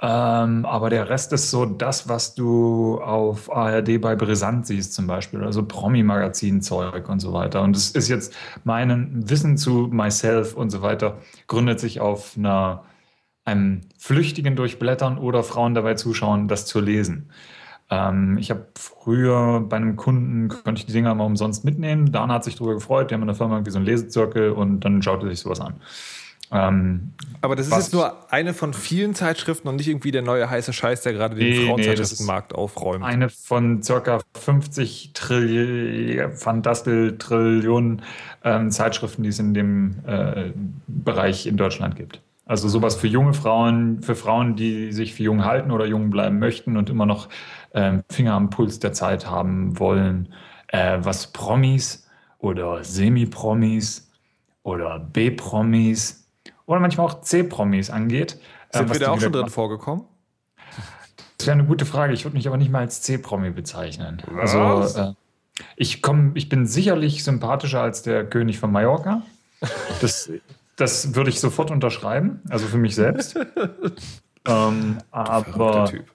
Ähm, 0.01 0.65
aber 0.65 0.89
der 0.89 1.09
Rest 1.09 1.31
ist 1.31 1.49
so 1.49 1.65
das, 1.65 2.09
was 2.09 2.35
du 2.35 2.99
auf 3.01 3.49
ARD 3.55 4.01
bei 4.01 4.15
Brisant 4.15 4.67
siehst 4.67 4.93
zum 4.93 5.07
Beispiel, 5.07 5.43
also 5.43 5.63
Promi-Magazin-Zeug 5.63 7.07
und 7.07 7.19
so 7.19 7.31
weiter. 7.31 7.61
Und 7.61 7.75
es 7.77 7.91
ist 7.91 8.09
jetzt 8.09 8.35
mein 8.63 9.29
Wissen 9.29 9.55
zu 9.55 9.87
myself 9.91 10.55
und 10.55 10.71
so 10.71 10.81
weiter, 10.81 11.19
gründet 11.47 11.79
sich 11.79 12.01
auf 12.01 12.35
einer 12.37 12.83
einem 13.45 13.81
Flüchtigen 13.97 14.55
durchblättern 14.55 15.17
oder 15.17 15.43
Frauen 15.43 15.73
dabei 15.73 15.95
zuschauen, 15.95 16.47
das 16.47 16.65
zu 16.65 16.79
lesen. 16.79 17.29
Ähm, 17.89 18.37
ich 18.39 18.49
habe 18.49 18.67
früher 18.75 19.59
bei 19.61 19.75
einem 19.77 19.95
Kunden, 19.97 20.47
konnte 20.47 20.79
ich 20.79 20.85
die 20.85 20.93
Dinger 20.93 21.13
mal 21.15 21.25
umsonst 21.25 21.65
mitnehmen. 21.65 22.11
Dana 22.11 22.35
hat 22.35 22.43
sich 22.45 22.55
darüber 22.55 22.75
gefreut, 22.75 23.11
die 23.11 23.15
haben 23.15 23.21
in 23.21 23.27
der 23.27 23.35
Firma 23.35 23.55
irgendwie 23.55 23.71
so 23.71 23.77
einen 23.77 23.85
Lesezirkel 23.85 24.51
und 24.51 24.81
dann 24.81 25.01
schaute 25.01 25.27
sich 25.27 25.39
sowas 25.39 25.59
an. 25.59 25.75
Ähm, 26.51 27.13
Aber 27.41 27.55
das 27.55 27.67
ist 27.67 27.73
jetzt 27.75 27.93
nur 27.93 28.31
eine 28.31 28.53
von 28.53 28.73
vielen 28.73 29.15
Zeitschriften 29.15 29.67
und 29.67 29.75
nicht 29.77 29.87
irgendwie 29.87 30.11
der 30.11 30.21
neue 30.21 30.49
heiße 30.49 30.71
Scheiß, 30.71 31.01
der 31.01 31.13
gerade 31.13 31.35
den 31.35 31.49
Nee, 31.49 31.57
nee, 31.59 31.65
Frauenzeitschriftenmarkt 31.67 32.53
aufräumt. 32.53 33.03
eine 33.03 33.29
von 33.29 33.81
circa 33.81 34.19
50 34.39 35.11
Trillionen, 35.13 36.37
Fantastel 36.37 37.17
Trillionen 37.17 38.03
ähm, 38.43 38.69
Zeitschriften, 38.69 39.23
die 39.23 39.29
es 39.29 39.39
in 39.39 39.53
dem 39.55 39.95
äh, 40.05 40.51
Bereich 40.87 41.47
in 41.47 41.57
Deutschland 41.57 41.95
gibt. 41.95 42.21
Also 42.45 42.67
sowas 42.67 42.95
für 42.95 43.07
junge 43.07 43.33
Frauen, 43.33 44.01
für 44.01 44.15
Frauen, 44.15 44.55
die 44.55 44.91
sich 44.91 45.13
für 45.13 45.23
jung 45.23 45.45
halten 45.45 45.71
oder 45.71 45.85
jung 45.85 46.09
bleiben 46.09 46.39
möchten 46.39 46.75
und 46.75 46.89
immer 46.89 47.05
noch 47.05 47.29
ähm, 47.73 48.03
Finger 48.09 48.33
am 48.33 48.49
Puls 48.49 48.79
der 48.79 48.91
Zeit 48.91 49.29
haben 49.29 49.79
wollen, 49.79 50.33
äh, 50.67 50.97
was 51.01 51.31
Promis 51.31 52.05
oder 52.39 52.83
Semi-Promis 52.83 54.11
oder 54.63 54.99
B-Promis 54.99 56.27
oder 56.65 56.81
manchmal 56.81 57.07
auch 57.07 57.21
C-Promis 57.21 57.89
angeht. 57.89 58.39
äh, 58.71 58.77
Sind 58.79 58.91
wir 58.91 58.99
da 58.99 59.11
auch 59.11 59.21
schon 59.21 59.31
drin 59.31 59.49
vorgekommen? 59.49 60.05
das 61.37 61.47
wäre 61.47 61.57
eine 61.57 61.67
gute 61.67 61.85
Frage. 61.85 62.13
Ich 62.13 62.25
würde 62.25 62.35
mich 62.35 62.47
aber 62.47 62.57
nicht 62.57 62.71
mal 62.71 62.79
als 62.79 63.01
C-Promi 63.01 63.51
bezeichnen. 63.51 64.21
Was? 64.31 64.53
Also 64.55 64.99
äh, 64.99 65.13
ich 65.77 66.01
komme, 66.01 66.31
ich 66.35 66.49
bin 66.49 66.65
sicherlich 66.65 67.23
sympathischer 67.23 67.81
als 67.81 68.01
der 68.01 68.25
König 68.25 68.59
von 68.59 68.71
Mallorca. 68.71 69.21
Das, 70.01 70.29
das 70.75 71.15
würde 71.15 71.29
ich 71.29 71.39
sofort 71.39 71.71
unterschreiben, 71.71 72.41
also 72.49 72.67
für 72.67 72.77
mich 72.77 72.95
selbst. 72.95 73.35
ähm, 74.47 74.97
aber 75.11 75.85
Typ. 75.85 76.05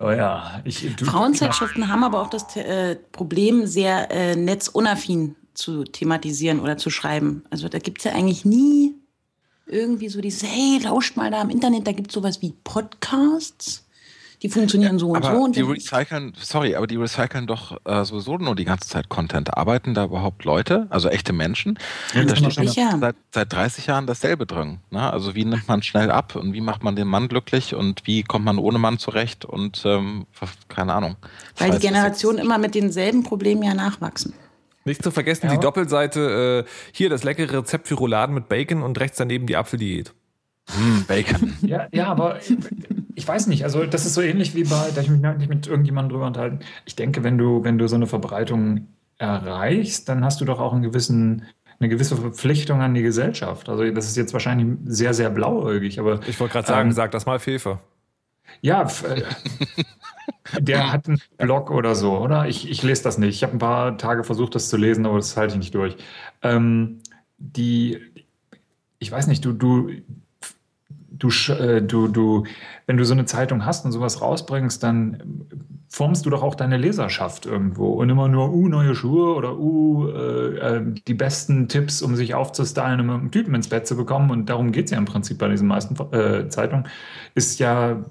oh 0.00 0.10
ja, 0.10 0.60
ich, 0.64 0.94
du, 0.96 1.04
Frauenzeitschriften 1.04 1.88
haben 1.88 2.04
aber 2.04 2.20
auch 2.20 2.30
das 2.30 2.56
äh, 2.56 2.96
Problem, 3.12 3.66
sehr 3.66 4.10
äh, 4.10 4.36
netzunaffin 4.36 5.36
zu 5.54 5.84
thematisieren 5.84 6.60
oder 6.60 6.76
zu 6.76 6.90
schreiben. 6.90 7.44
Also 7.50 7.68
da 7.68 7.78
gibt 7.78 7.98
es 7.98 8.04
ja 8.04 8.12
eigentlich 8.12 8.44
nie 8.44 8.94
irgendwie 9.66 10.08
so 10.08 10.20
dieses, 10.20 10.42
hey, 10.42 10.78
lauscht 10.82 11.16
mal 11.16 11.30
da 11.30 11.40
im 11.42 11.50
Internet, 11.50 11.86
da 11.86 11.92
gibt 11.92 12.08
es 12.08 12.14
sowas 12.14 12.42
wie 12.42 12.54
Podcasts. 12.64 13.83
Die 14.44 14.50
funktionieren 14.50 14.98
so 14.98 15.08
und 15.08 15.24
Aber 15.24 15.34
so. 15.34 15.42
Und 15.42 15.56
die 15.56 15.62
recyceln, 15.62 16.34
sorry, 16.38 16.76
aber 16.76 16.86
die 16.86 16.96
recyceln 16.96 17.46
doch 17.46 17.78
äh, 17.86 18.04
sowieso 18.04 18.36
nur 18.36 18.54
die 18.54 18.66
ganze 18.66 18.86
Zeit 18.90 19.08
Content. 19.08 19.56
Arbeiten 19.56 19.94
da 19.94 20.04
überhaupt 20.04 20.44
Leute, 20.44 20.86
also 20.90 21.08
echte 21.08 21.32
Menschen? 21.32 21.78
Ja, 22.12 22.24
da 22.24 22.36
steht 22.36 22.52
sicher. 22.52 22.98
seit, 23.00 23.16
seit 23.32 23.50
30 23.50 23.86
Jahren 23.86 24.06
dasselbe 24.06 24.44
drin. 24.44 24.80
Ne? 24.90 25.10
Also 25.10 25.34
wie 25.34 25.46
nimmt 25.46 25.66
man 25.66 25.82
schnell 25.82 26.10
ab 26.10 26.36
und 26.36 26.52
wie 26.52 26.60
macht 26.60 26.84
man 26.84 26.94
den 26.94 27.08
Mann 27.08 27.28
glücklich 27.28 27.74
und 27.74 28.06
wie 28.06 28.22
kommt 28.22 28.44
man 28.44 28.58
ohne 28.58 28.78
Mann 28.78 28.98
zurecht 28.98 29.46
und 29.46 29.82
ähm, 29.86 30.26
keine 30.68 30.92
Ahnung. 30.92 31.16
weil 31.56 31.70
die 31.70 31.78
Generationen 31.78 32.36
immer 32.38 32.58
mit 32.58 32.74
denselben 32.74 33.22
Problemen 33.22 33.62
ja 33.62 33.72
nachwachsen. 33.72 34.34
Nicht 34.84 35.02
zu 35.02 35.10
vergessen, 35.10 35.46
Ja. 35.46 35.52
die 35.54 35.60
Doppelseite, 35.60 36.64
äh, 36.66 36.70
hier 36.92 37.08
das 37.08 37.24
leckere 37.24 37.60
Rezept 37.60 37.88
für 37.88 37.94
Rouladen 37.94 38.34
mit 38.34 38.50
Bacon 38.50 38.82
und 38.82 39.00
rechts 39.00 39.16
daneben 39.16 39.46
die 39.46 39.56
Apfeldiät. 39.56 40.12
Hm, 40.70 41.04
Bacon. 41.06 41.56
Ja, 41.62 41.88
ja, 41.92 42.06
aber 42.08 42.40
ich 43.14 43.26
weiß 43.28 43.46
nicht. 43.48 43.64
Also 43.64 43.84
das 43.86 44.06
ist 44.06 44.14
so 44.14 44.22
ähnlich 44.22 44.54
wie 44.54 44.64
bei, 44.64 44.90
da 44.94 45.00
ich 45.02 45.10
mich 45.10 45.20
neulich 45.20 45.48
mit 45.48 45.66
irgendjemandem 45.66 46.12
drüber 46.12 46.26
unterhalten. 46.26 46.60
Ich 46.86 46.96
denke, 46.96 47.22
wenn 47.22 47.38
du, 47.38 47.62
wenn 47.64 47.78
du 47.78 47.86
so 47.88 47.96
eine 47.96 48.06
Verbreitung 48.06 48.88
erreichst, 49.18 50.08
dann 50.08 50.24
hast 50.24 50.40
du 50.40 50.44
doch 50.44 50.60
auch 50.60 50.72
einen 50.72 50.82
gewissen, 50.82 51.44
eine 51.78 51.88
gewisse 51.88 52.16
Verpflichtung 52.16 52.80
an 52.80 52.94
die 52.94 53.02
Gesellschaft. 53.02 53.68
Also 53.68 53.88
das 53.90 54.06
ist 54.06 54.16
jetzt 54.16 54.32
wahrscheinlich 54.32 54.78
sehr, 54.86 55.14
sehr 55.14 55.30
blauäugig, 55.30 55.98
aber 56.00 56.20
Ich 56.26 56.40
wollte 56.40 56.52
gerade 56.54 56.66
sagen, 56.66 56.90
Ähm, 56.90 56.92
sag 56.92 57.10
das 57.12 57.26
mal 57.26 57.38
Fefe. 57.38 57.78
ja, 58.62 58.82
äh, 59.04 59.22
der 60.58 60.92
hat 60.92 61.08
einen 61.08 61.20
Blog 61.38 61.70
oder 61.70 61.94
so, 61.94 62.18
oder? 62.18 62.46
Ich, 62.48 62.70
ich 62.70 62.82
lese 62.82 63.02
das 63.04 63.18
nicht. 63.18 63.34
Ich 63.36 63.42
habe 63.42 63.54
ein 63.54 63.58
paar 63.58 63.98
Tage 63.98 64.24
versucht, 64.24 64.54
das 64.54 64.68
zu 64.68 64.76
lesen, 64.76 65.06
aber 65.06 65.16
das 65.16 65.36
halte 65.36 65.54
ich 65.54 65.58
nicht 65.58 65.74
durch. 65.74 65.96
Ähm, 66.42 67.00
die, 67.38 68.00
ich 68.98 69.10
weiß 69.10 69.26
nicht, 69.26 69.44
du, 69.44 69.52
du, 69.52 69.90
du, 71.24 71.52
äh, 71.52 71.82
du, 71.82 72.08
du, 72.08 72.44
wenn 72.86 72.96
du 72.96 73.04
so 73.04 73.14
eine 73.14 73.24
Zeitung 73.24 73.64
hast 73.64 73.84
und 73.84 73.92
sowas 73.92 74.20
rausbringst, 74.20 74.82
dann 74.82 75.46
formst 75.88 76.26
du 76.26 76.30
doch 76.30 76.42
auch 76.42 76.54
deine 76.54 76.76
Leserschaft 76.76 77.46
irgendwo 77.46 77.92
und 77.92 78.10
immer 78.10 78.28
nur, 78.28 78.52
uh, 78.52 78.68
neue 78.68 78.94
Schuhe 78.94 79.34
oder 79.34 79.56
uh, 79.58 80.08
äh, 80.08 80.58
äh, 80.58 80.94
die 81.06 81.14
besten 81.14 81.68
Tipps, 81.68 82.02
um 82.02 82.16
sich 82.16 82.34
aufzustylen, 82.34 83.00
um 83.00 83.10
einen 83.10 83.30
Typen 83.30 83.54
ins 83.54 83.68
Bett 83.68 83.86
zu 83.86 83.96
bekommen. 83.96 84.30
Und 84.30 84.50
darum 84.50 84.72
geht 84.72 84.86
es 84.86 84.90
ja 84.90 84.98
im 84.98 85.04
Prinzip 85.04 85.38
bei 85.38 85.48
diesen 85.48 85.68
meisten 85.68 85.96
äh, 86.12 86.48
Zeitungen. 86.48 86.88
Ist 87.34 87.60
ja, 87.60 88.04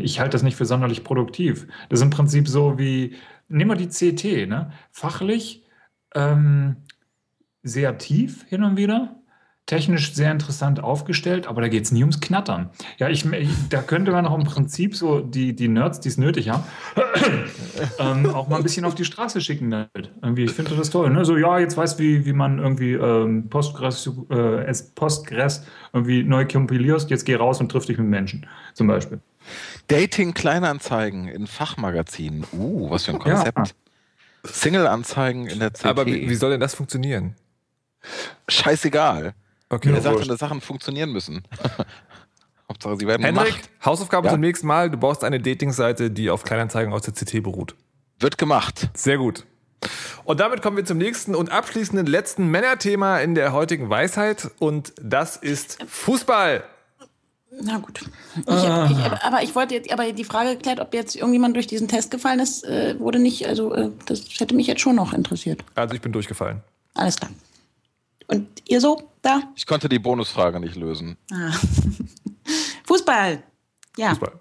ich 0.00 0.20
halte 0.20 0.32
das 0.32 0.42
nicht 0.42 0.56
für 0.56 0.66
sonderlich 0.66 1.02
produktiv. 1.02 1.66
Das 1.88 2.00
ist 2.00 2.04
im 2.04 2.10
Prinzip 2.10 2.48
so 2.48 2.78
wie, 2.78 3.14
nehmen 3.48 3.70
wir 3.70 3.86
die 3.86 3.88
CT, 3.88 4.48
ne? 4.48 4.70
Fachlich 4.90 5.64
ähm, 6.14 6.76
sehr 7.62 7.96
tief 7.98 8.44
hin 8.48 8.62
und 8.62 8.76
wieder, 8.76 9.16
technisch 9.66 10.12
sehr 10.14 10.30
interessant 10.30 10.82
aufgestellt, 10.82 11.46
aber 11.46 11.62
da 11.62 11.68
geht 11.68 11.84
es 11.84 11.92
nie 11.92 12.02
ums 12.02 12.20
Knattern. 12.20 12.68
Ja, 12.98 13.08
ich, 13.08 13.26
da 13.70 13.80
könnte 13.80 14.12
man 14.12 14.26
auch 14.26 14.36
im 14.38 14.44
Prinzip 14.44 14.94
so 14.94 15.20
die, 15.20 15.56
die 15.56 15.68
Nerds, 15.68 16.00
die 16.00 16.10
es 16.10 16.18
nötig 16.18 16.50
haben, 16.50 16.64
ähm, 17.98 18.26
auch 18.34 18.48
mal 18.48 18.56
ein 18.56 18.62
bisschen 18.62 18.84
auf 18.84 18.94
die 18.94 19.04
Straße 19.06 19.40
schicken 19.40 19.70
damit. 19.70 20.10
Irgendwie, 20.22 20.44
ich 20.44 20.52
finde 20.52 20.76
das 20.76 20.90
toll. 20.90 21.08
Ne? 21.10 21.24
So, 21.24 21.36
ja, 21.38 21.58
jetzt 21.58 21.76
weiß 21.76 21.98
wie, 21.98 22.26
wie 22.26 22.34
man 22.34 22.58
irgendwie 22.58 22.92
ähm, 22.92 23.48
Postgres, 23.48 24.10
äh, 24.30 24.64
es- 24.66 24.90
Postgres 24.90 25.64
irgendwie 25.94 26.22
neu 26.22 26.46
kompilierst, 26.46 27.08
jetzt 27.10 27.24
geh 27.24 27.34
raus 27.36 27.60
und 27.60 27.70
triff 27.70 27.86
dich 27.86 27.96
mit 27.96 28.06
Menschen, 28.08 28.46
zum 28.74 28.86
Beispiel. 28.86 29.20
Dating-Kleinanzeigen 29.88 31.28
in 31.28 31.46
Fachmagazinen. 31.46 32.44
Uh, 32.52 32.90
was 32.90 33.04
für 33.04 33.12
ein 33.12 33.20
Ja. 33.26 33.34
Konzept. 33.34 33.74
Single-Anzeigen 34.44 35.46
in 35.46 35.58
der 35.58 35.70
CT. 35.70 35.86
Aber 35.86 36.04
wie, 36.04 36.28
wie 36.28 36.34
soll 36.34 36.50
denn 36.50 36.60
das 36.60 36.74
funktionieren? 36.74 37.34
Scheißegal. 38.48 39.34
Okay. 39.70 39.92
Er 39.92 40.00
sagt, 40.00 40.28
dass 40.28 40.38
Sachen 40.38 40.60
funktionieren 40.60 41.10
müssen. 41.12 41.42
Hauptsache, 42.68 42.96
sie 42.96 43.06
werden 43.06 43.22
Hendrik, 43.24 43.46
gemacht. 43.48 43.70
Hausaufgabe 43.84 44.26
Ja? 44.28 44.32
zum 44.32 44.40
nächsten 44.40 44.66
Mal. 44.66 44.90
Du 44.90 44.96
baust 44.96 45.24
eine 45.24 45.40
Datingseite, 45.40 46.10
die 46.10 46.30
auf 46.30 46.44
Kleinanzeigen 46.44 46.92
aus 46.92 47.02
der 47.02 47.12
CT 47.14 47.42
beruht. 47.42 47.74
Wird 48.18 48.38
gemacht. 48.38 48.88
Sehr 48.94 49.18
gut. 49.18 49.44
Und 50.24 50.40
damit 50.40 50.62
kommen 50.62 50.78
wir 50.78 50.84
zum 50.86 50.96
nächsten 50.96 51.34
und 51.34 51.50
abschließenden 51.50 52.06
letzten 52.06 52.46
Männerthema 52.48 53.18
in 53.18 53.34
der 53.34 53.52
heutigen 53.52 53.90
Weisheit. 53.90 54.50
Und 54.58 54.94
das 55.00 55.36
ist 55.36 55.78
Fußball. 55.86 56.64
Na 57.62 57.78
gut. 57.78 58.00
Ich, 58.36 58.46
ich, 58.46 58.54
aber 59.22 59.42
ich 59.42 59.54
wollte 59.54 59.74
jetzt, 59.74 59.92
aber 59.92 60.10
die 60.12 60.24
Frage 60.24 60.56
geklärt, 60.56 60.80
ob 60.80 60.94
jetzt 60.94 61.14
irgendjemand 61.16 61.54
durch 61.54 61.66
diesen 61.66 61.86
Test 61.86 62.10
gefallen 62.10 62.40
ist, 62.40 62.64
äh, 62.64 62.98
wurde 62.98 63.18
nicht, 63.18 63.46
also 63.46 63.74
äh, 63.74 63.90
das 64.06 64.22
hätte 64.38 64.54
mich 64.56 64.66
jetzt 64.66 64.80
schon 64.80 64.96
noch 64.96 65.12
interessiert. 65.12 65.62
Also 65.74 65.94
ich 65.94 66.00
bin 66.00 66.12
durchgefallen. 66.12 66.62
Alles 66.94 67.16
klar. 67.16 67.30
Und 68.26 68.48
ihr 68.68 68.80
so 68.80 69.10
da? 69.22 69.42
Ich 69.56 69.66
konnte 69.66 69.88
die 69.88 69.98
Bonusfrage 69.98 70.60
nicht 70.60 70.76
lösen. 70.76 71.16
Ah. 71.32 71.52
Fußball. 72.86 73.42
Ja. 73.96 74.10
Fußball. 74.10 74.32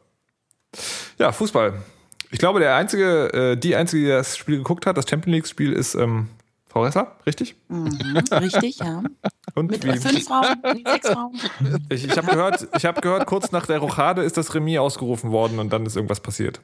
Ja, 1.19 1.31
Fußball. 1.31 1.81
Ich 2.31 2.39
glaube, 2.39 2.59
der 2.59 2.75
einzige, 2.75 3.33
äh, 3.33 3.57
die 3.57 3.75
einzige, 3.75 4.03
die 4.03 4.09
das 4.09 4.37
Spiel 4.37 4.57
geguckt 4.57 4.85
hat, 4.85 4.97
das 4.97 5.07
Champions 5.07 5.35
League-Spiel, 5.35 5.73
ist 5.73 5.93
ähm, 5.95 6.29
Frau 6.67 6.83
Ressler, 6.83 7.15
richtig? 7.27 7.55
Mhm, 7.67 8.17
richtig, 8.31 8.79
ja. 8.79 9.03
Und 9.53 9.69
Mit 9.69 9.83
wie, 9.83 9.95
fünf 9.95 10.23
Frauen, 10.25 10.57
sechs 10.83 11.07
Frauen. 11.07 11.39
ich, 11.89 12.05
ich 12.05 12.17
habe 12.17 12.27
gehört, 12.27 12.67
ich 12.75 12.85
habe 12.85 13.01
gehört, 13.01 13.27
kurz 13.27 13.51
nach 13.51 13.67
der 13.67 13.77
Rochade 13.77 14.23
ist 14.23 14.37
das 14.37 14.55
Remis 14.55 14.79
ausgerufen 14.79 15.29
worden 15.29 15.59
und 15.59 15.71
dann 15.71 15.85
ist 15.85 15.95
irgendwas 15.95 16.19
passiert. 16.19 16.59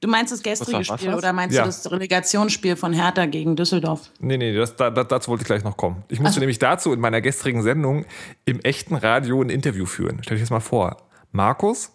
Du 0.00 0.08
meinst 0.08 0.32
das 0.32 0.42
gestrige 0.42 0.78
Was 0.80 0.88
war- 0.88 0.94
was 0.94 1.00
Spiel 1.00 1.12
war's? 1.12 1.18
oder 1.18 1.32
meinst 1.32 1.56
Ja. 1.56 1.62
du 1.62 1.68
das 1.68 1.90
Relegationsspiel 1.90 2.76
von 2.76 2.92
Hertha 2.92 3.24
gegen 3.26 3.56
Düsseldorf? 3.56 4.10
Nee, 4.20 4.36
nee, 4.36 4.54
das, 4.54 4.76
da, 4.76 4.90
da, 4.90 5.04
dazu 5.04 5.30
wollte 5.30 5.42
ich 5.42 5.46
gleich 5.46 5.64
noch 5.64 5.76
kommen. 5.76 6.04
Ich 6.08 6.18
musste 6.20 6.30
Ach 6.30 6.34
so. 6.34 6.40
nämlich 6.40 6.58
dazu 6.58 6.92
in 6.92 7.00
meiner 7.00 7.20
gestrigen 7.22 7.62
Sendung 7.62 8.04
im 8.44 8.60
echten 8.60 8.94
Radio 8.94 9.40
ein 9.40 9.48
Interview 9.48 9.86
führen. 9.86 10.18
Stell 10.22 10.36
dich 10.36 10.42
das 10.42 10.50
mal 10.50 10.60
vor. 10.60 10.98
Markus, 11.32 11.92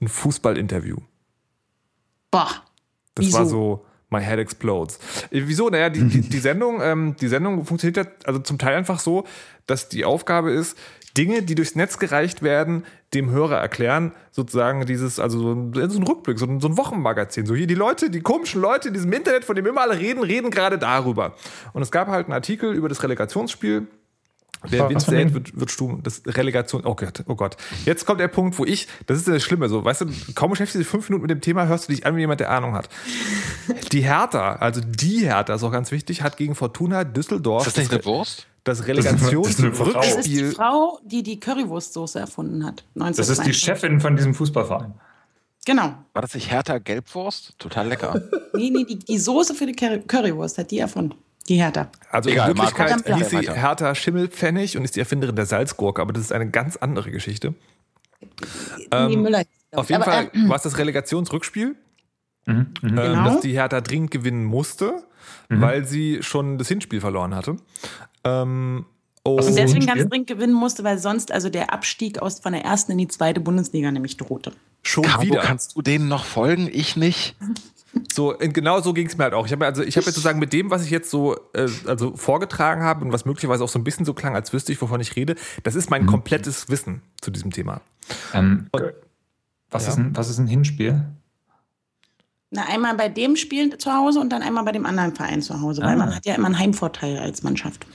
ein 0.00 0.08
Fußballinterview. 0.08 0.96
Boah. 2.30 2.48
Das 3.14 3.26
Wieso? 3.26 3.38
war 3.38 3.46
so, 3.46 3.86
my 4.10 4.20
head 4.22 4.38
explodes. 4.38 4.96
Äh, 5.30 5.42
Wieso? 5.46 5.68
Naja, 5.70 5.90
die, 5.90 6.04
die, 6.08 6.20
die, 6.20 6.38
Sendung, 6.38 6.80
ähm, 6.82 7.16
die 7.20 7.28
Sendung 7.28 7.64
funktioniert 7.64 7.96
ja 7.96 8.12
also 8.24 8.40
zum 8.40 8.58
Teil 8.58 8.74
einfach 8.76 8.98
so, 9.00 9.24
dass 9.66 9.88
die 9.88 10.04
Aufgabe 10.04 10.50
ist, 10.50 10.76
Dinge, 11.16 11.42
die 11.42 11.54
durchs 11.54 11.74
Netz 11.74 11.98
gereicht 11.98 12.42
werden, 12.42 12.84
dem 13.14 13.30
Hörer 13.30 13.56
erklären, 13.56 14.12
sozusagen 14.30 14.84
dieses, 14.84 15.18
also 15.18 15.38
so 15.38 15.52
ein, 15.52 15.90
so 15.90 15.98
ein 15.98 16.02
Rückblick, 16.02 16.38
so 16.38 16.46
ein, 16.46 16.60
so 16.60 16.68
ein 16.68 16.76
Wochenmagazin. 16.76 17.46
So 17.46 17.54
hier 17.54 17.66
die 17.66 17.74
Leute, 17.74 18.10
die 18.10 18.20
komischen 18.20 18.60
Leute 18.60 18.88
in 18.88 18.94
diesem 18.94 19.12
Internet, 19.12 19.44
von 19.44 19.56
dem 19.56 19.66
immer 19.66 19.80
alle 19.80 19.98
reden, 19.98 20.22
reden 20.22 20.50
gerade 20.50 20.78
darüber. 20.78 21.34
Und 21.72 21.82
es 21.82 21.90
gab 21.90 22.08
halt 22.08 22.26
einen 22.26 22.34
Artikel 22.34 22.74
über 22.74 22.88
das 22.88 23.02
Relegationsspiel. 23.02 23.86
Wer 24.62 24.88
dem? 24.88 24.98
sät, 24.98 25.34
wird, 25.34 25.58
wird 25.58 25.70
stumm. 25.70 26.02
Das 26.02 26.22
Relegation. 26.26 26.84
Oh 26.84 26.96
Gott, 26.96 27.22
oh 27.28 27.36
Gott. 27.36 27.56
Jetzt 27.84 28.04
kommt 28.04 28.20
der 28.20 28.28
Punkt, 28.28 28.58
wo 28.58 28.64
ich, 28.64 28.88
das 29.06 29.18
ist 29.18 29.28
das 29.28 29.42
Schlimme, 29.42 29.68
so, 29.68 29.84
weißt 29.84 30.00
du, 30.02 30.06
kaum 30.34 30.50
beschäftigst 30.50 30.74
du 30.74 30.78
dich 30.80 30.88
fünf 30.88 31.08
Minuten 31.08 31.22
mit 31.22 31.30
dem 31.30 31.40
Thema, 31.40 31.66
hörst 31.66 31.88
du 31.88 31.92
dich 31.92 32.04
an 32.04 32.16
wie 32.16 32.20
jemand, 32.20 32.40
der 32.40 32.50
Ahnung 32.50 32.74
hat. 32.74 32.88
Die 33.92 34.00
Hertha, 34.00 34.56
also 34.56 34.80
die 34.84 35.26
Hertha, 35.26 35.54
ist 35.54 35.62
auch 35.62 35.70
ganz 35.70 35.92
wichtig, 35.92 36.22
hat 36.22 36.36
gegen 36.36 36.56
Fortuna 36.56 37.04
Düsseldorf 37.04 37.66
Ist 37.66 37.76
das 37.76 37.84
nicht 37.84 37.92
eine 37.92 38.04
Wurst? 38.04 38.48
Das. 38.68 38.86
Relegationsrückspiel. 38.86 39.92
Das 39.94 40.16
ist 40.16 40.26
die 40.26 40.44
Frau, 40.44 40.98
die 41.04 41.22
die 41.22 41.40
Currywurstsoße 41.40 42.18
erfunden 42.18 42.64
hat. 42.64 42.84
Das 42.94 43.18
ist 43.18 43.38
die 43.38 43.50
1952. 43.50 43.58
Chefin 43.58 44.00
von 44.00 44.16
diesem 44.16 44.34
Fußballverein. 44.34 44.94
Genau. 45.66 45.94
War 46.14 46.22
das 46.22 46.34
nicht 46.34 46.50
Hertha 46.50 46.78
Gelbwurst? 46.78 47.54
Total 47.58 47.88
lecker. 47.88 48.22
Nee, 48.54 48.70
nee, 48.70 48.84
die, 48.84 48.98
die 48.98 49.18
Soße 49.18 49.54
für 49.54 49.66
die 49.66 49.72
Curry- 49.74 50.00
Currywurst 50.06 50.58
hat 50.58 50.70
die 50.70 50.78
erfunden. 50.78 51.14
Die 51.48 51.56
Hertha. 51.56 51.88
Also 52.10 52.28
Egal, 52.30 52.50
in 52.50 52.56
Wirklichkeit 52.56 53.06
Marco. 53.06 53.14
hieß 53.16 53.30
sie. 53.30 53.52
Hertha 53.52 53.94
Schimmelpfennig 53.94 54.76
und 54.76 54.84
ist 54.84 54.96
die 54.96 55.00
Erfinderin 55.00 55.36
der 55.36 55.46
Salzgurke, 55.46 56.00
aber 56.02 56.12
das 56.12 56.22
ist 56.24 56.32
eine 56.32 56.50
ganz 56.50 56.76
andere 56.76 57.10
Geschichte. 57.10 57.54
die 58.92 59.16
Müller. 59.16 59.44
Auf 59.72 59.90
jeden 59.90 60.02
Aber, 60.02 60.10
Fall 60.12 60.30
ähm, 60.34 60.48
war 60.48 60.56
es 60.56 60.62
das 60.62 60.78
Relegationsrückspiel, 60.78 61.76
Mhm. 62.48 62.54
Mhm. 62.82 62.88
ähm, 62.88 62.96
Genau. 62.96 63.24
dass 63.24 63.40
die 63.40 63.52
Hertha 63.52 63.80
dringend 63.80 64.10
gewinnen 64.10 64.44
musste, 64.44 65.02
weil 65.48 65.84
sie 65.84 66.18
schon 66.22 66.58
das 66.58 66.68
Hinspiel 66.68 67.00
verloren 67.00 67.34
hatte. 67.34 67.56
Ähm, 68.24 68.86
Was 69.24 69.46
Und 69.48 69.56
deswegen 69.56 69.84
ganz 69.86 70.08
dringend 70.08 70.26
gewinnen 70.28 70.54
musste, 70.54 70.84
weil 70.84 70.98
sonst 70.98 71.32
also 71.32 71.50
der 71.50 71.72
Abstieg 71.72 72.20
aus 72.20 72.40
von 72.40 72.52
der 72.52 72.64
ersten 72.64 72.92
in 72.92 72.98
die 72.98 73.08
zweite 73.08 73.40
Bundesliga 73.40 73.90
nämlich 73.90 74.16
drohte. 74.16 74.52
schon 74.82 75.04
Caro, 75.04 75.22
wieder. 75.22 75.40
kannst 75.40 75.76
du 75.76 75.82
denen 75.82 76.08
noch 76.08 76.24
folgen? 76.24 76.68
Ich 76.72 76.96
nicht. 76.96 77.36
So, 78.12 78.34
genau 78.38 78.80
so 78.80 78.92
ging 78.92 79.06
es 79.06 79.16
mir 79.18 79.24
halt 79.24 79.34
auch. 79.34 79.46
Ich 79.46 79.52
habe 79.52 79.64
also, 79.66 79.82
ich 79.82 79.96
habe 79.96 80.04
jetzt 80.06 80.14
sozusagen 80.14 80.38
mit 80.38 80.52
dem, 80.52 80.70
was 80.70 80.84
ich 80.84 80.90
jetzt 80.90 81.10
so 81.10 81.36
äh, 81.54 81.68
also 81.86 82.14
vorgetragen 82.16 82.82
habe 82.82 83.04
und 83.04 83.12
was 83.12 83.24
möglicherweise 83.24 83.64
auch 83.64 83.68
so 83.68 83.78
ein 83.78 83.84
bisschen 83.84 84.04
so 84.06 84.14
klang, 84.14 84.34
als 84.34 84.52
wüsste 84.52 84.72
ich, 84.72 84.80
wovon 84.80 85.00
ich 85.00 85.16
rede, 85.16 85.34
das 85.62 85.74
ist 85.74 85.90
mein 85.90 86.06
komplettes 86.06 86.68
Wissen 86.68 87.02
zu 87.20 87.30
diesem 87.30 87.50
Thema. 87.50 87.80
Ähm, 88.34 88.68
Und- 88.72 88.92
was, 89.70 89.84
Ja. 89.86 89.92
ist 89.92 89.98
ein, 89.98 90.16
was 90.16 90.30
ist 90.30 90.38
ein 90.38 90.46
Hinspiel? 90.46 91.04
Na, 92.50 92.62
einmal 92.66 92.94
bei 92.94 93.08
dem 93.08 93.36
Spiel 93.36 93.76
zu 93.76 93.92
Hause 93.92 94.20
und 94.20 94.30
dann 94.30 94.42
einmal 94.42 94.64
bei 94.64 94.72
dem 94.72 94.86
anderen 94.86 95.14
Verein 95.14 95.42
zu 95.42 95.60
Hause, 95.60 95.82
weil 95.82 95.94
Ah. 95.94 95.96
man 95.96 96.14
hat 96.14 96.24
ja 96.24 96.34
immer 96.34 96.46
einen 96.46 96.58
Heimvorteil 96.58 97.18
als 97.18 97.42
Mannschaft. 97.42 97.86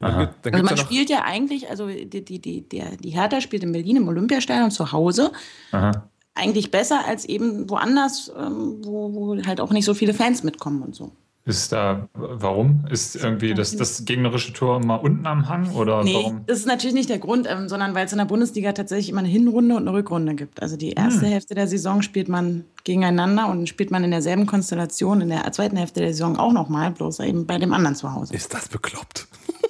Dann, 0.00 0.10
Aha. 0.10 0.34
Also 0.50 0.64
man 0.64 0.76
spielt 0.76 1.08
ja 1.10 1.22
eigentlich, 1.22 1.70
also 1.70 1.86
die, 1.86 2.24
die, 2.24 2.38
die, 2.40 2.68
der, 2.68 2.96
die 2.96 3.10
Hertha 3.10 3.40
spielt 3.40 3.62
in 3.62 3.72
Berlin 3.72 3.96
im 3.96 4.08
Olympiastadion 4.08 4.70
zu 4.70 4.92
Hause. 4.92 5.32
Aha. 5.70 6.08
Eigentlich 6.34 6.70
besser 6.70 7.06
als 7.06 7.24
eben 7.24 7.70
woanders, 7.70 8.30
ähm, 8.36 8.78
wo, 8.84 9.12
wo 9.14 9.42
halt 9.46 9.60
auch 9.60 9.70
nicht 9.70 9.84
so 9.84 9.94
viele 9.94 10.12
Fans 10.14 10.42
mitkommen 10.42 10.82
und 10.82 10.94
so. 10.94 11.12
Ist 11.44 11.72
da, 11.72 12.08
warum? 12.14 12.84
Ist 12.88 13.16
irgendwie 13.16 13.52
das, 13.54 13.74
das 13.76 14.04
gegnerische 14.04 14.52
Tor 14.52 14.76
immer 14.80 15.02
unten 15.02 15.26
am 15.26 15.48
Hang 15.48 15.72
oder 15.72 16.04
Nee, 16.04 16.14
warum? 16.14 16.44
das 16.46 16.58
ist 16.60 16.66
natürlich 16.66 16.94
nicht 16.94 17.10
der 17.10 17.18
Grund, 17.18 17.48
ähm, 17.50 17.68
sondern 17.68 17.96
weil 17.96 18.06
es 18.06 18.12
in 18.12 18.18
der 18.18 18.26
Bundesliga 18.26 18.72
tatsächlich 18.72 19.08
immer 19.08 19.20
eine 19.20 19.28
Hinrunde 19.28 19.74
und 19.74 19.88
eine 19.88 19.92
Rückrunde 19.96 20.34
gibt. 20.36 20.62
Also 20.62 20.76
die 20.76 20.92
erste 20.92 21.26
Hälfte 21.26 21.56
der 21.56 21.66
Saison 21.66 22.00
spielt 22.02 22.28
man 22.28 22.64
gegeneinander 22.84 23.48
und 23.48 23.68
spielt 23.68 23.90
man 23.90 24.04
in 24.04 24.12
derselben 24.12 24.46
Konstellation 24.46 25.20
in 25.20 25.30
der 25.30 25.50
zweiten 25.52 25.76
Hälfte 25.76 25.98
der 25.98 26.10
Saison 26.12 26.38
auch 26.38 26.52
nochmal, 26.52 26.92
bloß 26.92 27.18
eben 27.20 27.44
bei 27.44 27.58
dem 27.58 27.72
anderen 27.72 27.96
zu 27.96 28.12
Hause. 28.14 28.34
ist 28.34 28.54
das 28.54 28.68
bekloppt? 28.68 29.26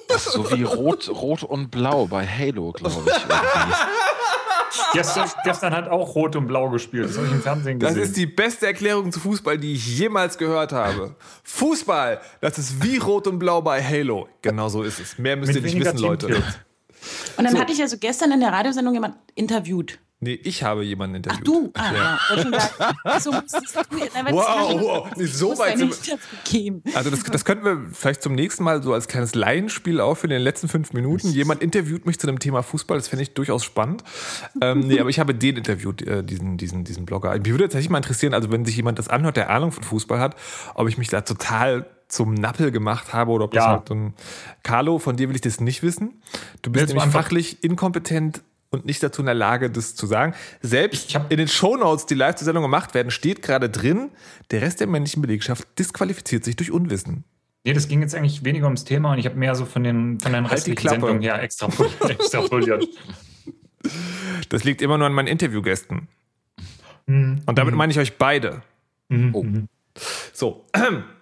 Das 0.09 0.27
ist 0.27 0.33
so 0.33 0.51
wie 0.51 0.61
Rot, 0.61 1.09
Rot 1.09 1.41
und 1.41 1.71
Blau 1.71 2.05
bei 2.05 2.27
Halo, 2.27 2.71
glaube 2.71 3.01
ich. 3.07 3.13
Gestern, 4.93 5.29
gestern 5.43 5.73
hat 5.73 5.87
auch 5.89 6.15
Rot 6.15 6.35
und 6.35 6.47
Blau 6.47 6.69
gespielt. 6.69 7.09
Das 7.09 7.17
habe 7.17 7.27
ich 7.27 7.33
im 7.33 7.41
Fernsehen 7.41 7.79
Das 7.79 7.89
gesehen. 7.89 8.03
ist 8.03 8.17
die 8.17 8.25
beste 8.25 8.65
Erklärung 8.67 9.11
zu 9.11 9.19
Fußball, 9.19 9.57
die 9.57 9.73
ich 9.73 9.99
jemals 9.99 10.37
gehört 10.37 10.71
habe. 10.71 11.15
Fußball, 11.43 12.19
das 12.41 12.57
ist 12.57 12.83
wie 12.83 12.97
Rot 12.97 13.27
und 13.27 13.39
Blau 13.39 13.61
bei 13.61 13.83
Halo. 13.83 14.27
Genau 14.41 14.69
so 14.69 14.83
ist 14.83 14.99
es. 14.99 15.17
Mehr 15.17 15.35
müsst 15.35 15.53
ihr 15.55 15.61
nicht 15.61 15.79
wissen, 15.79 15.97
Leute. 15.99 16.27
Und 17.37 17.43
dann 17.43 17.59
hatte 17.59 17.73
ich 17.73 17.81
also 17.81 17.97
gestern 17.97 18.31
in 18.31 18.39
der 18.39 18.51
Radiosendung 18.51 18.93
jemand 18.93 19.15
interviewt. 19.35 19.99
Nee, 20.23 20.39
ich 20.43 20.63
habe 20.63 20.83
jemanden 20.83 21.21
Ach 21.27 21.37
interviewt. 21.37 21.47
du, 21.47 21.71
ah, 21.75 21.93
ja. 21.93 22.19
sagen, 22.35 23.19
so 23.21 23.31
musstest 23.31 23.75
du, 23.75 23.81
na, 23.91 24.25
wenn 24.25 24.33
Wow, 24.33 24.81
wow, 24.81 25.11
so 25.17 25.57
weit 25.57 25.79
ja 25.79 25.87
sind. 25.87 26.85
Also 26.95 27.09
das, 27.09 27.23
das 27.23 27.45
könnten 27.45 27.65
wir 27.65 27.81
vielleicht 27.91 28.21
zum 28.23 28.33
nächsten 28.33 28.63
Mal 28.63 28.81
so 28.81 28.93
als 28.93 29.07
kleines 29.07 29.35
Laienspiel 29.35 29.99
aufführen 29.99 30.31
in 30.31 30.37
den 30.37 30.43
letzten 30.43 30.67
fünf 30.67 30.93
Minuten. 30.93 31.27
Jemand 31.29 31.61
interviewt 31.61 32.05
mich 32.05 32.19
zu 32.19 32.27
dem 32.27 32.39
Thema 32.39 32.63
Fußball, 32.63 32.97
das 32.97 33.07
fände 33.07 33.23
ich 33.23 33.33
durchaus 33.33 33.63
spannend. 33.63 34.03
Ähm, 34.61 34.79
nee, 34.79 34.99
aber 34.99 35.09
ich 35.09 35.19
habe 35.19 35.35
den 35.35 35.57
interviewt, 35.57 36.01
äh, 36.01 36.23
diesen, 36.23 36.57
diesen, 36.57 36.83
diesen 36.83 37.05
Blogger. 37.05 37.31
Mich 37.37 37.45
würde 37.49 37.65
tatsächlich 37.65 37.89
mal 37.89 37.97
interessieren, 37.97 38.33
also 38.33 38.51
wenn 38.51 38.65
sich 38.65 38.75
jemand 38.75 38.99
das 38.99 39.07
anhört, 39.09 39.37
der 39.37 39.49
Ahnung 39.49 39.71
von 39.71 39.83
Fußball 39.83 40.19
hat, 40.19 40.35
ob 40.75 40.87
ich 40.87 40.97
mich 40.97 41.09
da 41.09 41.21
total 41.21 41.85
zum 42.07 42.33
Nappel 42.35 42.71
gemacht 42.71 43.11
habe 43.13 43.31
oder 43.31 43.45
ob 43.45 43.51
das 43.53 43.63
Ja. 43.63 43.69
halt 43.71 43.87
so 43.87 43.95
ein 43.95 44.13
Carlo, 44.61 44.99
von 44.99 45.15
dir 45.17 45.29
will 45.29 45.35
ich 45.35 45.41
das 45.41 45.59
nicht 45.59 45.81
wissen. 45.81 46.21
Du 46.61 46.71
bist 46.71 46.87
nämlich 46.87 47.03
einfach- 47.03 47.21
fachlich 47.23 47.63
inkompetent 47.63 48.41
und 48.73 48.85
nicht 48.85 49.01
dazu 49.03 49.21
in 49.21 49.27
der 49.27 49.35
Lage, 49.35 49.69
das 49.69 49.95
zu 49.95 50.07
sagen. 50.07 50.33
Selbst 50.61 51.17
in 51.29 51.37
den 51.37 51.47
Shownotes, 51.47 52.05
die 52.07 52.15
live 52.15 52.35
zur 52.35 52.45
Sendung 52.45 52.63
gemacht 52.63 52.93
werden, 52.93 53.11
steht 53.11 53.41
gerade 53.41 53.69
drin, 53.69 54.09
der 54.51 54.61
Rest 54.61 54.79
der 54.79 54.87
männlichen 54.87 55.21
Belegschaft 55.21 55.67
disqualifiziert 55.77 56.43
sich 56.43 56.55
durch 56.55 56.71
Unwissen. 56.71 57.23
Nee, 57.65 57.73
das 57.73 57.87
ging 57.87 58.01
jetzt 58.01 58.15
eigentlich 58.15 58.43
weniger 58.43 58.65
ums 58.65 58.83
Thema 58.83 59.13
und 59.13 59.19
ich 59.19 59.25
habe 59.25 59.35
mehr 59.35 59.55
so 59.55 59.65
von 59.65 59.83
den, 59.83 60.19
von 60.19 60.33
den 60.33 60.43
Halt 60.43 60.51
die 60.51 60.71
restlichen 60.71 60.75
Klappe. 60.75 60.95
Sendungen 60.95 61.21
her 61.21 61.41
extrapoliert. 61.41 62.09
extrapoliert. 62.09 62.87
Das 64.49 64.63
liegt 64.63 64.81
immer 64.81 64.97
nur 64.97 65.07
an 65.07 65.13
meinen 65.13 65.27
Interviewgästen. 65.27 66.07
Mhm. 67.05 67.41
Und 67.45 67.57
damit 67.57 67.75
meine 67.75 67.91
ich 67.91 67.99
euch 67.99 68.17
beide. 68.17 68.63
Mhm. 69.07 69.35
Oh. 69.35 69.43
Mhm. 69.43 69.67
So. 70.33 70.65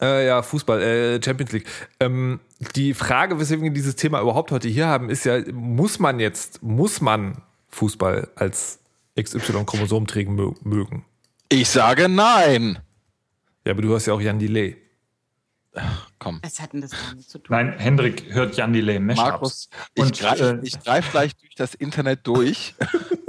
Äh, 0.00 0.26
ja, 0.26 0.42
Fußball, 0.42 0.82
äh, 0.82 1.22
Champions 1.24 1.52
League. 1.52 1.66
Ähm, 2.00 2.40
die 2.74 2.94
Frage, 2.94 3.38
weswegen 3.40 3.64
wir 3.64 3.70
dieses 3.70 3.96
Thema 3.96 4.20
überhaupt 4.20 4.50
heute 4.50 4.68
hier 4.68 4.86
haben, 4.86 5.08
ist 5.10 5.24
ja, 5.24 5.40
muss 5.52 5.98
man 5.98 6.20
jetzt, 6.20 6.62
muss 6.62 7.00
man 7.00 7.42
Fußball 7.68 8.28
als 8.36 8.78
XY-Chromosom 9.18 10.06
trägen 10.06 10.38
mö- 10.38 10.56
mögen? 10.62 11.04
Ich 11.48 11.68
sage 11.70 12.08
nein. 12.08 12.78
Ja, 13.64 13.72
aber 13.72 13.82
du 13.82 13.94
hast 13.94 14.06
ja 14.06 14.12
auch 14.14 14.20
Jan 14.20 14.38
Delay. 14.38 14.76
Komm. 16.18 16.40
Was 16.42 16.60
hat 16.60 16.72
denn 16.72 16.80
das 16.80 16.90
damit 16.90 17.28
zu 17.28 17.38
tun? 17.38 17.54
Nein, 17.56 17.74
Hendrik 17.78 18.32
hört 18.32 18.56
Jan 18.56 18.72
Delay 18.72 18.98
Mashups. 18.98 19.22
Markus, 19.22 19.68
ich 19.94 20.12
greife 20.18 20.60
äh, 20.62 20.70
greif 20.84 21.10
gleich 21.10 21.36
durch 21.36 21.54
das 21.54 21.74
Internet 21.74 22.26
durch 22.26 22.74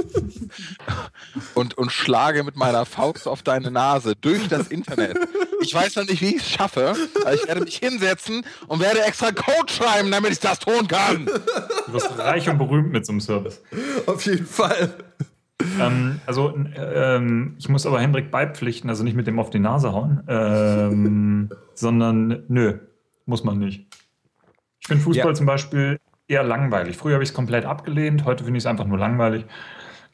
und, 1.53 1.77
und 1.77 1.91
schlage 1.91 2.43
mit 2.43 2.55
meiner 2.55 2.85
Faust 2.85 3.27
auf 3.27 3.43
deine 3.43 3.71
Nase 3.71 4.15
durch 4.15 4.47
das 4.47 4.67
Internet. 4.67 5.17
Ich 5.61 5.73
weiß 5.73 5.95
noch 5.95 6.05
nicht, 6.05 6.21
wie 6.21 6.35
ich 6.35 6.41
es 6.43 6.49
schaffe, 6.49 6.95
aber 7.21 7.33
ich 7.33 7.47
werde 7.47 7.61
mich 7.61 7.77
hinsetzen 7.77 8.45
und 8.67 8.79
werde 8.79 9.01
extra 9.03 9.31
Code 9.31 9.71
schreiben, 9.71 10.11
damit 10.11 10.31
ich 10.31 10.39
das 10.39 10.59
tun 10.59 10.87
kann. 10.87 11.25
Du 11.25 11.93
wirst 11.93 12.17
reich 12.17 12.49
und 12.49 12.57
berühmt 12.57 12.91
mit 12.91 13.05
so 13.05 13.11
einem 13.11 13.21
Service. 13.21 13.61
Auf 14.05 14.25
jeden 14.25 14.45
Fall. 14.45 14.93
Ähm, 15.79 16.21
also, 16.25 16.55
ähm, 16.75 17.55
ich 17.57 17.67
muss 17.67 17.85
aber 17.85 17.99
Hendrik 17.99 18.29
beipflichten, 18.29 18.89
also 18.89 19.03
nicht 19.03 19.15
mit 19.15 19.25
dem 19.27 19.39
auf 19.39 19.49
die 19.49 19.59
Nase 19.59 19.91
hauen, 19.91 20.23
ähm, 20.27 21.49
sondern 21.73 22.43
nö, 22.47 22.77
muss 23.25 23.43
man 23.43 23.57
nicht. 23.57 23.87
Ich 24.79 24.87
finde 24.87 25.03
Fußball 25.03 25.27
Ja. 25.27 25.33
zum 25.33 25.45
Beispiel 25.47 25.99
eher 26.27 26.43
langweilig. 26.43 26.95
Früher 26.97 27.13
habe 27.15 27.23
ich 27.23 27.29
es 27.31 27.35
komplett 27.35 27.65
abgelehnt, 27.65 28.23
heute 28.25 28.43
finde 28.43 28.57
ich 28.59 28.63
es 28.63 28.67
einfach 28.67 28.85
nur 28.85 28.97
langweilig. 28.99 29.45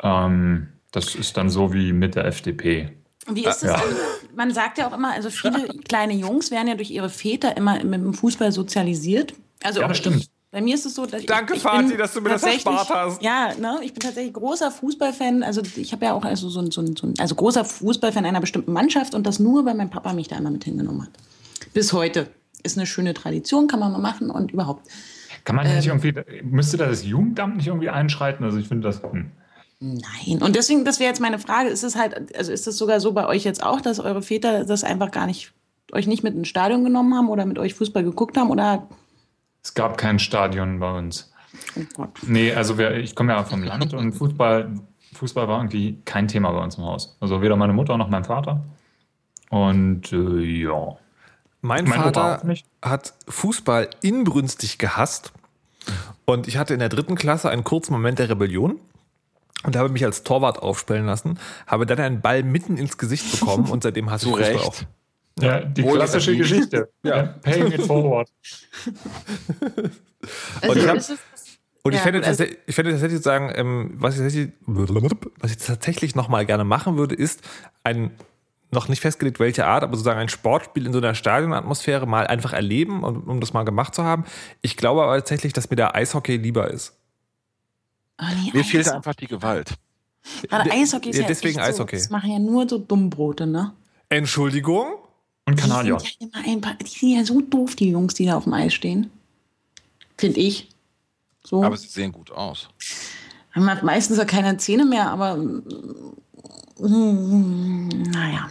Ähm, 0.02 0.68
das 0.92 1.16
ist 1.16 1.38
dann 1.38 1.50
so 1.50 1.74
wie 1.74 1.94
mit 1.94 2.16
der 2.16 2.26
FDP. 2.26 2.92
Wie 3.28 3.46
ist 3.46 3.58
es? 3.58 3.70
Ja. 3.70 3.76
Also, 3.76 3.96
man 4.36 4.54
sagt 4.54 4.78
ja 4.78 4.88
auch 4.88 4.94
immer, 4.94 5.12
also 5.12 5.30
viele 5.30 5.68
kleine 5.88 6.14
Jungs 6.14 6.52
werden 6.52 6.68
ja 6.68 6.76
durch 6.76 6.92
ihre 6.92 7.10
Väter 7.10 7.56
immer 7.58 7.76
mit 7.84 7.94
dem 7.94 8.14
Fußball 8.14 8.52
sozialisiert. 8.52 9.34
Also 9.64 9.82
Ja, 9.82 9.88
das 9.88 9.98
stimmt. 9.98 10.18
Ich, 10.18 10.30
bei 10.52 10.62
mir 10.62 10.76
ist 10.76 10.86
es 10.86 10.94
so, 10.94 11.06
dass 11.06 11.22
ich, 11.22 11.26
Danke, 11.26 11.56
ich 11.56 11.64
bin 11.64 11.98
dass 11.98 12.14
du 12.14 12.22
mir 12.22 12.30
das 12.30 12.44
erspart 12.44 12.90
hast. 12.90 13.24
Ja, 13.24 13.56
ne, 13.60 13.80
ich 13.82 13.94
bin 13.94 14.02
tatsächlich 14.02 14.34
großer 14.34 14.70
Fußballfan. 14.70 15.42
Also 15.42 15.64
ich 15.78 15.92
habe 15.94 16.06
ja 16.06 16.14
auch 16.14 16.24
also 16.24 16.48
so 16.50 16.60
ein, 16.60 16.70
so 16.70 16.82
ein, 16.82 16.96
so 16.96 17.08
ein 17.08 17.16
also 17.18 17.34
großer 17.34 17.66
Fußballfan 17.66 18.26
einer 18.26 18.40
bestimmten 18.40 18.72
Mannschaft 18.72 19.16
und 19.16 19.26
das 19.26 19.40
nur, 19.40 19.66
weil 19.66 19.74
mein 19.74 19.90
Papa 19.90 20.14
mich 20.14 20.28
da 20.28 20.36
immer 20.38 20.52
mit 20.52 20.64
hingenommen 20.64 21.04
hat. 21.04 21.12
Bis 21.74 21.92
heute 21.92 22.28
ist 22.62 22.78
eine 22.78 22.86
schöne 22.86 23.16
Tradition, 23.16 23.68
kann 23.68 23.80
man 23.80 23.92
mal 23.92 23.98
machen 23.98 24.30
und 24.30 24.52
überhaupt. 24.52 24.88
Kann 25.44 25.56
man 25.56 25.66
nicht 25.66 25.88
Ähm. 25.88 26.00
irgendwie, 26.04 26.44
müsste 26.44 26.78
da 26.78 26.86
das 26.86 27.04
Jugendamt 27.04 27.58
nicht 27.58 27.68
irgendwie 27.68 27.90
einschreiten? 27.90 28.46
Also 28.46 28.60
ich 28.60 28.68
finde 28.68 28.88
das, 28.88 29.02
hm. 29.02 29.32
Nein. 29.86 30.42
Und 30.42 30.56
deswegen, 30.56 30.86
das 30.86 31.02
wäre 31.02 31.10
jetzt 31.10 31.20
meine 31.20 31.40
Frage, 31.40 31.68
ist 31.68 31.84
es 31.84 31.98
halt, 31.98 32.34
also 32.38 32.54
ist 32.54 32.68
es 32.68 32.78
sogar 32.78 33.02
so 33.02 33.12
bei 33.12 33.28
euch 33.28 33.44
jetzt 33.44 33.62
auch, 33.62 33.82
dass 33.82 34.00
eure 34.00 34.22
Väter 34.22 34.64
das 34.64 34.86
einfach 34.86 35.12
gar 35.12 35.26
nicht, 35.26 35.52
euch 35.92 36.08
nicht 36.08 36.24
mit 36.24 36.36
ins 36.36 36.48
Stadion 36.48 36.86
genommen 36.86 37.14
haben 37.14 37.28
oder 37.28 37.46
mit 37.46 37.60
euch 37.60 37.74
Fußball 37.74 38.02
geguckt 38.02 38.38
haben 38.38 38.50
oder 38.50 38.88
es 39.62 39.74
gab 39.74 39.98
kein 39.98 40.20
Stadion 40.20 40.80
bei 40.80 40.98
uns. 40.98 41.34
oh 41.76 41.82
Gott. 41.98 42.12
Nee, 42.22 42.54
also 42.54 42.78
wir, 42.78 42.96
ich 42.96 43.14
komme 43.14 43.34
ja 43.34 43.44
vom 43.44 43.62
Land 43.62 43.94
und 43.94 44.14
Fußball, 44.14 44.74
Fußball 45.16 45.50
war 45.50 45.58
irgendwie 45.58 45.98
kein 46.06 46.30
Thema 46.30 46.52
bei 46.54 46.64
uns 46.64 46.76
im 46.76 46.86
Haus. 46.86 47.18
Also 47.20 47.42
weder 47.42 47.58
meine 47.58 47.74
Mutter 47.74 47.98
noch 47.98 48.08
mein 48.08 48.24
Vater. 48.24 48.64
Und 49.50 50.14
äh, 50.14 50.40
ja. 50.40 50.96
Mein, 51.60 51.86
Mein 51.86 52.04
Vater 52.04 52.42
hat 52.82 53.14
Fußball 53.28 53.90
inbrünstig 54.02 54.78
gehasst. 54.78 55.34
Und 56.24 56.48
ich 56.48 56.56
hatte 56.56 56.74
in 56.74 56.80
der 56.80 56.90
dritten 56.90 57.16
Klasse 57.16 57.50
einen 57.50 57.66
kurzen 57.66 57.92
Moment 57.92 58.20
der 58.20 58.30
Rebellion 58.30 58.80
und 59.64 59.76
habe 59.76 59.90
mich 59.90 60.06
als 60.06 60.24
Torwart 60.24 60.60
aufstellen 60.62 61.06
lassen, 61.06 61.40
habe 61.68 61.86
dann 61.86 62.00
einen 62.00 62.22
Ball 62.22 62.44
mitten 62.44 62.78
ins 62.78 62.98
Gesicht 62.98 63.40
bekommen 63.40 63.70
und 63.70 63.84
seitdem 63.84 64.10
hasse 64.12 64.26
ich 64.30 64.32
Fußball 64.36 64.52
Recht. 64.52 64.66
auch. 64.66 64.76
Ja, 65.42 65.62
die 65.62 65.84
Wohl 65.84 65.96
klassische. 65.98 66.38
Geschichte. 66.38 66.90
Ja. 67.04 67.24
Paying 67.42 67.72
it 67.72 67.82
forward. 67.82 68.30
Also 70.62 70.80
ich 70.80 70.88
hab- 70.88 70.96
ist 70.98 71.10
es, 71.10 71.20
Und 71.84 71.92
ich 71.92 71.98
Ja, 72.00 72.04
fände 72.04 72.20
also- 72.20 72.30
tatsächlich, 72.30 72.60
ich 72.66 72.76
fände 72.76 72.92
tatsächlich 72.92 73.22
sagen, 73.22 73.52
ähm, 73.56 73.92
was 73.96 74.16
ich 74.16 74.22
tatsächlich, 74.22 74.54
was 75.40 75.52
ich 75.52 75.58
tatsächlich 75.58 76.16
noch 76.16 76.30
mal 76.30 76.46
gerne 76.46 76.64
machen 76.64 76.96
würde, 76.98 77.16
ist 77.16 77.42
ein 77.84 78.12
noch 78.72 78.88
nicht 78.88 79.02
festgelegt, 79.02 79.40
welche 79.40 79.66
Art, 79.68 79.84
aber 79.84 79.94
sozusagen 79.96 80.20
ein 80.20 80.30
Sportspiel 80.30 80.88
in 80.88 80.94
so 80.94 80.98
einer 81.00 81.14
Stadionatmosphäre 81.14 82.08
mal 82.08 82.26
einfach 82.26 82.54
erleben, 82.54 83.04
um, 83.04 83.24
um 83.30 83.40
das 83.40 83.54
mal 83.54 83.64
gemacht 83.64 83.94
zu 83.94 84.04
haben. 84.04 84.24
Ich 84.64 84.78
glaube 84.78 85.04
aber 85.04 85.16
tatsächlich, 85.18 85.54
dass 85.54 85.70
mir 85.70 85.76
der 85.76 85.94
Eishockey 85.94 86.38
lieber 86.38 86.72
ist. 86.72 86.98
Oh 88.22 88.26
nee, 88.44 88.52
Mir 88.54 88.64
fehlt 88.64 88.82
Eishockey. 88.86 88.96
einfach 88.96 89.16
die 89.16 89.28
Gewalt. 89.28 89.74
Gerade 90.50 90.70
De- 90.70 90.80
Eishockey 90.80 91.10
ist 91.10 91.18
ja, 91.18 91.22
ja, 91.24 91.28
deswegen 91.28 91.60
echt 91.60 91.68
so, 91.68 91.74
Eishockey. 91.84 91.98
Das 91.98 92.10
machen 92.10 92.32
ja 92.32 92.40
nur 92.40 92.68
so 92.68 92.78
Dummbrote, 92.78 93.46
ne? 93.46 93.74
Entschuldigung? 94.10 94.86
Und 95.46 95.58
Kanadier. 95.58 95.98
Die 95.98 96.08
sind, 96.20 96.34
ja 96.34 96.42
immer 96.42 96.52
ein 96.54 96.62
paar, 96.62 96.76
die 96.76 96.88
sind 96.88 97.10
ja 97.10 97.26
so 97.26 97.42
doof, 97.42 97.76
die 97.76 97.90
Jungs, 97.92 98.14
die 98.14 98.26
da 98.26 98.38
auf 98.38 98.46
dem 98.46 98.54
Eis 98.54 98.74
stehen. 98.74 99.12
Finde 100.18 100.40
ich. 100.40 100.70
So. 101.44 101.62
Aber 101.64 101.76
sie 101.76 101.88
sehen 101.88 102.14
gut 102.14 102.32
aus. 102.32 102.70
Man 103.56 103.70
hat 103.70 103.84
meistens 103.84 104.18
ja 104.18 104.26
keine 104.26 104.56
Zähne 104.58 104.86
mehr, 104.86 105.10
aber 105.12 105.36
mm, 105.36 106.14
naja. 108.12 108.48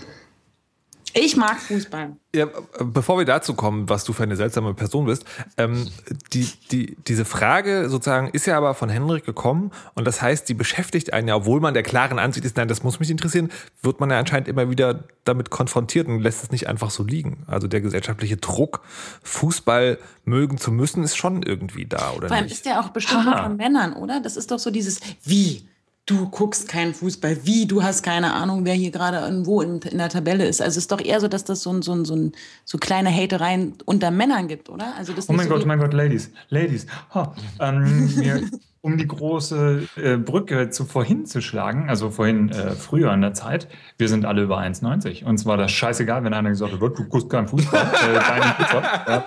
Ich 1.15 1.37
mag 1.37 1.61
Fußball. 1.61 2.17
Ja, 2.35 2.47
bevor 2.79 3.19
wir 3.19 3.27
dazu 3.27 3.55
kommen, 3.55 3.89
was 3.89 4.05
du 4.05 4.15
für 4.15 4.23
eine 4.23 4.37
seltsame 4.37 4.73
Person 4.73 5.05
bist, 5.05 5.25
ähm, 5.59 5.89
die, 6.33 6.49
die, 6.71 6.97
diese 7.07 7.27
Frage 7.27 7.91
sozusagen 7.91 8.29
ist 8.31 8.47
ja 8.47 8.57
aber 8.57 8.75
von 8.75 8.89
Henrik 8.89 9.27
gekommen 9.27 9.71
und 9.95 10.07
das 10.07 10.23
heißt, 10.23 10.49
die 10.49 10.55
beschäftigt 10.55 11.13
einen 11.13 11.29
ja, 11.29 11.37
obwohl 11.37 11.61
man 11.61 11.75
der 11.75 11.83
klaren 11.83 12.19
Ansicht 12.19 12.47
ist, 12.47 12.57
nein, 12.57 12.69
das 12.69 12.83
muss 12.83 13.01
mich 13.01 13.11
interessieren, 13.11 13.51
wird 13.83 14.01
man 14.01 14.11
ja 14.11 14.19
anscheinend 14.19 14.49
immer 14.49 14.71
wieder 14.71 15.05
damit 15.25 15.51
konfrontiert 15.51 16.09
und 16.09 16.21
lässt 16.21 16.43
es 16.43 16.51
nicht 16.51 16.69
einfach 16.69 16.91
so 16.91 17.03
liegen. 17.05 17.45
Also 17.47 17.69
der 17.69 17.83
gesellschaftliche 17.83 18.39
Druck, 18.39 18.81
Fußball 19.23 19.99
mögen 20.25 20.57
zu 20.57 20.73
müssen, 20.73 21.05
ist 21.05 21.17
schon 21.17 21.43
irgendwie 21.43 21.85
da, 21.85 22.13
oder 22.13 22.29
Vor 22.29 22.37
allem 22.37 22.47
nicht? 22.47 22.55
ist 22.55 22.65
der 22.65 22.81
auch 22.81 22.89
bestimmt 22.89 23.25
von 23.25 23.57
Männern, 23.57 23.93
oder? 23.93 24.21
Das 24.21 24.37
ist 24.37 24.51
doch 24.51 24.59
so 24.59 24.71
dieses 24.71 25.01
Wie? 25.23 25.69
Du 26.05 26.29
guckst 26.31 26.67
keinen 26.67 26.95
Fußball. 26.95 27.47
Wie? 27.47 27.67
Du 27.67 27.85
hast 27.85 28.03
keine 28.03 28.35
Ahnung, 28.35 28.65
wer 28.65 28.75
hier 28.75 28.91
gerade 28.91 29.19
irgendwo 29.19 29.63
in, 29.63 29.79
in 29.83 29.99
der 29.99 30.09
Tabelle 30.09 30.47
ist. 30.47 30.61
Also 30.61 30.73
es 30.73 30.85
ist 30.85 30.93
doch 30.93 31.01
eher 31.01 31.21
so, 31.21 31.29
dass 31.29 31.45
das 31.45 31.63
so, 31.63 31.73
ein, 31.73 31.83
so, 31.83 31.93
ein, 31.93 32.05
so, 32.05 32.17
ein, 32.17 32.33
so 32.65 32.79
kleine 32.79 33.09
Hatereien 33.15 33.75
unter 33.85 34.11
Männern 34.11 34.49
gibt, 34.49 34.69
oder? 34.69 34.95
Also 34.99 35.13
das 35.13 35.29
Oh 35.29 35.33
mein 35.33 35.47
so 35.47 35.55
Gott, 35.55 35.63
oh 35.63 35.67
mein 35.67 35.79
Gott, 35.79 35.93
Ladies, 35.93 36.33
Ladies. 36.49 36.87
Ha, 37.15 37.37
ähm, 37.61 38.11
wir, 38.17 38.43
um 38.81 38.99
die 38.99 39.07
große 39.07 39.89
äh, 39.95 40.17
Brücke 40.17 40.71
zu 40.71 40.87
vorhin 40.87 41.25
zu 41.25 41.41
schlagen, 41.41 41.89
also 41.89 42.11
vorhin 42.11 42.49
äh, 42.51 42.73
früher 42.73 43.13
in 43.15 43.21
der 43.21 43.33
Zeit, 43.33 43.69
wir 43.97 44.09
sind 44.09 44.25
alle 44.25 44.43
über 44.43 44.59
1,90. 44.59 45.25
Uns 45.25 45.47
war 45.47 45.57
das 45.57 45.71
scheißegal, 45.71 46.25
wenn 46.25 46.35
einer 46.35 46.51
gesagt 46.51 46.73
hat, 46.73 46.81
du 46.81 47.05
guckst 47.05 47.31
keinen 47.31 47.47
Fußball, 47.47 47.81
äh, 47.81 48.15
deine 48.19 48.55
Pizza. 48.59 49.27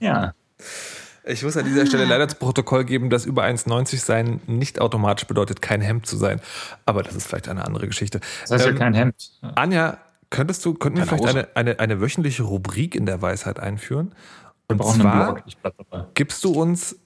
Ja. 0.00 0.24
ja. 0.24 0.32
Ich 1.24 1.42
muss 1.42 1.56
an 1.56 1.64
dieser 1.64 1.86
Stelle 1.86 2.04
leider 2.04 2.28
zu 2.28 2.36
Protokoll 2.36 2.84
geben, 2.84 3.08
dass 3.08 3.26
über 3.26 3.44
1,90 3.44 3.98
sein 3.98 4.40
nicht 4.46 4.80
automatisch 4.80 5.26
bedeutet, 5.26 5.62
kein 5.62 5.80
Hemd 5.80 6.06
zu 6.06 6.16
sein. 6.16 6.40
Aber 6.84 7.02
das 7.02 7.14
ist 7.14 7.28
vielleicht 7.28 7.48
eine 7.48 7.64
andere 7.64 7.86
Geschichte. 7.86 8.20
Das 8.42 8.50
heißt 8.50 8.66
Ähm, 8.66 8.72
ja 8.72 8.78
kein 8.78 8.94
Hemd. 8.94 9.30
Anja, 9.54 9.98
könntest 10.30 10.64
du, 10.64 10.74
könnten 10.74 10.98
wir 10.98 11.06
vielleicht 11.06 11.26
eine, 11.26 11.48
eine, 11.54 11.78
eine 11.78 12.00
wöchentliche 12.00 12.42
Rubrik 12.42 12.94
in 12.96 13.06
der 13.06 13.22
Weisheit 13.22 13.60
einführen? 13.60 14.14
Und 14.66 14.82
zwar 14.84 15.44
gibst 16.14 16.42
du 16.44 16.52
uns 16.52 16.96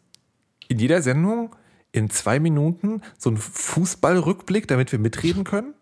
in 0.68 0.78
jeder 0.78 1.02
Sendung 1.02 1.54
in 1.92 2.10
zwei 2.10 2.38
Minuten 2.40 3.02
so 3.18 3.30
einen 3.30 3.38
Fußballrückblick, 3.38 4.68
damit 4.68 4.92
wir 4.92 4.98
mitreden 4.98 5.44
können? 5.44 5.74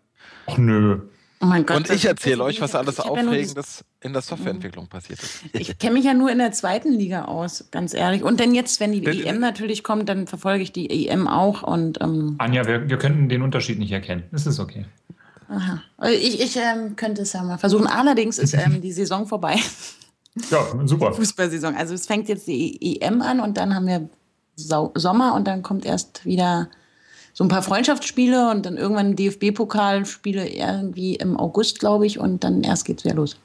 Ach 0.47 0.57
nö. 0.57 1.01
Oh 1.41 1.45
mein 1.47 1.65
Gott. 1.65 1.77
Und 1.77 1.89
das 1.89 1.97
ich 1.97 2.05
erzähle 2.05 2.43
euch, 2.43 2.61
was 2.61 2.75
alles 2.75 2.99
Aufregendes 2.99 3.83
in 4.01 4.13
der 4.13 4.21
Softwareentwicklung 4.21 4.87
passiert 4.87 5.21
ist. 5.21 5.43
Ich 5.53 5.77
kenne 5.77 5.93
mich 5.95 6.05
ja 6.05 6.13
nur 6.13 6.31
in 6.31 6.37
der 6.37 6.51
zweiten 6.53 6.93
Liga 6.93 7.25
aus, 7.25 7.65
ganz 7.71 7.93
ehrlich. 7.93 8.23
Und 8.23 8.39
denn 8.39 8.55
jetzt, 8.55 8.79
wenn 8.79 8.91
die 8.93 9.01
Denn- 9.01 9.25
EM 9.25 9.39
natürlich 9.39 9.83
kommt, 9.83 10.07
dann 10.07 10.27
verfolge 10.27 10.63
ich 10.63 10.71
die 10.71 11.07
EM 11.07 11.27
auch. 11.27 11.63
Und 11.63 12.01
ähm, 12.01 12.35
Anja, 12.37 12.65
wir, 12.65 12.89
wir 12.89 12.97
könnten 12.97 13.27
den 13.27 13.41
Unterschied 13.41 13.79
nicht 13.79 13.91
erkennen. 13.91 14.23
Das 14.31 14.45
ist 14.47 14.59
okay. 14.59 14.85
aha. 15.49 15.81
Also 15.97 16.17
ich, 16.17 16.39
ich 16.41 16.55
ähm, 16.55 16.95
könnte 16.95 17.23
es 17.23 17.33
ja 17.33 17.43
mal 17.43 17.57
versuchen. 17.57 17.87
Allerdings 17.87 18.39
ist 18.39 18.53
ähm, 18.53 18.81
die 18.81 18.91
Saison 18.93 19.27
vorbei. 19.27 19.57
Ja, 20.51 20.65
super. 20.85 21.13
Fußballsaison. 21.13 21.75
Also 21.75 21.93
es 21.93 22.07
fängt 22.07 22.27
jetzt 22.27 22.45
die 22.47 22.99
EM 23.01 23.21
an 23.21 23.39
und 23.39 23.55
dann 23.55 23.73
haben 23.73 23.87
wir 23.87 24.09
Sau 24.57 24.91
Sommer 24.95 25.33
und 25.33 25.47
dann 25.47 25.63
kommt 25.63 25.85
erst 25.85 26.25
wieder 26.25 26.69
so 27.35 27.43
ein 27.43 27.49
paar 27.49 27.61
Freundschaftsspiele 27.61 28.49
und 28.49 28.65
dann 28.65 28.77
irgendwann 28.77 29.17
DFB-Pokalspiele 29.17 30.47
irgendwie 30.47 31.15
im 31.15 31.37
August, 31.37 31.79
glaube 31.79 32.07
ich, 32.07 32.17
und 32.17 32.45
dann 32.45 32.63
erst 32.63 32.85
geht's 32.85 33.03
wieder 33.03 33.15
los. 33.15 33.37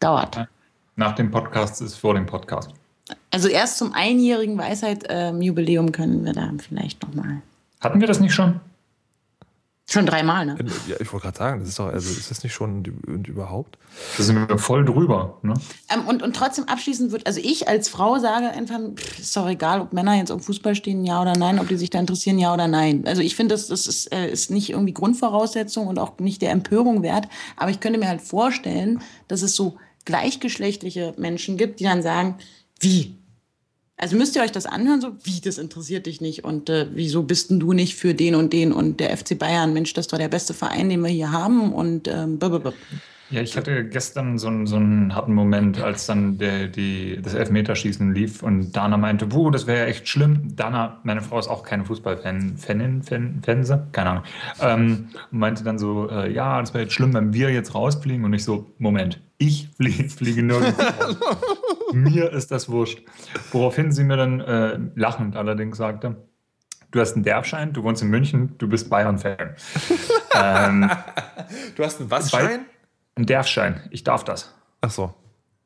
Dauert. 0.00 0.48
Nach 0.96 1.14
dem 1.14 1.30
Podcast 1.30 1.80
ist 1.80 1.94
vor 1.94 2.14
dem 2.14 2.26
Podcast. 2.26 2.70
Also 3.30 3.48
erst 3.48 3.78
zum 3.78 3.92
einjährigen 3.92 4.58
Weisheit-Jubiläum 4.58 5.92
können 5.92 6.24
wir 6.24 6.32
da 6.32 6.50
vielleicht 6.58 7.00
nochmal. 7.04 7.40
Hatten 7.80 8.00
wir 8.00 8.08
das 8.08 8.18
nicht 8.18 8.34
schon? 8.34 8.60
Schon 9.92 10.06
dreimal, 10.06 10.46
ne? 10.46 10.56
Ja, 10.88 10.96
ich 11.00 11.12
wollte 11.12 11.24
gerade 11.24 11.36
sagen, 11.36 11.60
das 11.60 11.68
ist 11.68 11.78
doch, 11.78 11.88
also 11.88 12.08
ist 12.08 12.30
das 12.30 12.42
nicht 12.42 12.54
schon 12.54 12.82
und- 13.06 13.28
überhaupt? 13.28 13.76
Da 14.16 14.22
sind 14.22 14.48
wir 14.48 14.56
voll 14.56 14.86
drüber. 14.86 15.38
Ne? 15.42 15.52
Ähm, 15.92 16.06
und, 16.08 16.22
und 16.22 16.34
trotzdem 16.34 16.66
abschließend 16.66 17.12
wird, 17.12 17.26
also 17.26 17.40
ich 17.44 17.68
als 17.68 17.90
Frau 17.90 18.18
sage 18.18 18.48
einfach, 18.48 18.78
pff, 18.96 19.18
ist 19.18 19.36
doch 19.36 19.46
egal, 19.46 19.82
ob 19.82 19.92
Männer 19.92 20.16
jetzt 20.16 20.32
auf 20.32 20.46
Fußball 20.46 20.74
stehen, 20.74 21.04
ja 21.04 21.20
oder 21.20 21.34
nein, 21.34 21.58
ob 21.58 21.68
die 21.68 21.76
sich 21.76 21.90
da 21.90 22.00
interessieren, 22.00 22.38
ja 22.38 22.54
oder 22.54 22.68
nein. 22.68 23.02
Also 23.06 23.20
ich 23.20 23.36
finde, 23.36 23.54
das, 23.54 23.66
das 23.66 23.86
ist, 23.86 24.10
äh, 24.14 24.30
ist 24.30 24.50
nicht 24.50 24.70
irgendwie 24.70 24.94
Grundvoraussetzung 24.94 25.86
und 25.88 25.98
auch 25.98 26.18
nicht 26.20 26.40
der 26.40 26.52
Empörung 26.52 27.02
wert. 27.02 27.28
Aber 27.58 27.70
ich 27.70 27.80
könnte 27.80 27.98
mir 27.98 28.08
halt 28.08 28.22
vorstellen, 28.22 29.02
dass 29.28 29.42
es 29.42 29.54
so 29.54 29.76
gleichgeschlechtliche 30.06 31.12
Menschen 31.18 31.58
gibt, 31.58 31.80
die 31.80 31.84
dann 31.84 32.02
sagen, 32.02 32.36
wie? 32.80 33.18
Also 34.02 34.16
müsst 34.16 34.34
ihr 34.34 34.42
euch 34.42 34.50
das 34.50 34.66
anhören, 34.66 35.00
so, 35.00 35.12
wie, 35.22 35.40
das 35.40 35.58
interessiert 35.58 36.06
dich 36.06 36.20
nicht 36.20 36.42
und 36.42 36.68
äh, 36.68 36.88
wieso 36.92 37.22
bist 37.22 37.50
denn 37.50 37.60
du 37.60 37.72
nicht 37.72 37.94
für 37.94 38.14
den 38.14 38.34
und 38.34 38.52
den 38.52 38.72
und 38.72 38.98
der 38.98 39.16
FC 39.16 39.38
Bayern, 39.38 39.72
Mensch, 39.72 39.92
das 39.92 40.08
doch 40.08 40.18
der 40.18 40.26
beste 40.26 40.54
Verein, 40.54 40.88
den 40.88 41.02
wir 41.02 41.08
hier 41.08 41.30
haben 41.30 41.72
und 41.72 42.08
ähm. 42.08 42.36
Ja, 43.30 43.40
ich 43.42 43.56
hatte 43.56 43.84
gestern 43.88 44.38
so 44.38 44.48
einen, 44.48 44.66
so 44.66 44.74
einen 44.74 45.14
harten 45.14 45.32
Moment, 45.32 45.80
als 45.80 46.06
dann 46.06 46.36
der, 46.36 46.66
die, 46.66 47.20
das 47.22 47.34
Elfmeterschießen 47.34 48.12
lief 48.12 48.42
und 48.42 48.72
Dana 48.72 48.96
meinte, 48.96 49.26
puh, 49.26 49.50
das 49.50 49.68
wäre 49.68 49.78
ja 49.78 49.86
echt 49.86 50.08
schlimm. 50.08 50.56
Dana, 50.56 51.00
meine 51.04 51.22
Frau 51.22 51.38
ist 51.38 51.46
auch 51.46 51.62
keine 51.62 51.84
Fußballfan, 51.84 52.56
Fanin, 52.56 53.04
Fan, 53.04 53.40
Fanse, 53.42 53.86
keine 53.92 54.10
Ahnung. 54.10 54.24
Ähm, 54.60 55.08
meinte 55.30 55.62
dann 55.62 55.78
so, 55.78 56.10
äh, 56.10 56.30
ja, 56.30 56.60
das 56.60 56.74
wäre 56.74 56.82
jetzt 56.82 56.92
schlimm, 56.92 57.14
wenn 57.14 57.32
wir 57.32 57.50
jetzt 57.50 57.74
rausfliegen. 57.74 58.24
Und 58.24 58.34
ich 58.34 58.44
so, 58.44 58.66
Moment, 58.78 59.20
ich 59.42 59.68
fliege, 59.76 60.08
fliege 60.08 60.42
nirgendwo. 60.42 60.82
Mir 61.92 62.32
ist 62.32 62.50
das 62.50 62.68
wurscht. 62.68 63.02
Woraufhin 63.50 63.92
sie 63.92 64.04
mir 64.04 64.16
dann 64.16 64.40
äh, 64.40 64.78
lachend 64.94 65.36
allerdings 65.36 65.76
sagte, 65.76 66.16
du 66.90 67.00
hast 67.00 67.14
einen 67.14 67.24
Derbschein, 67.24 67.72
du 67.72 67.82
wohnst 67.82 68.02
in 68.02 68.08
München, 68.08 68.54
du 68.58 68.68
bist 68.68 68.88
Bayern-Fan. 68.88 69.56
ähm, 70.34 70.90
Du 71.76 71.84
hast 71.84 72.00
einen 72.00 72.10
was 72.10 72.30
Schein? 72.30 72.66
Ein 73.14 73.26
Derfschein, 73.26 73.80
ich 73.90 74.04
darf 74.04 74.24
das. 74.24 74.54
Ach 74.80 74.90
so. 74.90 75.14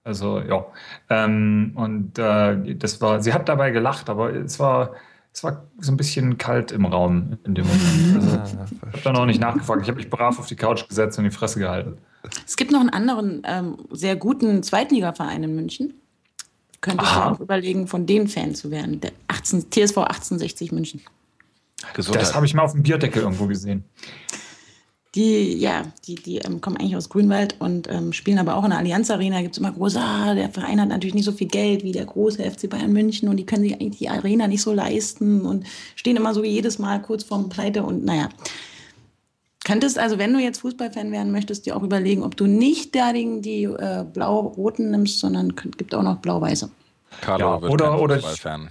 Also 0.02 0.40
ja. 0.40 0.66
Ähm, 1.10 1.72
und 1.74 2.18
äh, 2.18 2.74
das 2.76 3.00
war, 3.00 3.22
sie 3.22 3.32
hat 3.32 3.48
dabei 3.48 3.70
gelacht, 3.70 4.08
aber 4.08 4.34
es 4.34 4.58
war, 4.58 4.92
es 5.32 5.44
war 5.44 5.64
so 5.78 5.92
ein 5.92 5.96
bisschen 5.96 6.38
kalt 6.38 6.72
im 6.72 6.86
Raum 6.86 7.38
in 7.44 7.54
dem 7.54 7.66
Moment. 7.66 8.16
Also, 8.16 8.56
ich 8.80 8.92
habe 8.92 9.02
dann 9.04 9.16
auch 9.16 9.26
nicht 9.26 9.40
nachgefragt. 9.40 9.82
Ich 9.82 9.88
habe 9.88 9.98
mich 9.98 10.10
brav 10.10 10.38
auf 10.38 10.46
die 10.46 10.56
Couch 10.56 10.88
gesetzt 10.88 11.18
und 11.18 11.24
die 11.24 11.30
Fresse 11.30 11.58
gehalten. 11.58 11.98
Es 12.46 12.56
gibt 12.56 12.70
noch 12.70 12.80
einen 12.80 12.90
anderen 12.90 13.42
ähm, 13.44 13.76
sehr 13.90 14.16
guten 14.16 14.62
Zweitligaverein 14.62 15.42
in 15.42 15.54
München. 15.54 15.94
Könntest 16.80 17.10
Aha. 17.10 17.28
du 17.28 17.34
auch 17.36 17.40
überlegen, 17.40 17.86
von 17.86 18.06
denen 18.06 18.28
Fan 18.28 18.54
zu 18.54 18.70
werden. 18.70 19.00
Der 19.00 19.12
18, 19.28 19.70
TSV 19.70 19.98
1860 19.98 20.72
München. 20.72 21.00
Gesundheit. 21.94 22.22
Das 22.22 22.34
habe 22.34 22.46
ich 22.46 22.54
mal 22.54 22.62
auf 22.62 22.72
dem 22.72 22.82
Bierdeckel 22.82 23.22
irgendwo 23.22 23.46
gesehen. 23.46 23.84
Die, 25.14 25.56
ja, 25.56 25.82
die, 26.06 26.16
die 26.16 26.38
ähm, 26.38 26.60
kommen 26.60 26.76
eigentlich 26.76 26.94
aus 26.94 27.08
Grünwald 27.08 27.56
und 27.58 27.88
ähm, 27.90 28.12
spielen 28.12 28.38
aber 28.38 28.54
auch 28.54 28.64
in 28.64 28.70
der 28.70 28.78
Allianz 28.78 29.10
Arena. 29.10 29.36
Da 29.36 29.42
gibt 29.42 29.54
es 29.54 29.58
immer 29.58 29.72
große, 29.72 29.98
ah, 29.98 30.34
der 30.34 30.50
Verein 30.50 30.78
hat 30.78 30.90
natürlich 30.90 31.14
nicht 31.14 31.24
so 31.24 31.32
viel 31.32 31.48
Geld 31.48 31.84
wie 31.84 31.92
der 31.92 32.04
große 32.04 32.38
FC 32.50 32.68
Bayern 32.68 32.92
München 32.92 33.30
und 33.30 33.38
die 33.38 33.46
können 33.46 33.62
sich 33.62 33.72
eigentlich 33.72 33.98
die 33.98 34.10
Arena 34.10 34.46
nicht 34.46 34.60
so 34.60 34.74
leisten 34.74 35.46
und 35.46 35.64
stehen 35.94 36.16
immer 36.16 36.34
so 36.34 36.42
wie 36.42 36.50
jedes 36.50 36.78
Mal 36.78 37.00
kurz 37.00 37.24
vorm 37.24 37.48
Pleite 37.48 37.82
und 37.82 38.04
naja. 38.04 38.28
Könntest 39.66 39.98
also, 39.98 40.16
wenn 40.16 40.32
du 40.32 40.38
jetzt 40.38 40.60
Fußballfan 40.60 41.10
werden 41.10 41.32
möchtest, 41.32 41.66
dir 41.66 41.76
auch 41.76 41.82
überlegen, 41.82 42.22
ob 42.22 42.36
du 42.36 42.46
nicht 42.46 42.94
da 42.94 43.12
die, 43.12 43.64
äh, 43.64 44.04
blau-roten 44.04 44.92
nimmst, 44.92 45.18
sondern 45.18 45.56
gibt 45.56 45.92
auch 45.92 46.02
noch 46.04 46.18
blau-weiße. 46.18 46.70
Carlo 47.20 47.54
Ja, 47.56 47.62
wird 47.62 47.72
oder- 47.72 47.90
kein 47.90 47.98
oder 47.98 48.16
ich- 48.16 48.22
Fußballfan. 48.24 48.70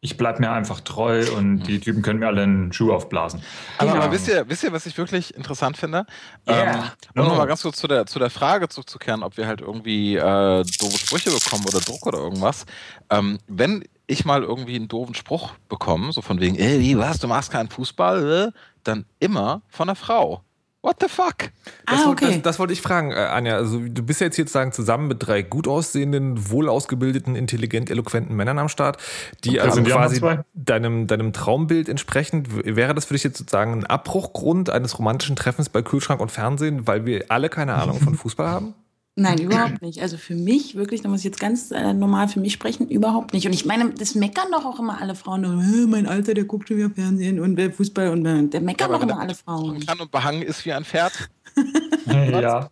Ich 0.00 0.16
bleibe 0.16 0.38
mir 0.38 0.52
einfach 0.52 0.80
treu 0.80 1.24
und 1.36 1.64
die 1.64 1.80
Typen 1.80 2.02
können 2.02 2.20
mir 2.20 2.28
alle 2.28 2.44
einen 2.44 2.72
Schuh 2.72 2.92
aufblasen. 2.92 3.42
Aber, 3.78 3.96
Ja. 3.96 4.00
aber 4.00 4.12
wisst, 4.12 4.28
ihr, 4.28 4.48
wisst 4.48 4.62
ihr, 4.62 4.70
was 4.72 4.86
ich 4.86 4.96
wirklich 4.96 5.34
interessant 5.34 5.76
finde? 5.76 6.06
Yeah. 6.48 6.70
Ähm, 6.72 6.78
um 7.16 7.22
Oh. 7.22 7.28
nochmal 7.30 7.48
ganz 7.48 7.62
kurz 7.62 7.78
zu 7.78 7.88
der, 7.88 8.06
zu 8.06 8.20
der 8.20 8.30
Frage 8.30 8.68
zurückzukehren, 8.68 9.24
ob 9.24 9.36
wir 9.36 9.48
halt 9.48 9.60
irgendwie 9.60 10.14
äh, 10.14 10.62
doofe 10.78 10.98
Sprüche 10.98 11.30
bekommen 11.32 11.64
oder 11.66 11.80
Druck 11.80 12.06
oder 12.06 12.18
irgendwas. 12.18 12.64
Ähm, 13.10 13.40
wenn 13.48 13.82
ich 14.06 14.24
mal 14.24 14.44
irgendwie 14.44 14.76
einen 14.76 14.86
doofen 14.86 15.16
Spruch 15.16 15.50
bekomme, 15.68 16.12
so 16.12 16.22
von 16.22 16.38
wegen, 16.40 16.54
ey, 16.56 16.78
wie, 16.78 16.96
was, 16.96 17.18
du 17.18 17.26
machst 17.26 17.50
keinen 17.50 17.68
Fußball, 17.68 18.52
äh, 18.54 18.58
dann 18.84 19.04
immer 19.18 19.62
von 19.68 19.88
einer 19.88 19.96
Frau. 19.96 20.42
What 20.80 20.98
the 21.00 21.08
fuck? 21.08 21.38
Das, 21.38 22.02
Ah, 22.02 22.06
wollte- 22.06 22.24
okay. 22.26 22.34
das, 22.34 22.42
das 22.42 22.58
wollte 22.60 22.72
ich 22.72 22.80
fragen, 22.80 23.10
äh, 23.10 23.16
Anja. 23.16 23.56
Also 23.56 23.80
du 23.80 24.02
bist 24.02 24.20
ja 24.20 24.26
jetzt 24.28 24.36
sozusagen 24.36 24.70
zusammen 24.72 25.08
mit 25.08 25.16
drei 25.26 25.42
gut 25.42 25.66
aussehenden, 25.66 26.50
wohl 26.50 26.68
ausgebildeten, 26.68 27.34
intelligent, 27.34 27.90
eloquenten 27.90 28.36
Männern 28.36 28.60
am 28.60 28.68
Start, 28.68 28.96
die 29.42 29.50
Okay, 29.50 29.60
also 29.60 29.78
anderen 29.80 29.98
quasi 29.98 30.20
zwei? 30.20 30.44
deinem, 30.54 31.08
deinem 31.08 31.32
Traumbild 31.32 31.88
entsprechend, 31.88 32.64
wäre 32.64 32.94
das 32.94 33.06
für 33.06 33.14
dich 33.14 33.24
jetzt 33.24 33.38
sozusagen 33.38 33.72
ein 33.72 33.86
Abbruchgrund 33.86 34.70
eines 34.70 34.96
romantischen 35.00 35.34
Treffens 35.34 35.68
bei 35.68 35.82
Kühlschrank 35.82 36.20
und 36.20 36.30
Fernsehen, 36.30 36.86
weil 36.86 37.04
wir 37.04 37.24
alle 37.28 37.48
keine 37.48 37.74
Ahnung 37.74 37.98
von 37.98 38.14
Fußball 38.14 38.46
haben? 38.46 38.74
Nein, 39.18 39.38
überhaupt 39.38 39.82
nicht. 39.82 40.00
Also 40.00 40.16
für 40.16 40.36
mich, 40.36 40.76
wirklich, 40.76 41.02
da 41.02 41.08
muss 41.08 41.20
ich 41.20 41.24
jetzt 41.24 41.40
ganz 41.40 41.72
äh, 41.72 41.92
normal 41.92 42.28
für 42.28 42.38
mich 42.38 42.52
sprechen, 42.52 42.88
überhaupt 42.88 43.32
nicht. 43.32 43.46
Und 43.46 43.52
ich 43.52 43.64
meine, 43.64 43.90
das 43.90 44.14
meckern 44.14 44.46
doch 44.52 44.64
auch 44.64 44.78
immer 44.78 45.00
alle 45.00 45.16
Frauen. 45.16 45.42
"Äh, 45.44 45.86
mein 45.88 46.06
Alter, 46.06 46.34
der 46.34 46.44
guckt 46.44 46.68
schon 46.68 46.76
wieder 46.76 46.90
Fernsehen 46.90 47.40
und 47.40 47.58
äh, 47.58 47.70
Fußball 47.70 48.10
und 48.10 48.24
äh, 48.24 48.46
der 48.46 48.60
meckern 48.60 48.92
doch 48.92 49.02
immer 49.02 49.14
der 49.14 49.20
alle 49.20 49.34
Frauen. 49.34 49.84
kann 49.84 49.98
und 49.98 50.12
behangen 50.12 50.42
ist 50.42 50.64
wie 50.64 50.72
ein 50.72 50.84
Pferd. 50.84 51.28
ja. 52.06 52.70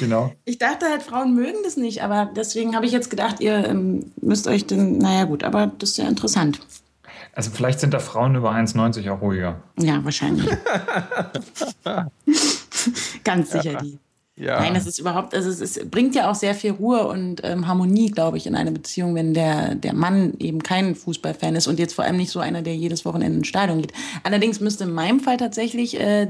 genau. 0.00 0.32
Ich 0.44 0.58
dachte 0.58 0.86
halt, 0.86 1.04
Frauen 1.04 1.34
mögen 1.34 1.58
das 1.62 1.76
nicht, 1.76 2.02
aber 2.02 2.28
deswegen 2.34 2.74
habe 2.74 2.84
ich 2.84 2.90
jetzt 2.90 3.08
gedacht, 3.08 3.38
ihr 3.38 3.64
ähm, 3.68 4.10
müsst 4.20 4.48
euch 4.48 4.66
den, 4.66 4.98
naja 4.98 5.26
gut, 5.26 5.44
aber 5.44 5.70
das 5.78 5.90
ist 5.90 5.98
ja 5.98 6.08
interessant. 6.08 6.58
Also 7.34 7.52
vielleicht 7.52 7.78
sind 7.78 7.94
da 7.94 8.00
Frauen 8.00 8.34
über 8.34 8.50
1,90 8.50 9.08
auch 9.12 9.20
ruhiger. 9.20 9.62
Ja, 9.78 10.02
wahrscheinlich. 10.02 10.48
Ganz 13.22 13.52
sicher 13.52 13.72
ja. 13.74 13.80
die. 13.80 13.98
Ja. 14.38 14.60
Nein, 14.60 14.76
es 14.76 14.86
ist 14.86 14.98
überhaupt, 15.00 15.34
also 15.34 15.50
es, 15.50 15.60
ist, 15.60 15.90
bringt 15.90 16.14
ja 16.14 16.30
auch 16.30 16.34
sehr 16.34 16.54
viel 16.54 16.70
Ruhe 16.70 17.08
und 17.08 17.40
ähm, 17.42 17.66
Harmonie, 17.66 18.10
glaube 18.10 18.36
ich, 18.36 18.46
in 18.46 18.54
eine 18.54 18.70
Beziehung, 18.70 19.14
wenn 19.16 19.34
der, 19.34 19.74
der 19.74 19.94
Mann 19.94 20.34
eben 20.38 20.62
kein 20.62 20.94
Fußballfan 20.94 21.56
ist 21.56 21.66
und 21.66 21.80
jetzt 21.80 21.94
vor 21.94 22.04
allem 22.04 22.16
nicht 22.16 22.30
so 22.30 22.38
einer, 22.38 22.62
der 22.62 22.76
jedes 22.76 23.04
Wochenende 23.04 23.38
ins 23.38 23.48
Stadion 23.48 23.80
geht. 23.80 23.92
Allerdings 24.22 24.60
müsste 24.60 24.84
in 24.84 24.92
meinem 24.92 25.18
Fall 25.18 25.38
tatsächlich 25.38 25.98
äh, 25.98 26.28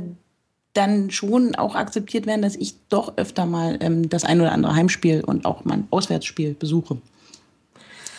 dann 0.72 1.10
schon 1.10 1.54
auch 1.54 1.74
akzeptiert 1.74 2.26
werden, 2.26 2.40
dass 2.40 2.56
ich 2.56 2.76
doch 2.88 3.16
öfter 3.16 3.44
mal 3.44 3.76
ähm, 3.80 4.08
das 4.08 4.24
ein 4.24 4.40
oder 4.40 4.52
andere 4.52 4.74
Heimspiel 4.74 5.22
und 5.22 5.44
auch 5.44 5.64
mein 5.64 5.86
Auswärtsspiel 5.90 6.54
besuche. 6.54 6.96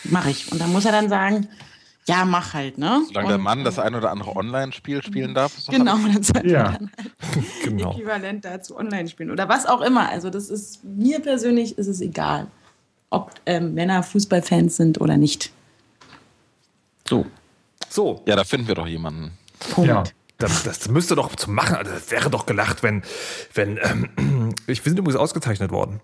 Mache 0.04 0.30
ich. 0.30 0.52
Und 0.52 0.60
da 0.60 0.66
muss 0.66 0.84
er 0.84 0.92
dann 0.92 1.08
sagen, 1.08 1.48
ja, 2.06 2.24
mach 2.24 2.54
halt, 2.54 2.78
ne? 2.78 3.02
Solange 3.06 3.26
und, 3.26 3.30
der 3.30 3.38
Mann 3.38 3.64
das 3.64 3.78
ein 3.78 3.94
oder 3.94 4.10
andere 4.10 4.34
Online-Spiel 4.34 5.02
spielen 5.02 5.34
darf. 5.34 5.52
Genau, 5.68 5.96
dann 5.96 6.22
sollte 6.22 6.48
ja. 6.48 6.72
dann 6.72 6.90
halt 6.98 7.12
genau. 7.64 7.92
äquivalent 7.92 8.44
dazu 8.44 8.76
online 8.76 9.08
spielen. 9.08 9.30
Oder 9.30 9.48
was 9.48 9.66
auch 9.66 9.80
immer. 9.80 10.08
Also 10.08 10.30
das 10.30 10.48
ist, 10.48 10.82
mir 10.82 11.20
persönlich 11.20 11.78
ist 11.78 11.86
es 11.86 12.00
egal, 12.00 12.48
ob 13.10 13.32
ähm, 13.46 13.74
Männer 13.74 14.02
Fußballfans 14.02 14.76
sind 14.76 15.00
oder 15.00 15.16
nicht. 15.16 15.52
So. 17.08 17.26
So. 17.88 18.22
Ja, 18.26 18.36
da 18.36 18.44
finden 18.44 18.68
wir 18.68 18.74
doch 18.74 18.86
jemanden. 18.86 19.32
Punkt. 19.72 19.88
Ja. 19.88 20.04
Das, 20.40 20.62
das 20.62 20.88
müsste 20.88 21.16
doch 21.16 21.36
zu 21.36 21.50
machen. 21.50 21.76
Also 21.76 21.92
das 21.92 22.10
wäre 22.10 22.30
doch 22.30 22.46
gelacht, 22.46 22.82
wenn, 22.82 23.02
wenn 23.52 23.78
ähm, 23.82 24.54
ich, 24.66 24.82
wir 24.82 24.90
sind 24.90 24.98
übrigens 24.98 25.20
ausgezeichnet 25.20 25.70
worden. 25.70 26.00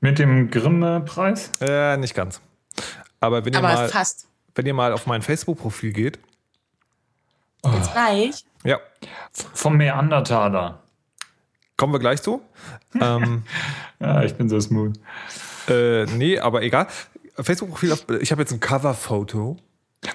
Mit 0.00 0.18
dem 0.18 0.50
Grimme-Preis? 0.50 1.50
Äh, 1.60 1.98
nicht 1.98 2.14
ganz. 2.14 2.40
Aber 3.20 3.44
wenn 3.44 3.52
ihr 3.52 3.58
Aber 3.58 3.74
mal, 3.74 3.88
fast 3.90 4.27
wenn 4.58 4.66
ihr 4.66 4.74
mal 4.74 4.92
auf 4.92 5.06
mein 5.06 5.22
Facebook-Profil 5.22 5.92
geht. 5.92 6.18
Jetzt 7.64 7.92
gleich? 7.92 8.44
Ja. 8.64 8.80
Vom 9.54 9.76
Meandertaler. 9.76 10.82
Kommen 11.76 11.92
wir 11.92 12.00
gleich 12.00 12.20
zu. 12.20 12.42
ähm, 13.00 13.44
ja, 14.00 14.24
ich 14.24 14.34
bin 14.34 14.48
so 14.48 14.60
smooth. 14.60 14.98
Äh, 15.68 16.06
nee, 16.06 16.40
aber 16.40 16.62
egal. 16.62 16.88
Facebook-Profil, 17.36 17.96
ich 18.20 18.32
habe 18.32 18.42
jetzt 18.42 18.52
ein 18.52 18.58
Cover-Foto. 18.58 19.56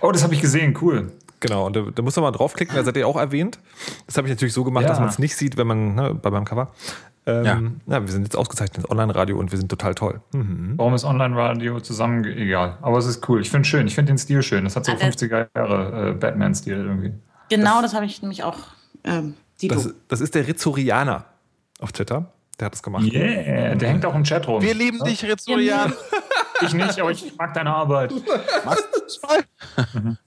Oh, 0.02 0.12
das 0.12 0.24
habe 0.24 0.34
ich 0.34 0.42
gesehen, 0.42 0.78
cool. 0.82 1.14
Genau, 1.40 1.66
und 1.66 1.76
da, 1.78 1.82
da 1.96 2.02
muss 2.02 2.16
man 2.18 2.24
mal 2.24 2.32
draufklicken, 2.32 2.76
da 2.76 2.84
seid 2.84 2.98
ihr 2.98 3.08
auch 3.08 3.16
erwähnt. 3.16 3.60
Das 4.08 4.18
habe 4.18 4.28
ich 4.28 4.34
natürlich 4.34 4.54
so 4.54 4.66
gemacht, 4.66 4.84
ja. 4.84 4.90
dass 4.90 5.00
man 5.00 5.08
es 5.08 5.20
nicht 5.20 5.38
sieht, 5.38 5.56
wenn 5.56 5.68
man 5.68 5.96
ne, 5.96 6.14
bei 6.16 6.32
meinem 6.32 6.46
Cover. 6.46 6.74
Ähm, 7.26 7.46
ja. 7.46 7.62
ja. 7.96 8.02
wir 8.06 8.12
sind 8.12 8.24
jetzt 8.24 8.36
ausgezeichnet 8.36 8.90
Online-Radio 8.90 9.38
und 9.38 9.52
wir 9.52 9.58
sind 9.58 9.70
total 9.70 9.96
toll. 9.96 10.22
Mhm. 10.34 10.74
Warum 10.78 10.94
ist 10.94 11.06
Online-Radio 11.06 11.80
zusammen? 11.80 12.26
Egal. 12.26 12.78
Aber 12.82 12.98
es 12.98 13.06
ist 13.06 13.28
cool. 13.30 13.42
Ich 13.42 13.50
finde 13.50 13.62
es 13.62 13.68
schön. 13.68 13.88
Ich 13.88 13.96
finde 13.96 14.12
den 14.12 14.18
Stil 14.18 14.44
schön. 14.44 14.64
Das 14.64 14.76
hat 14.76 14.86
so 14.86 14.92
ah, 14.92 14.96
50er 14.96 15.48
Jahre 15.56 16.10
äh, 16.10 16.14
Batman-Stil 16.14 16.76
irgendwie. 16.76 17.14
Genau, 17.50 17.82
das, 17.82 17.92
das 17.92 17.94
habe 17.96 18.06
ich 18.06 18.22
nämlich 18.22 18.44
auch. 18.44 18.58
Ähm, 19.04 19.36
das, 19.62 19.94
das, 20.08 20.22
ist 20.22 20.36
der 20.36 20.48
Rizorianer 20.48 21.26
auf 21.80 21.92
Twitter. 21.92 22.32
Der 22.60 22.66
hat 22.66 22.74
das 22.74 22.84
gemacht. 22.84 23.04
Yeah, 23.12 23.76
der 23.76 23.90
hängt 23.90 24.06
auch 24.06 24.16
im 24.16 24.24
Chat 24.24 24.48
rum. 24.48 24.62
Wir 24.62 24.74
lieben 24.74 25.00
ja? 25.00 25.06
dich, 25.06 25.24
Rizorian. 25.24 25.94
ich 26.62 26.74
nicht, 26.74 27.00
aber 27.00 27.12
ich 27.12 27.36
mag 27.38 27.54
deine 27.54 27.74
Arbeit. 27.74 28.14
Magst 28.66 28.88
du 28.94 29.00
Fußball? 29.02 29.44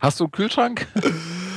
Hast 0.00 0.20
du 0.20 0.24
einen 0.24 0.30
Kühlschrank? 0.30 0.86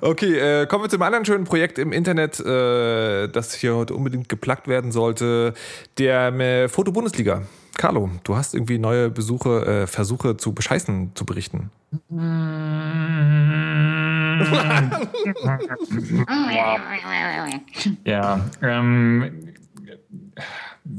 Okay, 0.00 0.38
äh, 0.38 0.66
kommen 0.66 0.84
wir 0.84 0.88
zu 0.88 0.96
einem 0.96 1.02
anderen 1.02 1.24
schönen 1.24 1.44
Projekt 1.44 1.78
im 1.78 1.92
Internet, 1.92 2.40
äh, 2.40 3.28
das 3.28 3.54
hier 3.54 3.76
heute 3.76 3.94
unbedingt 3.94 4.28
geplagt 4.28 4.68
werden 4.68 4.92
sollte. 4.92 5.54
Der 5.98 6.32
äh, 6.34 6.68
Foto-Bundesliga. 6.68 7.42
Carlo, 7.76 8.10
du 8.24 8.36
hast 8.36 8.54
irgendwie 8.54 8.78
neue 8.78 9.10
Besuche, 9.10 9.64
äh, 9.64 9.86
Versuche 9.86 10.36
zu 10.36 10.52
bescheißen 10.52 11.12
zu 11.14 11.24
berichten. 11.24 11.70
ja, 18.04 18.40
ähm, 18.62 19.32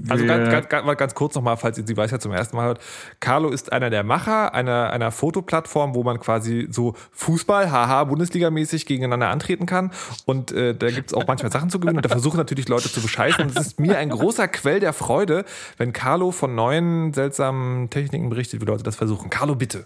also 0.10 0.26
ganz, 0.26 0.50
ganz, 0.50 0.70
ganz, 0.70 0.98
ganz 0.98 1.16
kurz 1.16 1.36
nochmal, 1.36 1.58
falls 1.58 1.78
ihr 1.78 1.86
sie 1.86 1.96
weiß 1.96 2.12
ja 2.12 2.20
zum 2.20 2.32
ersten 2.32 2.56
Mal 2.56 2.66
hört. 2.66 2.80
Carlo 3.20 3.50
ist 3.50 3.72
einer 3.72 3.90
der 3.90 4.04
Macher 4.04 4.54
einer, 4.54 4.92
einer 4.92 5.12
Fotoplattform, 5.12 5.96
wo 5.96 6.04
man 6.04 6.20
quasi 6.20 6.68
so 6.70 6.96
Fußball, 7.12 7.72
haha, 7.72 8.04
Bundesliga-mäßig 8.04 8.86
gegeneinander 8.86 9.30
antreten 9.30 9.66
kann. 9.66 9.92
Und 10.26 10.52
äh, 10.52 10.76
da 10.76 10.90
gibt's 10.90 11.14
auch 11.14 11.28
manchmal 11.28 11.52
Sachen 11.52 11.70
zu 11.70 11.80
gewinnen. 11.80 11.98
Und 11.98 12.06
da 12.06 12.10
versuchen 12.10 12.38
natürlich 12.38 12.68
Leute 12.68 12.92
zu 12.92 13.02
bescheißen. 13.02 13.44
Und 13.44 13.58
es 13.58 13.68
ist 13.68 13.80
mir 13.80 13.98
ein 13.98 14.10
großer 14.10 14.48
Quell 14.48 14.80
der 14.80 14.94
Freude, 14.94 15.46
wenn 15.78 15.94
Carlo 15.94 16.32
von 16.32 16.56
neuen 16.56 17.14
seltsamen 17.14 17.90
Techniken 17.90 18.30
berichtet, 18.30 18.62
wie 18.62 18.66
Leute 18.66 18.84
das 18.84 18.96
versuchen. 18.96 19.30
Carlo, 19.30 19.56
bitte. 19.56 19.86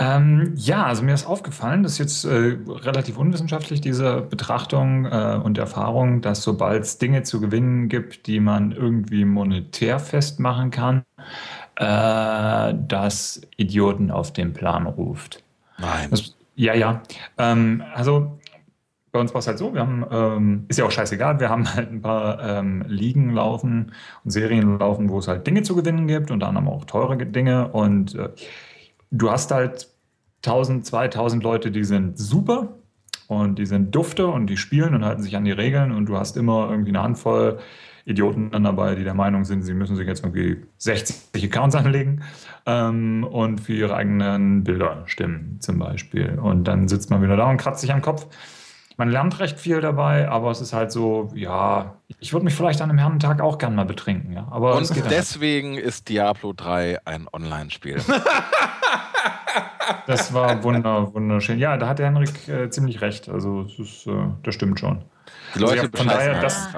Ähm, 0.00 0.54
ja, 0.56 0.86
also 0.86 1.02
mir 1.02 1.12
ist 1.12 1.26
aufgefallen, 1.26 1.82
das 1.82 1.92
ist 1.92 1.98
jetzt 1.98 2.24
äh, 2.24 2.56
relativ 2.66 3.18
unwissenschaftlich, 3.18 3.82
diese 3.82 4.22
Betrachtung 4.22 5.04
äh, 5.04 5.38
und 5.44 5.58
Erfahrung, 5.58 6.22
dass 6.22 6.42
sobald 6.42 6.84
es 6.84 6.96
Dinge 6.96 7.22
zu 7.22 7.38
gewinnen 7.38 7.90
gibt, 7.90 8.26
die 8.26 8.40
man 8.40 8.72
irgendwie 8.72 9.26
monetär 9.26 9.98
festmachen 9.98 10.70
kann, 10.70 11.04
äh, 11.76 12.74
dass 12.88 13.42
Idioten 13.58 14.10
auf 14.10 14.32
den 14.32 14.54
Plan 14.54 14.86
ruft. 14.86 15.44
Nein. 15.76 16.08
Das, 16.10 16.34
ja, 16.54 16.72
ja. 16.72 17.02
Ähm, 17.36 17.82
also 17.94 18.38
bei 19.12 19.20
uns 19.20 19.34
war 19.34 19.40
es 19.40 19.48
halt 19.48 19.58
so, 19.58 19.74
wir 19.74 19.82
haben, 19.82 20.06
ähm, 20.10 20.64
ist 20.68 20.78
ja 20.78 20.86
auch 20.86 20.90
scheißegal, 20.90 21.40
wir 21.40 21.50
haben 21.50 21.74
halt 21.74 21.92
ein 21.92 22.00
paar 22.00 22.42
ähm, 22.42 22.84
Ligen 22.88 23.34
laufen 23.34 23.92
und 24.24 24.30
Serien 24.30 24.78
laufen, 24.78 25.10
wo 25.10 25.18
es 25.18 25.28
halt 25.28 25.46
Dinge 25.46 25.62
zu 25.62 25.76
gewinnen 25.76 26.06
gibt, 26.06 26.30
unter 26.30 26.48
anderem 26.48 26.68
auch 26.68 26.86
teure 26.86 27.18
Dinge 27.18 27.68
und 27.68 28.14
äh, 28.14 28.30
du 29.10 29.30
hast 29.30 29.50
halt 29.50 29.89
1000, 30.44 30.86
2000 30.86 31.42
Leute, 31.42 31.70
die 31.70 31.84
sind 31.84 32.18
super 32.18 32.76
und 33.28 33.58
die 33.58 33.66
sind 33.66 33.94
dufte 33.94 34.26
und 34.26 34.46
die 34.46 34.56
spielen 34.56 34.94
und 34.94 35.04
halten 35.04 35.22
sich 35.22 35.36
an 35.36 35.44
die 35.44 35.52
Regeln 35.52 35.92
und 35.92 36.06
du 36.06 36.16
hast 36.16 36.36
immer 36.36 36.68
irgendwie 36.70 36.90
eine 36.90 37.02
Handvoll 37.02 37.58
Idioten 38.06 38.50
dann 38.50 38.64
dabei, 38.64 38.94
die 38.94 39.04
der 39.04 39.14
Meinung 39.14 39.44
sind, 39.44 39.62
sie 39.62 39.74
müssen 39.74 39.96
sich 39.96 40.06
jetzt 40.06 40.24
irgendwie 40.24 40.64
60 40.78 41.44
Accounts 41.44 41.74
anlegen 41.76 42.22
ähm, 42.66 43.24
und 43.24 43.60
für 43.60 43.74
ihre 43.74 43.94
eigenen 43.94 44.64
Bilder 44.64 45.02
stimmen 45.06 45.58
zum 45.60 45.78
Beispiel. 45.78 46.38
Und 46.38 46.64
dann 46.64 46.88
sitzt 46.88 47.10
man 47.10 47.22
wieder 47.22 47.36
da 47.36 47.48
und 47.50 47.58
kratzt 47.58 47.80
sich 47.80 47.92
am 47.92 48.02
Kopf. 48.02 48.26
Man 49.00 49.08
lernt 49.08 49.40
recht 49.40 49.58
viel 49.58 49.80
dabei, 49.80 50.28
aber 50.28 50.50
es 50.50 50.60
ist 50.60 50.74
halt 50.74 50.92
so, 50.92 51.30
ja, 51.34 51.96
ich 52.18 52.34
würde 52.34 52.44
mich 52.44 52.54
vielleicht 52.54 52.82
an 52.82 52.90
einem 52.90 52.98
Herrentag 52.98 53.40
auch 53.40 53.56
gern 53.56 53.74
mal 53.74 53.86
betrinken. 53.86 54.30
Ja. 54.34 54.46
Aber 54.50 54.76
und 54.76 54.94
deswegen 55.10 55.78
ist 55.78 56.10
Diablo 56.10 56.52
3 56.52 56.98
ein 57.06 57.26
Online-Spiel. 57.32 57.96
Das 60.06 60.32
war 60.32 60.62
wunder, 60.62 61.12
wunderschön. 61.14 61.58
Ja, 61.58 61.76
da 61.76 61.88
hat 61.88 61.98
der 61.98 62.06
Henrik 62.06 62.46
äh, 62.48 62.70
ziemlich 62.70 63.00
recht. 63.00 63.28
Also, 63.28 63.64
das, 63.64 63.78
ist, 63.78 64.06
äh, 64.06 64.12
das 64.42 64.54
stimmt 64.54 64.78
schon. 64.78 65.02
Die 65.54 65.58
Leute 65.58 65.80
also, 65.80 65.92
ja, 65.92 65.98
von 65.98 66.06
daher, 66.06 66.40
das, 66.40 66.68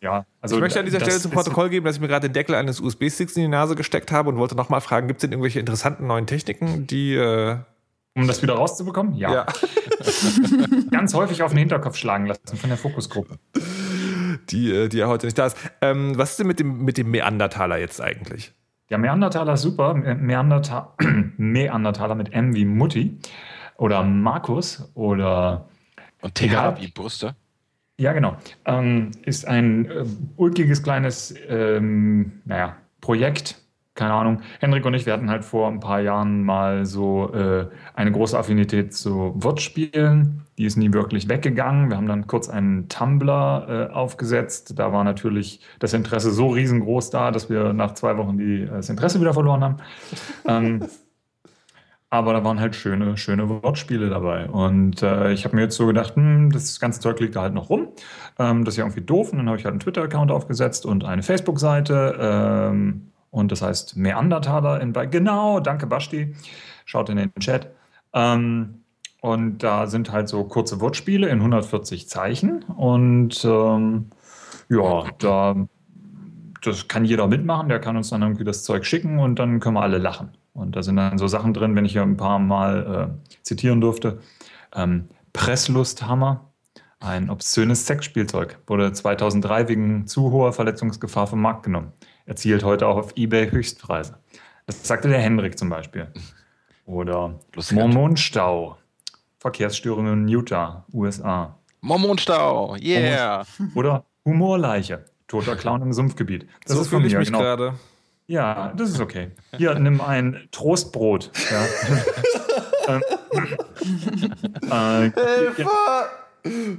ja, 0.00 0.24
also 0.40 0.56
ich 0.56 0.60
möchte 0.60 0.78
an 0.78 0.84
dieser 0.84 1.00
Stelle 1.00 1.18
zum 1.18 1.32
Protokoll 1.32 1.68
geben, 1.68 1.84
dass 1.86 1.96
ich 1.96 2.00
mir 2.00 2.08
gerade 2.08 2.28
den 2.28 2.32
Deckel 2.32 2.54
eines 2.54 2.80
USB-Sticks 2.80 3.36
in 3.36 3.42
die 3.42 3.48
Nase 3.48 3.74
gesteckt 3.74 4.12
habe 4.12 4.28
und 4.28 4.36
wollte 4.36 4.54
nochmal 4.54 4.80
fragen, 4.80 5.08
gibt 5.08 5.18
es 5.18 5.22
denn 5.22 5.32
irgendwelche 5.32 5.60
interessanten 5.60 6.06
neuen 6.06 6.26
Techniken, 6.26 6.86
die... 6.86 7.14
Äh 7.14 7.56
um 8.20 8.26
das 8.26 8.42
wieder 8.42 8.54
rauszubekommen? 8.54 9.14
Ja. 9.14 9.32
ja. 9.32 9.46
Ganz 10.90 11.14
häufig 11.14 11.42
auf 11.42 11.52
den 11.52 11.58
Hinterkopf 11.58 11.96
schlagen 11.96 12.26
lassen 12.26 12.56
von 12.56 12.70
der 12.70 12.78
Fokusgruppe. 12.78 13.38
Die, 14.50 14.70
äh, 14.70 14.88
die 14.88 14.98
ja 14.98 15.08
heute 15.08 15.26
nicht 15.26 15.38
da 15.38 15.46
ist. 15.46 15.56
Ähm, 15.80 16.16
was 16.16 16.30
ist 16.32 16.38
denn 16.38 16.46
mit 16.46 16.60
dem, 16.60 16.84
mit 16.84 16.98
dem 16.98 17.10
Neandertaler 17.10 17.78
jetzt 17.78 18.00
eigentlich? 18.00 18.52
Ja, 18.88 18.98
Meandertaler 18.98 19.54
ist 19.54 19.62
super. 19.62 19.94
Meanderta 19.94 20.94
Meandertaler 21.36 22.14
mit 22.14 22.32
M 22.32 22.54
wie 22.54 22.64
Mutti 22.64 23.18
oder 23.76 24.02
Markus 24.02 24.90
oder. 24.94 25.68
Und 26.22 26.34
TH 26.34 26.80
wie 26.80 26.88
Brüste. 26.88 27.34
Ja, 27.98 28.12
genau. 28.12 28.36
Ähm, 28.64 29.10
ist 29.22 29.46
ein 29.46 29.90
äh, 29.90 30.04
ulkiges 30.36 30.82
kleines, 30.82 31.34
ähm, 31.48 32.40
naja, 32.46 32.76
Projekt, 33.00 33.60
keine 33.94 34.14
Ahnung. 34.14 34.40
Henrik 34.60 34.86
und 34.86 34.94
ich, 34.94 35.04
wir 35.04 35.12
hatten 35.12 35.28
halt 35.28 35.44
vor 35.44 35.68
ein 35.68 35.80
paar 35.80 36.00
Jahren 36.00 36.44
mal 36.44 36.86
so 36.86 37.32
äh, 37.34 37.66
eine 37.94 38.12
große 38.12 38.38
Affinität 38.38 38.94
zu 38.94 39.32
Wortspielen. 39.36 40.42
Die 40.58 40.64
ist 40.64 40.76
nie 40.76 40.92
wirklich 40.92 41.28
weggegangen. 41.28 41.90
Wir 41.90 41.96
haben 41.96 42.06
dann 42.06 42.26
kurz 42.26 42.48
einen 42.48 42.88
Tumblr 42.88 43.88
äh, 43.90 43.92
aufgesetzt. 43.92 44.78
Da 44.78 44.92
war 44.92 45.04
natürlich 45.04 45.60
das 45.80 45.92
Interesse 45.92 46.30
so 46.30 46.48
riesengroß 46.48 47.10
da, 47.10 47.30
dass 47.30 47.50
wir 47.50 47.72
nach 47.72 47.94
zwei 47.94 48.16
Wochen 48.16 48.38
die, 48.38 48.66
das 48.66 48.88
Interesse 48.88 49.20
wieder 49.20 49.34
verloren 49.34 49.64
haben. 49.64 49.76
ähm, 50.46 50.86
aber 52.10 52.32
da 52.32 52.44
waren 52.44 52.60
halt 52.60 52.76
schöne, 52.76 53.16
schöne 53.16 53.48
Wortspiele 53.48 54.08
dabei. 54.08 54.48
Und 54.48 55.02
äh, 55.02 55.32
ich 55.32 55.44
habe 55.44 55.56
mir 55.56 55.62
jetzt 55.62 55.76
so 55.76 55.86
gedacht, 55.86 56.14
hm, 56.16 56.50
das 56.52 56.78
ganze 56.78 57.00
Zeug 57.00 57.20
liegt 57.20 57.36
da 57.36 57.42
halt 57.42 57.54
noch 57.54 57.70
rum. 57.70 57.88
Ähm, 58.38 58.64
das 58.64 58.74
ist 58.74 58.78
ja 58.78 58.84
irgendwie 58.84 59.02
doof. 59.02 59.32
Und 59.32 59.38
dann 59.38 59.48
habe 59.48 59.58
ich 59.58 59.64
halt 59.64 59.72
einen 59.72 59.80
Twitter-Account 59.80 60.30
aufgesetzt 60.30 60.86
und 60.86 61.04
eine 61.04 61.22
Facebook-Seite. 61.22 62.16
Ähm, 62.20 63.10
und 63.30 63.52
das 63.52 63.62
heißt 63.62 63.96
Meandertaler 63.96 64.80
in 64.80 64.92
bei. 64.92 65.06
Genau, 65.06 65.60
danke 65.60 65.86
Basti. 65.86 66.34
Schaut 66.84 67.08
in 67.08 67.16
den 67.16 67.32
Chat. 67.40 67.70
Ähm, 68.12 68.82
und 69.20 69.58
da 69.58 69.86
sind 69.86 70.12
halt 70.12 70.28
so 70.28 70.44
kurze 70.44 70.80
Wortspiele 70.80 71.28
in 71.28 71.38
140 71.38 72.08
Zeichen. 72.08 72.62
Und 72.64 73.44
ähm, 73.44 74.06
Ja, 74.68 75.04
da 75.18 75.54
das 76.62 76.88
kann 76.88 77.04
jeder 77.04 77.26
mitmachen, 77.26 77.68
der 77.68 77.80
kann 77.80 77.96
uns 77.96 78.10
dann 78.10 78.22
irgendwie 78.22 78.44
das 78.44 78.64
Zeug 78.64 78.84
schicken 78.84 79.18
und 79.18 79.38
dann 79.38 79.60
können 79.60 79.76
wir 79.76 79.82
alle 79.82 79.98
lachen. 79.98 80.36
Und 80.52 80.76
da 80.76 80.82
sind 80.82 80.96
dann 80.96 81.18
so 81.18 81.26
Sachen 81.26 81.54
drin, 81.54 81.74
wenn 81.74 81.84
ich 81.84 81.92
hier 81.92 82.02
ein 82.02 82.16
paar 82.16 82.38
Mal 82.38 83.10
äh, 83.24 83.42
zitieren 83.42 83.80
durfte. 83.80 84.20
Ähm, 84.74 85.08
Presslusthammer, 85.32 86.52
ein 86.98 87.30
obszönes 87.30 87.86
Sexspielzeug, 87.86 88.58
wurde 88.66 88.92
2003 88.92 89.68
wegen 89.68 90.06
zu 90.06 90.32
hoher 90.32 90.52
Verletzungsgefahr 90.52 91.26
vom 91.26 91.40
Markt 91.40 91.62
genommen. 91.62 91.92
Erzielt 92.30 92.62
heute 92.62 92.86
auch 92.86 92.96
auf 92.96 93.16
Ebay 93.16 93.50
Höchstpreise. 93.50 94.14
Das 94.64 94.86
sagte 94.86 95.08
der 95.08 95.18
Hendrik 95.18 95.58
zum 95.58 95.68
Beispiel. 95.68 96.06
Oder 96.86 97.40
Mormonstau, 97.72 98.78
Verkehrsstörungen 99.38 100.22
in 100.22 100.28
Utah, 100.28 100.84
USA. 100.92 101.58
Mormonstau, 101.80 102.76
yeah. 102.76 103.44
Oder 103.74 104.04
Humorleiche, 104.24 105.06
toter 105.26 105.56
Clown 105.56 105.82
im 105.82 105.92
Sumpfgebiet. 105.92 106.46
Das 106.66 106.76
so 106.76 106.84
fühle 106.84 107.08
ich 107.08 107.16
mich 107.16 107.26
genau. 107.26 107.40
gerade. 107.40 107.74
Ja, 108.28 108.74
das 108.76 108.90
ist 108.90 109.00
okay. 109.00 109.32
Hier, 109.56 109.74
nimm 109.74 110.00
ein 110.00 110.46
Trostbrot. 110.52 111.32
Ja. 111.50 111.66
Ähm, 114.72 115.12
äh, 115.14 115.44
Hilfe! 115.54 115.66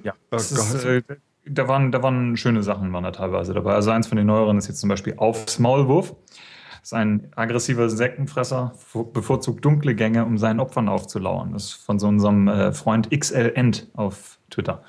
Ja, 0.03 0.13
oh 0.31 0.35
ist, 0.35 0.83
äh, 0.83 1.01
da, 1.45 1.67
waren, 1.67 1.91
da 1.91 2.03
waren 2.03 2.37
schöne 2.37 2.63
Sachen 2.63 2.91
waren 2.93 3.03
da 3.03 3.11
teilweise 3.11 3.53
dabei. 3.53 3.73
Also 3.73 3.91
eins 3.91 4.07
von 4.07 4.17
den 4.17 4.27
neueren 4.27 4.57
ist 4.57 4.67
jetzt 4.67 4.79
zum 4.79 4.89
Beispiel 4.89 5.15
Aufs 5.17 5.59
Maulwurf. 5.59 6.15
Das 6.81 6.89
ist 6.89 6.93
ein 6.93 7.31
aggressiver 7.35 7.83
Insektenfresser, 7.83 8.73
bevorzugt 9.13 9.63
dunkle 9.63 9.93
Gänge, 9.93 10.25
um 10.25 10.39
seinen 10.39 10.59
Opfern 10.59 10.89
aufzulauern. 10.89 11.53
Das 11.53 11.65
ist 11.65 11.73
von 11.73 11.99
so 11.99 12.07
unserem 12.07 12.47
äh, 12.47 12.71
Freund 12.73 13.11
XL 13.11 13.51
End 13.55 13.87
auf 13.93 14.39
Twitter. 14.49 14.83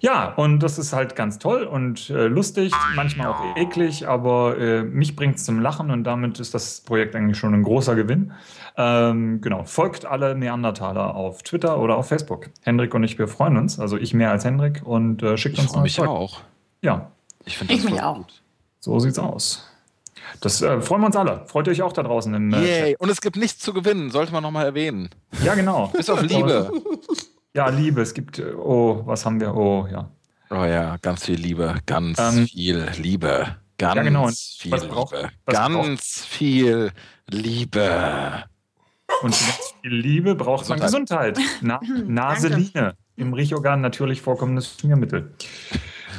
Ja, 0.00 0.32
und 0.34 0.60
das 0.60 0.78
ist 0.78 0.92
halt 0.92 1.16
ganz 1.16 1.38
toll 1.38 1.64
und 1.64 2.10
äh, 2.10 2.26
lustig, 2.26 2.72
manchmal 2.94 3.28
auch 3.28 3.56
eklig, 3.56 4.08
aber 4.08 4.58
äh, 4.58 4.82
mich 4.82 5.16
bringt 5.16 5.36
es 5.36 5.44
zum 5.44 5.60
Lachen 5.60 5.90
und 5.90 6.04
damit 6.04 6.40
ist 6.40 6.54
das 6.54 6.80
Projekt 6.80 7.14
eigentlich 7.14 7.38
schon 7.38 7.54
ein 7.54 7.62
großer 7.62 7.94
Gewinn. 7.94 8.32
Ähm, 8.78 9.40
genau, 9.40 9.64
folgt 9.64 10.04
alle 10.04 10.34
Neandertaler 10.34 11.14
auf 11.14 11.42
Twitter 11.42 11.78
oder 11.78 11.96
auf 11.96 12.08
Facebook. 12.08 12.50
Hendrik 12.62 12.94
und 12.94 13.04
ich, 13.04 13.18
wir 13.18 13.28
freuen 13.28 13.56
uns, 13.56 13.80
also 13.80 13.96
ich 13.96 14.12
mehr 14.12 14.30
als 14.30 14.44
Hendrik 14.44 14.82
und 14.84 15.22
äh, 15.22 15.36
schickt 15.38 15.56
ich 15.56 15.64
uns 15.64 15.74
mal 15.74 15.82
mich 15.82 15.96
Zeug. 15.96 16.08
auch. 16.08 16.40
Ja. 16.82 17.10
Ich 17.44 17.56
finde 17.56 17.74
das 17.74 17.84
ich 17.84 17.90
mich 17.90 18.02
auch. 18.02 18.16
Gut. 18.16 18.42
So 18.80 18.98
sieht's 18.98 19.18
aus. 19.18 19.66
Das 20.40 20.60
äh, 20.60 20.80
freuen 20.80 21.00
wir 21.00 21.06
uns 21.06 21.16
alle. 21.16 21.44
Freut 21.46 21.68
euch 21.68 21.80
auch 21.82 21.92
da 21.92 22.02
draußen 22.02 22.34
im 22.34 22.52
äh, 22.52 22.60
Yay. 22.60 22.96
Und 22.98 23.08
es 23.08 23.20
gibt 23.20 23.36
nichts 23.36 23.60
zu 23.60 23.72
gewinnen, 23.72 24.10
sollte 24.10 24.32
man 24.32 24.42
nochmal 24.42 24.66
erwähnen. 24.66 25.08
Ja, 25.42 25.54
genau. 25.54 25.88
Bis 25.88 26.10
auf 26.10 26.22
Liebe. 26.22 26.70
Ja, 27.54 27.70
Liebe. 27.70 28.02
Es 28.02 28.12
gibt, 28.12 28.38
äh, 28.38 28.52
oh, 28.52 29.00
was 29.06 29.24
haben 29.24 29.40
wir? 29.40 29.54
Oh, 29.56 29.88
ja. 29.90 30.10
Oh 30.50 30.64
ja, 30.64 30.98
ganz 30.98 31.24
viel 31.24 31.40
Liebe. 31.40 31.76
Ganz 31.86 32.18
ähm, 32.18 32.46
viel 32.46 32.86
Liebe. 32.98 33.56
Ganz 33.78 33.96
ja, 33.96 34.02
genau. 34.02 34.28
viel 34.28 34.70
braucht, 34.72 35.14
Liebe. 35.14 35.30
Ganz 35.46 35.74
braucht? 35.74 36.00
viel 36.02 36.92
Liebe. 37.28 38.44
Und 39.22 39.34
für 39.34 39.44
ganz 39.44 39.74
viel 39.82 39.94
Liebe 39.94 40.34
braucht 40.34 40.68
man 40.68 40.80
Gesundheit. 40.80 41.38
Na, 41.60 41.80
Naseline. 42.06 42.94
Im 43.16 43.32
Riechorgan 43.32 43.80
natürlich 43.80 44.20
vorkommendes 44.20 44.76
Schmiermittel. 44.78 45.32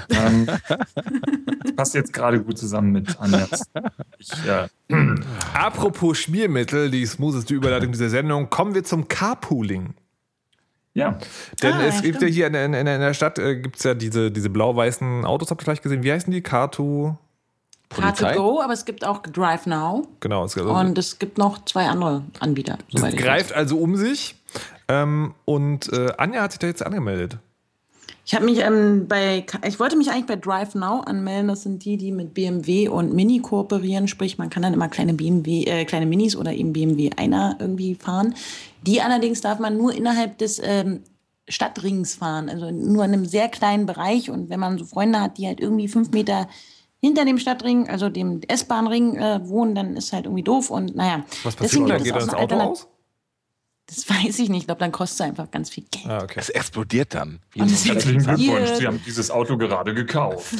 ähm, 0.10 0.48
passt 1.76 1.94
jetzt 1.94 2.12
gerade 2.12 2.42
gut 2.42 2.58
zusammen 2.58 2.92
mit 2.92 3.20
Anjas. 3.20 3.70
Ich, 4.18 4.32
äh, 4.48 4.68
Apropos 5.54 6.18
Schmiermittel, 6.18 6.90
die 6.90 7.06
smootheste 7.06 7.54
Überleitung 7.54 7.92
dieser 7.92 8.10
Sendung, 8.10 8.50
kommen 8.50 8.74
wir 8.74 8.84
zum 8.84 9.08
Carpooling. 9.08 9.94
Ja. 10.98 11.20
Denn 11.62 11.74
ah, 11.74 11.86
es 11.86 11.98
ja, 11.98 12.02
gibt 12.02 12.24
ja 12.24 12.28
hier 12.28 12.48
in, 12.48 12.56
in, 12.56 12.74
in 12.74 12.86
der 12.86 13.14
Stadt 13.14 13.38
äh, 13.38 13.60
gibt 13.60 13.76
es 13.76 13.84
ja 13.84 13.94
diese, 13.94 14.32
diese 14.32 14.50
blau-weißen 14.50 15.26
Autos, 15.26 15.52
habt 15.52 15.62
ihr 15.62 15.66
vielleicht 15.66 15.84
gesehen? 15.84 16.02
Wie 16.02 16.12
heißen 16.12 16.32
die? 16.32 16.42
Car2? 16.42 17.16
Car2 17.92 18.36
Go, 18.36 18.62
aber 18.62 18.74
es 18.74 18.86
gibt 18.86 19.06
auch 19.06 19.22
Drive 19.22 19.66
Now. 19.66 20.08
Genau. 20.20 20.44
Es 20.46 20.58
also 20.58 20.72
und 20.72 20.98
es 20.98 21.20
gibt 21.20 21.38
noch 21.38 21.64
zwei 21.66 21.88
andere 21.88 22.24
Anbieter. 22.40 22.78
Das 22.92 23.16
greift 23.16 23.54
also 23.54 23.78
um 23.78 23.96
sich. 23.96 24.36
Ähm, 24.88 25.34
und 25.46 25.92
äh, 25.92 26.14
Anja 26.18 26.42
hat 26.42 26.52
sich 26.52 26.60
da 26.60 26.68
jetzt 26.68 26.86
angemeldet. 26.86 27.38
Ich 28.26 28.36
habe 28.36 28.44
mich 28.44 28.60
ähm, 28.60 29.08
bei, 29.08 29.46
ich 29.66 29.80
wollte 29.80 29.96
mich 29.96 30.12
eigentlich 30.12 30.26
bei 30.26 30.36
Drive 30.36 30.76
Now 30.76 31.00
anmelden. 31.00 31.48
Das 31.48 31.64
sind 31.64 31.86
die, 31.86 31.96
die 31.96 32.12
mit 32.12 32.34
BMW 32.34 32.90
und 32.90 33.14
Mini 33.14 33.40
kooperieren. 33.40 34.10
Sprich, 34.10 34.38
man 34.38 34.50
kann 34.50 34.64
dann 34.64 34.74
immer 34.74 34.90
kleine 34.90 35.14
BMW, 35.14 35.64
äh, 35.64 35.86
kleine 35.86 36.06
Minis 36.06 36.36
oder 36.36 36.52
eben 36.52 36.74
BMW 36.74 37.12
einer 37.16 37.56
irgendwie 37.60 37.96
fahren. 37.96 38.36
Die 38.82 39.02
allerdings 39.02 39.40
darf 39.40 39.60
man 39.60 39.78
nur 39.78 39.94
innerhalb 39.94 40.38
des 40.40 40.62
ähm, 40.62 41.04
Stadtrings 41.48 42.16
fahren, 42.16 42.50
also 42.50 42.70
nur 42.70 43.06
in 43.06 43.14
einem 43.14 43.26
sehr 43.26 43.48
kleinen 43.48 43.86
Bereich. 43.86 44.30
Und 44.30 44.50
wenn 44.50 44.60
man 44.60 44.78
so 44.78 44.84
Freunde 44.84 45.22
hat, 45.22 45.38
die 45.38 45.48
halt 45.48 45.62
irgendwie 45.62 45.88
fünf 45.88 46.12
Meter 46.12 46.50
hinter 47.00 47.26
dem 47.26 47.38
Stadtring, 47.38 47.90
also 47.90 48.10
dem 48.10 48.42
S-Bahn-Ring 48.48 49.16
äh, 49.18 49.48
wohnen, 49.48 49.76
dann 49.76 49.96
ist 49.96 50.14
halt 50.14 50.26
irgendwie 50.26 50.44
doof. 50.44 50.70
Und 50.70 50.96
naja, 50.96 51.24
was 51.44 51.56
passiert, 51.56 51.90
dann 51.90 52.04
geht 52.04 52.16
das 52.16 52.34
Auto 52.34 52.56
aus? 52.56 52.88
Das 53.86 54.10
weiß 54.10 54.40
ich 54.40 54.50
nicht. 54.50 54.62
Ich 54.62 54.66
glaube, 54.66 54.80
dann 54.80 54.92
kostet 54.92 55.20
es 55.20 55.26
einfach 55.26 55.52
ganz 55.52 55.70
viel 55.70 55.86
Geld. 55.90 56.08
Ah, 56.08 56.24
okay. 56.24 56.40
Es 56.40 56.50
explodiert 56.50 57.14
dann. 57.14 57.40
Und 57.56 57.70
Herzlichen 57.70 58.24
Glückwunsch, 58.24 58.70
Sie 58.78 58.88
haben 58.88 59.02
dieses 59.06 59.32
Auto 59.32 59.58
gerade 59.58 59.94
gekauft. 59.94 60.54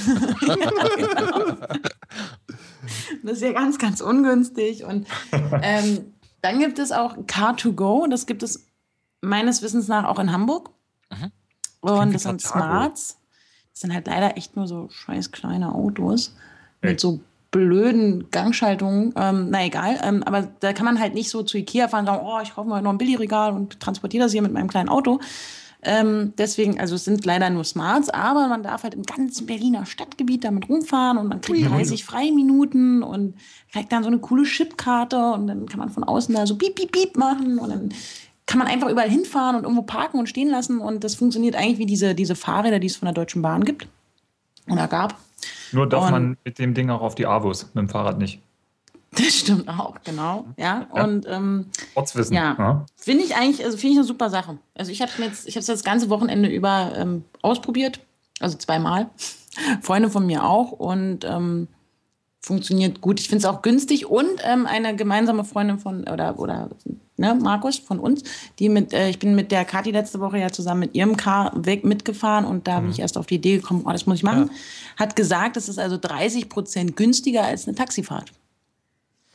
das 3.24 3.34
ist 3.34 3.42
ja 3.42 3.52
ganz, 3.54 3.78
ganz 3.78 4.02
ungünstig. 4.02 4.84
Und 4.84 5.08
ähm, 5.62 6.14
dann 6.42 6.60
gibt 6.60 6.80
es 6.80 6.92
auch 6.92 7.18
Car2Go. 7.18 8.10
Das 8.10 8.26
gibt 8.26 8.44
es 8.44 8.68
meines 9.22 9.62
Wissens 9.62 9.88
nach 9.88 10.06
auch 10.06 10.20
in 10.20 10.32
Hamburg. 10.32 10.70
Mhm. 11.10 11.32
Und 11.82 12.14
das 12.14 12.24
sind 12.24 12.42
Smarts. 12.42 13.17
Das 13.78 13.82
sind 13.82 13.94
halt 13.94 14.08
leider 14.08 14.38
echt 14.38 14.56
nur 14.56 14.68
so 14.68 14.90
scheiß 14.90 15.32
kleine 15.32 15.76
Autos. 15.76 16.36
Echt? 16.82 16.94
Mit 16.94 17.00
so 17.00 17.20
blöden 17.52 18.32
Gangschaltungen, 18.32 19.14
ähm, 19.16 19.50
na 19.52 19.68
egal, 19.68 20.00
ähm, 20.04 20.24
aber 20.24 20.48
da 20.62 20.74
kann 20.74 20.86
man 20.86 21.00
halt 21.00 21.14
nicht 21.14 21.30
so 21.30 21.44
zu 21.44 21.60
Ikea 21.60 21.88
fahren 21.88 22.08
und 22.08 22.08
sagen, 22.08 22.26
oh, 22.26 22.40
ich 22.42 22.56
kaufe 22.56 22.68
mal 22.68 22.82
noch 22.82 22.90
ein 22.90 22.98
Billigregal 22.98 23.54
und 23.54 23.80
transportiere 23.80 24.24
das 24.24 24.32
hier 24.32 24.42
mit 24.42 24.52
meinem 24.52 24.68
kleinen 24.68 24.90
Auto. 24.90 25.20
Ähm, 25.84 26.34
deswegen, 26.40 26.80
also 26.80 26.96
es 26.96 27.06
sind 27.06 27.24
leider 27.24 27.52
nur 27.52 27.64
Smarts, 27.64 28.10
aber 28.10 28.48
man 28.48 28.64
darf 28.64 28.82
halt 28.82 28.96
im 28.96 29.04
ganzen 29.04 29.46
Berliner 29.46 29.86
Stadtgebiet 29.86 30.44
damit 30.44 30.68
rumfahren 30.68 31.20
und 31.20 31.28
man 31.28 31.40
kriegt 31.40 31.70
30 31.70 32.04
Freiminuten 32.04 33.04
und 33.04 33.36
kriegt 33.72 33.92
dann 33.92 34.02
so 34.02 34.10
eine 34.10 34.18
coole 34.18 34.44
Chipkarte 34.44 35.34
und 35.34 35.46
dann 35.46 35.68
kann 35.68 35.80
man 35.80 35.90
von 35.90 36.04
außen 36.04 36.34
da 36.34 36.48
so 36.48 36.56
piep, 36.56 36.74
piep, 36.74 36.92
piep 36.92 37.16
machen 37.16 37.60
und 37.60 37.70
dann 37.70 37.90
kann 38.48 38.60
man 38.60 38.68
einfach 38.68 38.90
überall 38.90 39.10
hinfahren 39.10 39.56
und 39.58 39.64
irgendwo 39.64 39.84
parken 39.84 40.18
und 40.18 40.28
stehen 40.28 40.50
lassen 40.50 40.80
und 40.80 41.04
das 41.04 41.16
funktioniert 41.16 41.56
eigentlich 41.56 41.78
wie 41.78 41.86
diese, 41.86 42.16
diese 42.16 42.36
Fahrräder, 42.36 42.80
die 42.80 42.88
es 42.88 42.96
von 42.96 43.06
der 43.06 43.14
Deutschen 43.14 43.42
Bahn 43.42 43.64
gibt 43.64 43.88
oder 44.70 44.88
gab. 44.88 45.16
Nur 45.74 45.88
darf 45.88 46.06
und, 46.06 46.12
man 46.12 46.38
mit 46.44 46.58
dem 46.58 46.74
Ding 46.74 46.90
auch 46.90 47.02
auf 47.02 47.14
die 47.14 47.28
Avos, 47.28 47.66
mit 47.74 47.76
dem 47.76 47.90
Fahrrad 47.90 48.18
nicht. 48.18 48.42
Das 49.12 49.34
stimmt 49.34 49.68
auch, 49.68 49.96
genau. 50.04 50.46
Ja, 50.58 50.88
ja. 50.94 51.04
und 51.04 51.26
ähm, 51.28 51.68
Ortswissen. 51.96 52.36
Ja, 52.36 52.56
ja. 52.58 52.86
finde 52.96 53.24
ich 53.24 53.36
eigentlich, 53.36 53.66
also 53.66 53.78
finde 53.78 53.94
ich 53.94 53.98
eine 53.98 54.08
super 54.08 54.30
Sache. 54.30 54.58
Also 54.76 54.92
ich 54.92 55.02
habe 55.02 55.12
es 55.12 55.18
jetzt, 55.18 55.48
ich 55.48 55.56
habe 55.56 55.66
das 55.66 55.84
ganze 55.84 56.10
Wochenende 56.10 56.50
über 56.50 56.94
ähm, 56.96 57.26
ausprobiert, 57.42 58.00
also 58.40 58.58
zweimal. 58.58 59.10
Freunde 59.82 60.10
von 60.10 60.26
mir 60.26 60.44
auch 60.44 60.72
und 60.72 61.26
ähm, 61.26 61.68
funktioniert 62.48 63.02
gut. 63.02 63.20
Ich 63.20 63.28
finde 63.28 63.46
es 63.46 63.46
auch 63.46 63.62
günstig 63.62 64.08
und 64.08 64.42
ähm, 64.44 64.66
eine 64.66 64.96
gemeinsame 64.96 65.44
Freundin 65.44 65.78
von 65.78 66.08
oder 66.08 66.40
oder 66.40 66.70
ne, 67.18 67.36
Markus 67.36 67.78
von 67.78 68.00
uns, 68.00 68.24
die 68.58 68.70
mit, 68.70 68.94
äh, 68.94 69.10
ich 69.10 69.20
bin 69.20 69.36
mit 69.36 69.52
der 69.52 69.66
Kathi 69.66 69.92
letzte 69.92 70.20
Woche 70.20 70.40
ja 70.40 70.50
zusammen 70.50 70.80
mit 70.80 70.96
ihrem 70.96 71.18
Car 71.18 71.52
weg 71.56 71.84
mitgefahren 71.84 72.46
und 72.46 72.68
da 72.68 72.80
mhm. 72.80 72.86
bin 72.86 72.92
ich 72.94 73.00
erst 73.00 73.18
auf 73.18 73.28
die 73.28 73.36
Idee 73.36 73.58
gekommen, 73.58 73.84
oh, 73.86 73.92
das 73.92 74.06
muss 74.06 74.18
ich 74.18 74.24
machen. 74.24 74.50
Ja. 74.50 75.06
Hat 75.06 75.16
gesagt, 75.16 75.58
es 75.58 75.70
ist 75.70 75.78
also 75.78 75.98
30 75.98 76.50
Prozent 76.50 76.96
günstiger 76.96 77.44
als 77.44 77.68
eine 77.68 77.76
Taxifahrt. 77.76 78.32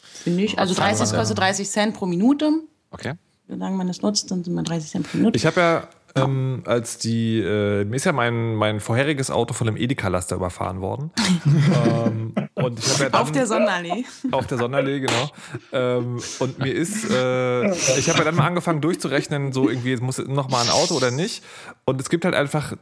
Finde 0.01 0.45
ich. 0.45 0.59
Also 0.59 0.75
30 0.75 1.13
kostet 1.13 1.39
30 1.39 1.69
Cent 1.69 1.95
pro 1.95 2.07
Minute. 2.07 2.51
Okay. 2.91 3.15
Solange 3.49 3.77
man 3.77 3.89
es 3.89 4.01
nutzt, 4.01 4.31
dann 4.31 4.43
sind 4.43 4.55
wir 4.55 4.63
30 4.63 4.91
Cent 4.91 5.11
pro 5.11 5.19
Minute. 5.19 5.37
Ich 5.37 5.45
habe 5.45 5.61
ja 5.61 5.89
ähm, 6.15 6.63
als 6.67 6.99
die, 6.99 7.41
äh, 7.41 7.85
mir 7.85 7.97
ist 7.97 8.05
ja 8.05 8.13
mein, 8.13 8.55
mein 8.55 8.81
vorheriges 8.81 9.31
Auto 9.31 9.55
von 9.55 9.69
einem 9.69 9.77
Edeka-Laster 9.77 10.37
überfahren 10.37 10.81
worden. 10.81 11.11
ähm, 12.07 12.35
und 12.55 12.79
ich 12.79 12.99
ja 12.99 13.09
dann, 13.09 13.21
auf 13.21 13.33
der 13.33 13.47
Sonderallee. 13.47 14.05
Auf 14.31 14.47
der 14.47 14.59
Sonderallee, 14.59 15.01
genau. 15.01 15.31
Ähm, 15.73 16.21
und 16.39 16.59
mir 16.59 16.75
ist, 16.75 17.11
äh, 17.11 17.71
ich 17.99 18.09
habe 18.09 18.19
ja 18.19 18.25
dann 18.25 18.35
mal 18.35 18.47
angefangen 18.47 18.81
durchzurechnen, 18.81 19.53
so 19.53 19.69
irgendwie, 19.69 19.97
muss 19.97 20.19
noch 20.19 20.49
mal 20.51 20.63
ein 20.63 20.71
Auto 20.71 20.95
oder 20.95 21.11
nicht. 21.11 21.43
Und 21.85 22.01
es 22.01 22.11
gibt 22.11 22.25
halt 22.25 22.35
einfach 22.35 22.75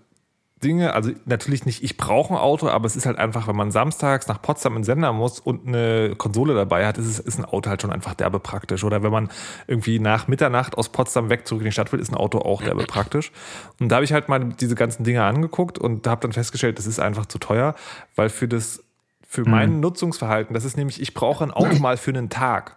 Dinge, 0.62 0.92
also 0.92 1.10
natürlich 1.24 1.64
nicht, 1.64 1.82
ich 1.82 1.96
brauche 1.96 2.34
ein 2.34 2.38
Auto, 2.38 2.68
aber 2.68 2.84
es 2.84 2.94
ist 2.94 3.06
halt 3.06 3.18
einfach, 3.18 3.48
wenn 3.48 3.56
man 3.56 3.70
samstags 3.70 4.28
nach 4.28 4.42
Potsdam 4.42 4.76
in 4.76 4.84
Sender 4.84 5.12
muss 5.12 5.40
und 5.40 5.66
eine 5.66 6.14
Konsole 6.16 6.54
dabei 6.54 6.86
hat, 6.86 6.98
ist, 6.98 7.06
es, 7.06 7.18
ist 7.18 7.38
ein 7.38 7.46
Auto 7.46 7.70
halt 7.70 7.80
schon 7.80 7.90
einfach 7.90 8.12
derbe 8.12 8.40
praktisch. 8.40 8.84
Oder 8.84 9.02
wenn 9.02 9.10
man 9.10 9.30
irgendwie 9.66 9.98
nach 9.98 10.28
Mitternacht 10.28 10.76
aus 10.76 10.90
Potsdam 10.90 11.30
weg 11.30 11.46
zurück 11.46 11.62
in 11.62 11.66
die 11.66 11.72
Stadt 11.72 11.90
will, 11.92 12.00
ist 12.00 12.12
ein 12.12 12.16
Auto 12.16 12.40
auch 12.40 12.62
derbe 12.62 12.84
praktisch. 12.84 13.32
Und 13.80 13.88
da 13.88 13.96
habe 13.96 14.04
ich 14.04 14.12
halt 14.12 14.28
mal 14.28 14.50
diese 14.60 14.74
ganzen 14.74 15.02
Dinge 15.02 15.24
angeguckt 15.24 15.78
und 15.78 16.06
habe 16.06 16.20
dann 16.20 16.32
festgestellt, 16.32 16.78
das 16.78 16.86
ist 16.86 17.00
einfach 17.00 17.24
zu 17.24 17.38
teuer, 17.38 17.74
weil 18.14 18.28
für 18.28 18.46
das, 18.46 18.84
für 19.26 19.46
mhm. 19.46 19.50
mein 19.50 19.80
Nutzungsverhalten, 19.80 20.52
das 20.52 20.66
ist 20.66 20.76
nämlich, 20.76 21.00
ich 21.00 21.14
brauche 21.14 21.42
ein 21.42 21.52
Auto 21.52 21.76
mal 21.80 21.96
für 21.96 22.10
einen 22.10 22.28
Tag. 22.28 22.76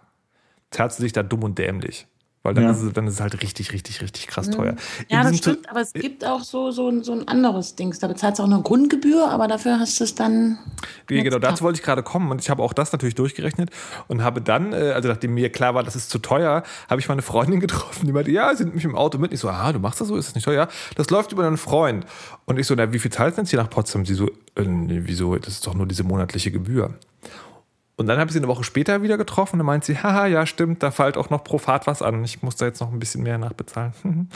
Zerrt 0.70 0.92
sich 0.94 1.12
da 1.12 1.22
dumm 1.22 1.42
und 1.42 1.58
dämlich. 1.58 2.06
Weil 2.44 2.52
dann, 2.52 2.64
ja. 2.64 2.70
ist 2.72 2.82
es, 2.82 2.92
dann 2.92 3.06
ist 3.06 3.14
es 3.14 3.20
halt 3.20 3.40
richtig, 3.42 3.72
richtig, 3.72 4.02
richtig 4.02 4.26
krass 4.26 4.50
teuer. 4.50 4.72
Mhm. 4.72 4.78
Ja, 5.08 5.22
das 5.22 5.38
stimmt, 5.38 5.68
aber 5.70 5.80
es 5.80 5.94
gibt 5.94 6.26
auch 6.26 6.44
so, 6.44 6.70
so, 6.72 7.02
so 7.02 7.12
ein 7.12 7.26
anderes 7.26 7.74
Ding. 7.74 7.96
Da 7.98 8.06
bezahlst 8.06 8.38
du 8.38 8.42
auch 8.42 8.46
eine 8.46 8.60
Grundgebühr, 8.60 9.30
aber 9.30 9.48
dafür 9.48 9.80
hast 9.80 9.98
du 9.98 10.04
es 10.04 10.14
dann. 10.14 10.58
Ja, 11.08 11.22
genau, 11.22 11.38
dazu 11.38 11.64
wollte 11.64 11.78
ich 11.78 11.82
gerade 11.82 12.02
kommen 12.02 12.30
und 12.30 12.42
ich 12.42 12.50
habe 12.50 12.62
auch 12.62 12.74
das 12.74 12.92
natürlich 12.92 13.14
durchgerechnet 13.14 13.70
und 14.08 14.22
habe 14.22 14.42
dann, 14.42 14.74
äh, 14.74 14.92
also 14.94 15.08
nachdem 15.08 15.32
mir 15.32 15.48
klar 15.48 15.74
war, 15.74 15.84
das 15.84 15.96
ist 15.96 16.10
zu 16.10 16.18
teuer, 16.18 16.64
habe 16.90 17.00
ich 17.00 17.08
meine 17.08 17.22
Freundin 17.22 17.60
getroffen, 17.60 18.04
die 18.04 18.12
meinte, 18.12 18.30
ja, 18.30 18.54
sie 18.54 18.64
nimmt 18.64 18.76
mich 18.76 18.84
im 18.84 18.94
Auto 18.94 19.16
mit. 19.16 19.32
Ich 19.32 19.40
so, 19.40 19.48
ah, 19.48 19.72
du 19.72 19.78
machst 19.78 20.02
das 20.02 20.08
so, 20.08 20.16
ist 20.16 20.28
das 20.28 20.34
nicht 20.34 20.44
teuer? 20.44 20.68
Das 20.96 21.08
läuft 21.08 21.32
über 21.32 21.46
einen 21.46 21.56
Freund. 21.56 22.04
Und 22.44 22.58
ich 22.58 22.66
so, 22.66 22.74
na, 22.74 22.92
wie 22.92 22.98
viel 22.98 23.10
zahlst 23.10 23.38
du 23.38 23.42
denn 23.42 23.48
hier 23.48 23.58
nach 23.58 23.70
Potsdam? 23.70 24.04
Sie 24.04 24.12
so, 24.12 24.26
äh, 24.26 24.66
wieso, 24.66 25.34
das 25.36 25.54
ist 25.54 25.66
doch 25.66 25.72
nur 25.72 25.86
diese 25.86 26.04
monatliche 26.04 26.50
Gebühr. 26.50 26.92
Und 27.96 28.06
dann 28.06 28.18
habe 28.18 28.28
ich 28.28 28.32
sie 28.32 28.40
eine 28.40 28.48
Woche 28.48 28.64
später 28.64 29.02
wieder 29.02 29.16
getroffen 29.16 29.54
und 29.54 29.58
dann 29.60 29.66
meint 29.66 29.84
sie, 29.84 29.96
haha, 29.98 30.26
ja, 30.26 30.46
stimmt, 30.46 30.82
da 30.82 30.90
fällt 30.90 31.16
auch 31.16 31.30
noch 31.30 31.44
pro 31.44 31.58
Fahrt 31.58 31.86
was 31.86 32.02
an. 32.02 32.24
Ich 32.24 32.42
muss 32.42 32.56
da 32.56 32.66
jetzt 32.66 32.80
noch 32.80 32.92
ein 32.92 32.98
bisschen 32.98 33.22
mehr 33.22 33.38
nachbezahlen. 33.38 33.92
Mhm. 34.02 34.28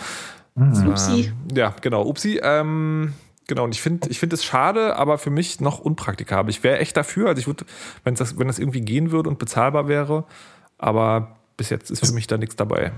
Upsi. 0.88 1.32
ja, 1.54 1.74
genau, 1.80 2.02
Upsi. 2.04 2.40
Ähm, 2.42 3.14
genau, 3.46 3.64
und 3.64 3.74
ich 3.74 3.82
finde 3.82 4.09
ich 4.09 4.18
find 4.18 4.32
es 4.32 4.44
schade, 4.44 4.96
aber 4.96 5.18
für 5.18 5.30
mich 5.30 5.61
noch 5.61 5.78
unpraktikabel. 5.78 6.50
Ich 6.50 6.62
wäre 6.64 6.78
echt 6.78 6.96
dafür, 6.96 7.28
also 7.28 7.40
ich 7.40 7.46
würde, 7.46 7.64
wenn 8.04 8.14
das, 8.14 8.38
wenn 8.38 8.48
das 8.48 8.59
irgendwie 8.59 8.80
gehen 8.80 9.11
würde 9.11 9.28
und 9.28 9.38
bezahlbar 9.38 9.88
wäre, 9.88 10.24
aber 10.76 11.38
bis 11.59 11.70
jetzt 11.70 11.90
ist 11.90 12.06
für 12.06 12.12
mich 12.12 12.28
da 12.28 12.38
nichts 12.38 12.56
dabei. 12.56 12.92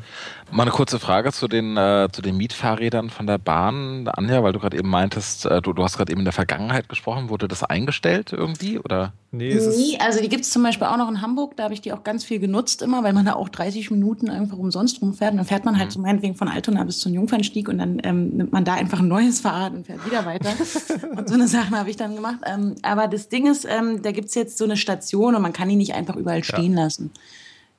Mal 0.52 0.62
eine 0.62 0.70
kurze 0.70 1.00
Frage 1.00 1.32
zu 1.32 1.48
den, 1.48 1.78
äh, 1.78 2.08
zu 2.12 2.20
den 2.20 2.36
Mietfahrrädern 2.36 3.08
von 3.08 3.26
der 3.26 3.38
Bahn, 3.38 4.06
Anja, 4.06 4.44
weil 4.44 4.52
du 4.52 4.60
gerade 4.60 4.76
eben 4.76 4.90
meintest, 4.90 5.46
äh, 5.46 5.62
du, 5.62 5.72
du 5.72 5.82
hast 5.82 5.96
gerade 5.96 6.12
eben 6.12 6.20
in 6.20 6.26
der 6.26 6.34
Vergangenheit 6.34 6.88
gesprochen, 6.88 7.30
wurde 7.30 7.48
das 7.48 7.64
eingestellt 7.64 8.32
irgendwie? 8.32 8.78
Oder? 8.78 9.14
Nee, 9.32 9.54
nee 9.54 9.98
also 9.98 10.20
die 10.20 10.28
gibt 10.28 10.44
es 10.44 10.50
zum 10.50 10.62
Beispiel 10.62 10.86
auch 10.86 10.98
noch 10.98 11.08
in 11.08 11.22
Hamburg, 11.22 11.56
da 11.56 11.64
habe 11.64 11.74
ich 11.74 11.80
die 11.80 11.92
auch 11.92 12.04
ganz 12.04 12.22
viel 12.22 12.38
genutzt 12.38 12.82
immer, 12.82 13.02
weil 13.02 13.14
man 13.14 13.24
da 13.24 13.32
auch 13.32 13.48
30 13.48 13.90
Minuten 13.90 14.28
einfach 14.28 14.58
umsonst 14.58 15.00
rumfährt. 15.00 15.32
Und 15.32 15.38
dann 15.38 15.46
fährt 15.46 15.64
man 15.64 15.78
halt 15.78 15.88
mhm. 15.88 15.92
so 15.92 16.00
meinetwegen 16.00 16.34
von 16.34 16.48
Altona 16.48 16.84
bis 16.84 17.00
zum 17.00 17.14
Jungfernstieg 17.14 17.66
und 17.66 17.78
dann 17.78 17.98
ähm, 18.04 18.28
nimmt 18.36 18.52
man 18.52 18.66
da 18.66 18.74
einfach 18.74 18.98
ein 18.98 19.08
neues 19.08 19.40
Fahrrad 19.40 19.72
und 19.72 19.86
fährt 19.86 20.04
wieder 20.04 20.26
weiter. 20.26 20.50
und 21.16 21.26
so 21.26 21.34
eine 21.34 21.48
Sache 21.48 21.70
habe 21.70 21.88
ich 21.88 21.96
dann 21.96 22.14
gemacht. 22.14 22.40
Ähm, 22.44 22.74
aber 22.82 23.08
das 23.08 23.30
Ding 23.30 23.50
ist, 23.50 23.66
ähm, 23.66 24.02
da 24.02 24.12
gibt 24.12 24.28
es 24.28 24.34
jetzt 24.34 24.58
so 24.58 24.64
eine 24.64 24.76
Station 24.76 25.34
und 25.34 25.40
man 25.40 25.54
kann 25.54 25.70
die 25.70 25.76
nicht 25.76 25.94
einfach 25.94 26.16
überall 26.16 26.44
stehen 26.44 26.74
ja. 26.76 26.84
lassen. 26.84 27.10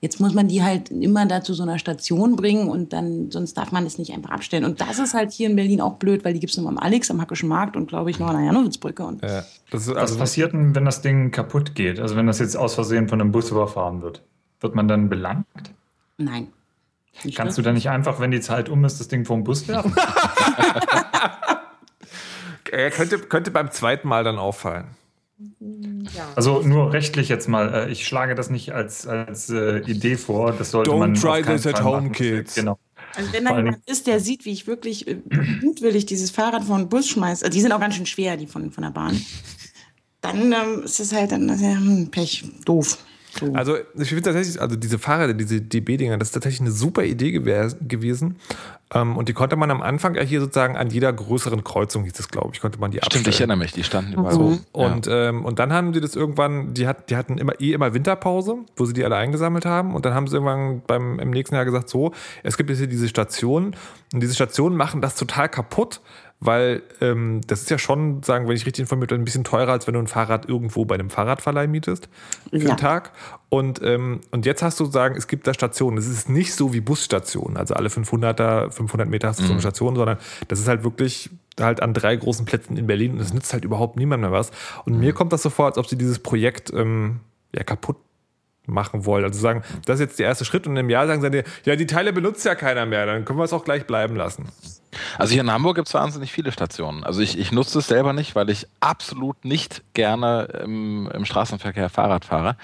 Jetzt 0.04 0.20
muss 0.20 0.34
man 0.34 0.48
die 0.48 0.64
halt 0.64 0.90
immer 0.90 1.28
da 1.28 1.44
zu 1.44 1.54
so 1.54 1.62
einer 1.62 1.78
Station 1.78 2.36
bringen 2.36 2.70
und 2.70 2.92
dann, 2.92 3.30
sonst 3.30 3.56
darf 3.56 3.72
man 3.72 3.86
es 3.86 4.00
nicht 4.00 4.12
einfach 4.14 4.32
abstellen. 4.32 4.66
Und 4.66 4.82
das 4.82 4.98
ist 4.98 5.14
halt 5.14 5.32
hier 5.32 5.48
in 5.48 5.56
Berlin 5.56 5.80
auch 5.80 5.98
blöd, 5.98 6.26
weil 6.26 6.34
die 6.34 6.40
gibt 6.40 6.52
es 6.52 6.58
nur 6.58 6.68
am 6.68 6.80
Alex, 6.80 7.12
am 7.12 7.22
Hackischen 7.22 7.48
Markt 7.48 7.78
und 7.78 7.88
glaube 7.88 8.10
ich 8.10 8.18
noch 8.18 8.30
an 8.30 8.38
der 8.38 8.46
Janowitzbrücke. 8.46 9.04
Und 9.04 9.22
ja, 9.22 9.44
das 9.70 9.88
also 9.88 10.00
Was 10.00 10.18
passiert 10.18 10.54
denn, 10.54 10.74
wenn 10.74 10.86
das 10.86 11.04
Ding 11.04 11.30
kaputt 11.30 11.76
geht? 11.76 12.00
Also 12.00 12.16
wenn 12.16 12.26
das 12.26 12.40
jetzt 12.40 12.58
aus 12.58 12.74
Versehen 12.74 13.10
von 13.10 13.22
einem 13.22 13.32
Bus 13.32 13.52
überfahren 13.52 14.02
wird? 14.02 14.24
Wird 14.60 14.74
man 14.74 14.88
dann 14.88 15.08
belangt? 15.08 15.46
Nein. 16.18 16.48
Nicht 17.24 17.38
Kannst 17.38 17.60
du 17.60 17.62
dann 17.62 17.76
nicht 17.76 17.90
einfach, 17.90 18.20
wenn 18.20 18.32
die 18.32 18.42
Zeit 18.42 18.70
um 18.70 18.84
ist, 18.86 19.00
das 19.00 19.08
Ding 19.08 19.26
vom 19.26 19.44
Bus 19.44 19.68
werfen? 19.68 19.94
er 22.72 22.90
könnte, 22.90 23.20
könnte 23.20 23.52
beim 23.52 23.70
zweiten 23.70 24.08
Mal 24.08 24.24
dann 24.24 24.40
auffallen. 24.40 24.86
Ja. 25.60 26.28
Also 26.36 26.62
nur 26.62 26.94
rechtlich 26.94 27.30
jetzt 27.30 27.48
mal, 27.48 27.74
äh, 27.74 27.92
ich 27.92 28.06
schlage 28.06 28.36
das 28.36 28.50
nicht 28.50 28.74
als, 28.74 29.08
als 29.08 29.50
äh, 29.50 29.80
Idee 29.80 30.18
vor, 30.18 30.52
das 30.54 30.72
sollte 30.72 30.92
Don't 30.92 31.00
man 31.00 31.14
try 31.14 31.42
this 31.42 31.66
at 31.66 31.84
home, 31.84 32.02
machen. 32.02 32.12
kids. 32.12 32.56
Genau. 32.56 32.78
Also 33.16 33.34
wenn 33.34 33.46
da 33.46 33.56
jemand 33.58 33.78
ist, 33.88 34.08
der 34.08 34.20
sieht, 34.20 34.46
wie 34.46 34.52
ich 34.52 34.68
wirklich 34.68 35.08
äh, 35.08 35.18
mutwillig 35.62 36.06
dieses 36.06 36.32
Fahrrad 36.32 36.64
von 36.64 36.90
Bus 36.90 37.08
schmeiße, 37.10 37.46
also 37.46 37.56
die 37.56 37.62
sind 37.62 37.72
auch 37.72 37.80
ganz 37.80 37.96
schön 37.96 38.06
schwer, 38.06 38.38
die 38.38 38.48
von, 38.48 38.72
von 38.72 38.84
der 38.84 38.92
Bahn, 38.92 39.20
dann 40.22 40.52
ähm, 40.52 40.84
ist 40.84 41.00
es 41.00 41.14
halt 41.14 41.32
dann 41.32 41.48
ja, 41.48 41.78
hm, 41.78 42.10
Pech, 42.10 42.46
doof. 42.66 42.98
So. 43.40 43.54
Also 43.54 43.78
ich 43.96 44.10
finde 44.10 44.24
tatsächlich, 44.24 44.62
also 44.62 44.76
diese 44.76 45.00
Fahrräder, 45.00 45.34
diese 45.34 45.62
DB-Dinger, 45.62 46.18
das 46.18 46.30
ist 46.30 46.34
tatsächlich 46.34 46.62
eine 46.62 46.72
super 46.72 47.04
Idee 47.04 47.32
gewesen. 47.32 48.36
Ähm, 48.94 49.18
und 49.18 49.30
die 49.30 49.34
konnte 49.34 49.56
man 49.56 49.72
am 49.72 49.82
Anfang 49.82 50.16
ja 50.16 50.22
hier 50.22 50.42
sozusagen 50.42 50.76
an 50.76 50.90
jeder 50.90 51.12
größeren 51.14 51.64
Kreuzung, 51.64 52.04
hieß 52.04 52.20
es, 52.20 52.28
glaube 52.28 52.52
ich, 52.54 52.62
konnte 52.62 52.80
man 52.80 52.92
die 52.92 53.02
abstellen. 53.02 53.24
Stimmt, 53.24 53.36
ich 53.36 53.40
erinnere 53.40 53.58
mich, 53.58 53.72
die 53.72 53.84
standen 53.84 54.14
überall. 54.14 54.34
So. 54.34 54.60
Und, 54.72 55.06
ja. 55.08 55.30
ähm, 55.30 55.46
und 55.46 55.60
dann 55.60 55.72
haben 55.72 55.94
sie 55.94 56.02
das 56.02 56.16
irgendwann, 56.16 56.74
die, 56.74 56.88
hat, 56.88 57.10
die 57.10 57.16
hatten 57.16 57.38
immer 57.38 57.60
eh 57.60 57.72
immer 57.72 57.94
Winterpause, 57.94 58.58
wo 58.76 58.86
sie 58.86 58.94
die 58.94 59.06
alle 59.06 59.16
eingesammelt 59.16 59.66
haben. 59.66 59.96
Und 59.96 60.06
dann 60.06 60.14
haben 60.14 60.28
sie 60.28 60.36
irgendwann 60.36 60.82
beim 60.86 61.20
im 61.20 61.30
nächsten 61.30 61.56
Jahr 61.56 61.66
gesagt, 61.66 61.90
so, 61.90 62.12
es 62.44 62.58
gibt 62.58 62.70
jetzt 62.70 62.80
hier 62.80 62.88
diese 62.88 63.08
Stationen 63.08 63.76
und 64.14 64.22
diese 64.22 64.34
Stationen 64.34 64.76
machen 64.76 65.02
das 65.02 65.16
total 65.16 65.48
kaputt, 65.48 66.02
weil 66.42 66.82
ähm, 67.02 67.42
das 67.46 67.62
ist 67.62 67.70
ja 67.70 67.78
schon, 67.78 68.24
sagen, 68.24 68.48
wenn 68.48 68.56
ich 68.56 68.66
richtig 68.66 68.82
informiert 68.82 69.12
bin, 69.12 69.22
ein 69.22 69.26
bisschen 69.26 69.44
teurer, 69.44 69.72
als 69.72 69.86
wenn 69.86 69.94
du 69.94 70.00
ein 70.00 70.08
Fahrrad 70.08 70.50
irgendwo 70.50 70.86
bei 70.86 70.96
einem 70.96 71.12
Fahrradverleih 71.12 71.68
mietest 71.68 72.10
für 72.50 72.58
ja. 72.58 72.70
einen 72.70 72.78
Tag. 72.78 73.12
Und, 73.50 73.80
ähm, 73.84 74.22
und 74.32 74.48
jetzt 74.48 74.64
hast 74.64 74.80
du 74.80 74.86
sagen, 74.86 75.16
es 75.16 75.28
gibt 75.28 75.46
da 75.46 75.54
Stationen. 75.54 76.00
Es 76.00 76.08
ist 76.08 76.30
nicht 76.30 76.56
so 76.56 76.74
wie 76.74 76.82
Busstationen, 76.82 77.58
also 77.58 77.76
alle 77.76 77.90
500er, 77.90 78.72
500 78.72 79.08
Meter 79.08 79.28
hast 79.28 79.40
du 79.40 79.44
mhm. 79.44 79.48
so 79.48 79.54
eine 79.54 79.58
mhm. 79.58 79.62
Station, 79.62 79.96
sondern 79.96 80.18
das 80.48 80.60
ist 80.60 80.68
halt 80.68 80.84
wirklich 80.84 81.30
halt 81.60 81.84
an 81.84 81.94
drei 81.94 82.16
großen 82.16 82.46
Plätzen 82.46 82.76
in 82.76 82.88
Berlin 82.88 83.14
und 83.14 83.20
es 83.20 83.34
nützt 83.34 83.54
halt 83.54 83.64
überhaupt 83.64 83.98
niemand 83.98 84.22
mehr 84.22 84.32
was. 84.32 84.52
Und 84.86 84.94
mhm. 84.94 85.00
mir 85.00 85.14
kommt 85.14 85.32
das 85.34 85.44
so 85.44 85.52
vor, 85.52 85.68
als 85.68 85.78
ob 85.78 85.86
sie 85.86 85.98
dieses 85.98 86.18
Projekt 86.18 86.74
ähm, 86.74 87.20
ja 87.54 87.64
kaputt 87.64 87.98
machen 88.66 89.06
wollen. 89.06 89.24
Also 89.24 89.40
sagen, 89.40 89.64
das 89.86 89.96
ist 89.96 90.02
jetzt 90.02 90.20
der 90.20 90.28
erste 90.28 90.46
Schritt 90.46 90.68
und 90.68 90.78
im 90.78 90.90
Jahr 90.90 91.08
sagen 91.08 91.22
sie 91.22 91.32
dir, 91.32 91.44
ja, 91.66 91.76
die 91.76 91.86
Teile 91.88 92.14
benutzt 92.14 92.46
ja 92.46 92.56
keiner 92.56 92.86
mehr, 92.86 93.06
dann 93.06 93.26
können 93.26 93.40
wir 93.40 93.44
es 93.44 93.54
auch 93.54 93.66
gleich 93.66 93.86
bleiben 93.86 94.16
lassen. 94.16 94.50
Also 95.18 95.34
hier 95.34 95.42
in 95.42 95.52
Hamburg 95.52 95.76
gibt 95.76 95.88
es 95.88 95.94
wahnsinnig 95.94 96.32
viele 96.32 96.52
Stationen. 96.52 97.04
Also 97.04 97.22
ich, 97.22 97.38
ich 97.38 97.52
nutze 97.52 97.80
es 97.80 97.88
selber 97.88 98.14
nicht, 98.14 98.36
weil 98.36 98.50
ich 98.50 98.68
absolut 98.80 99.44
nicht 99.46 99.84
gerne 99.94 100.62
im, 100.64 101.10
im 101.14 101.26
Straßenverkehr 101.26 101.90
Fahrrad 101.90 102.26
fahre. 102.26 102.58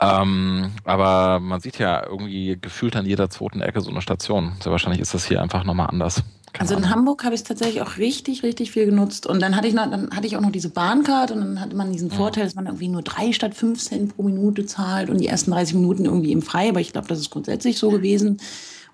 Ähm, 0.00 0.72
aber 0.84 1.40
man 1.40 1.60
sieht 1.60 1.78
ja 1.78 2.04
irgendwie 2.04 2.58
gefühlt 2.60 2.96
an 2.96 3.06
jeder 3.06 3.30
zweiten 3.30 3.60
Ecke 3.60 3.80
so 3.80 3.90
eine 3.90 4.02
Station. 4.02 4.52
Sehr 4.60 4.72
wahrscheinlich 4.72 5.00
ist 5.00 5.14
das 5.14 5.26
hier 5.26 5.40
einfach 5.40 5.64
nochmal 5.64 5.88
anders. 5.88 6.22
Also 6.58 6.76
in. 6.76 6.88
Hamburg 6.90 7.24
habe 7.24 7.34
ich 7.34 7.40
es 7.40 7.46
tatsächlich 7.46 7.82
auch 7.82 7.96
richtig, 7.98 8.42
richtig 8.42 8.70
viel 8.70 8.86
genutzt. 8.86 9.26
Und 9.26 9.40
dann 9.40 9.56
hatte 9.56 9.66
ich 9.66 9.74
noch, 9.74 9.90
dann 9.90 10.10
hatte 10.10 10.26
ich 10.26 10.36
auch 10.36 10.40
noch 10.40 10.52
diese 10.52 10.68
Bahncard 10.68 11.30
und 11.30 11.40
dann 11.40 11.60
hatte 11.60 11.74
man 11.76 11.92
diesen 11.92 12.10
ja. 12.10 12.16
Vorteil, 12.16 12.44
dass 12.44 12.54
man 12.54 12.66
irgendwie 12.66 12.88
nur 12.88 13.02
drei 13.02 13.32
statt 13.32 13.54
fünf 13.54 13.80
Cent 13.80 14.14
pro 14.14 14.22
Minute 14.22 14.64
zahlt 14.66 15.10
und 15.10 15.18
die 15.18 15.26
ersten 15.26 15.50
30 15.50 15.74
Minuten 15.74 16.04
irgendwie 16.04 16.32
im 16.32 16.42
Frei. 16.42 16.68
Aber 16.68 16.80
ich 16.80 16.92
glaube, 16.92 17.08
das 17.08 17.18
ist 17.18 17.30
grundsätzlich 17.30 17.78
so 17.78 17.90
gewesen. 17.90 18.38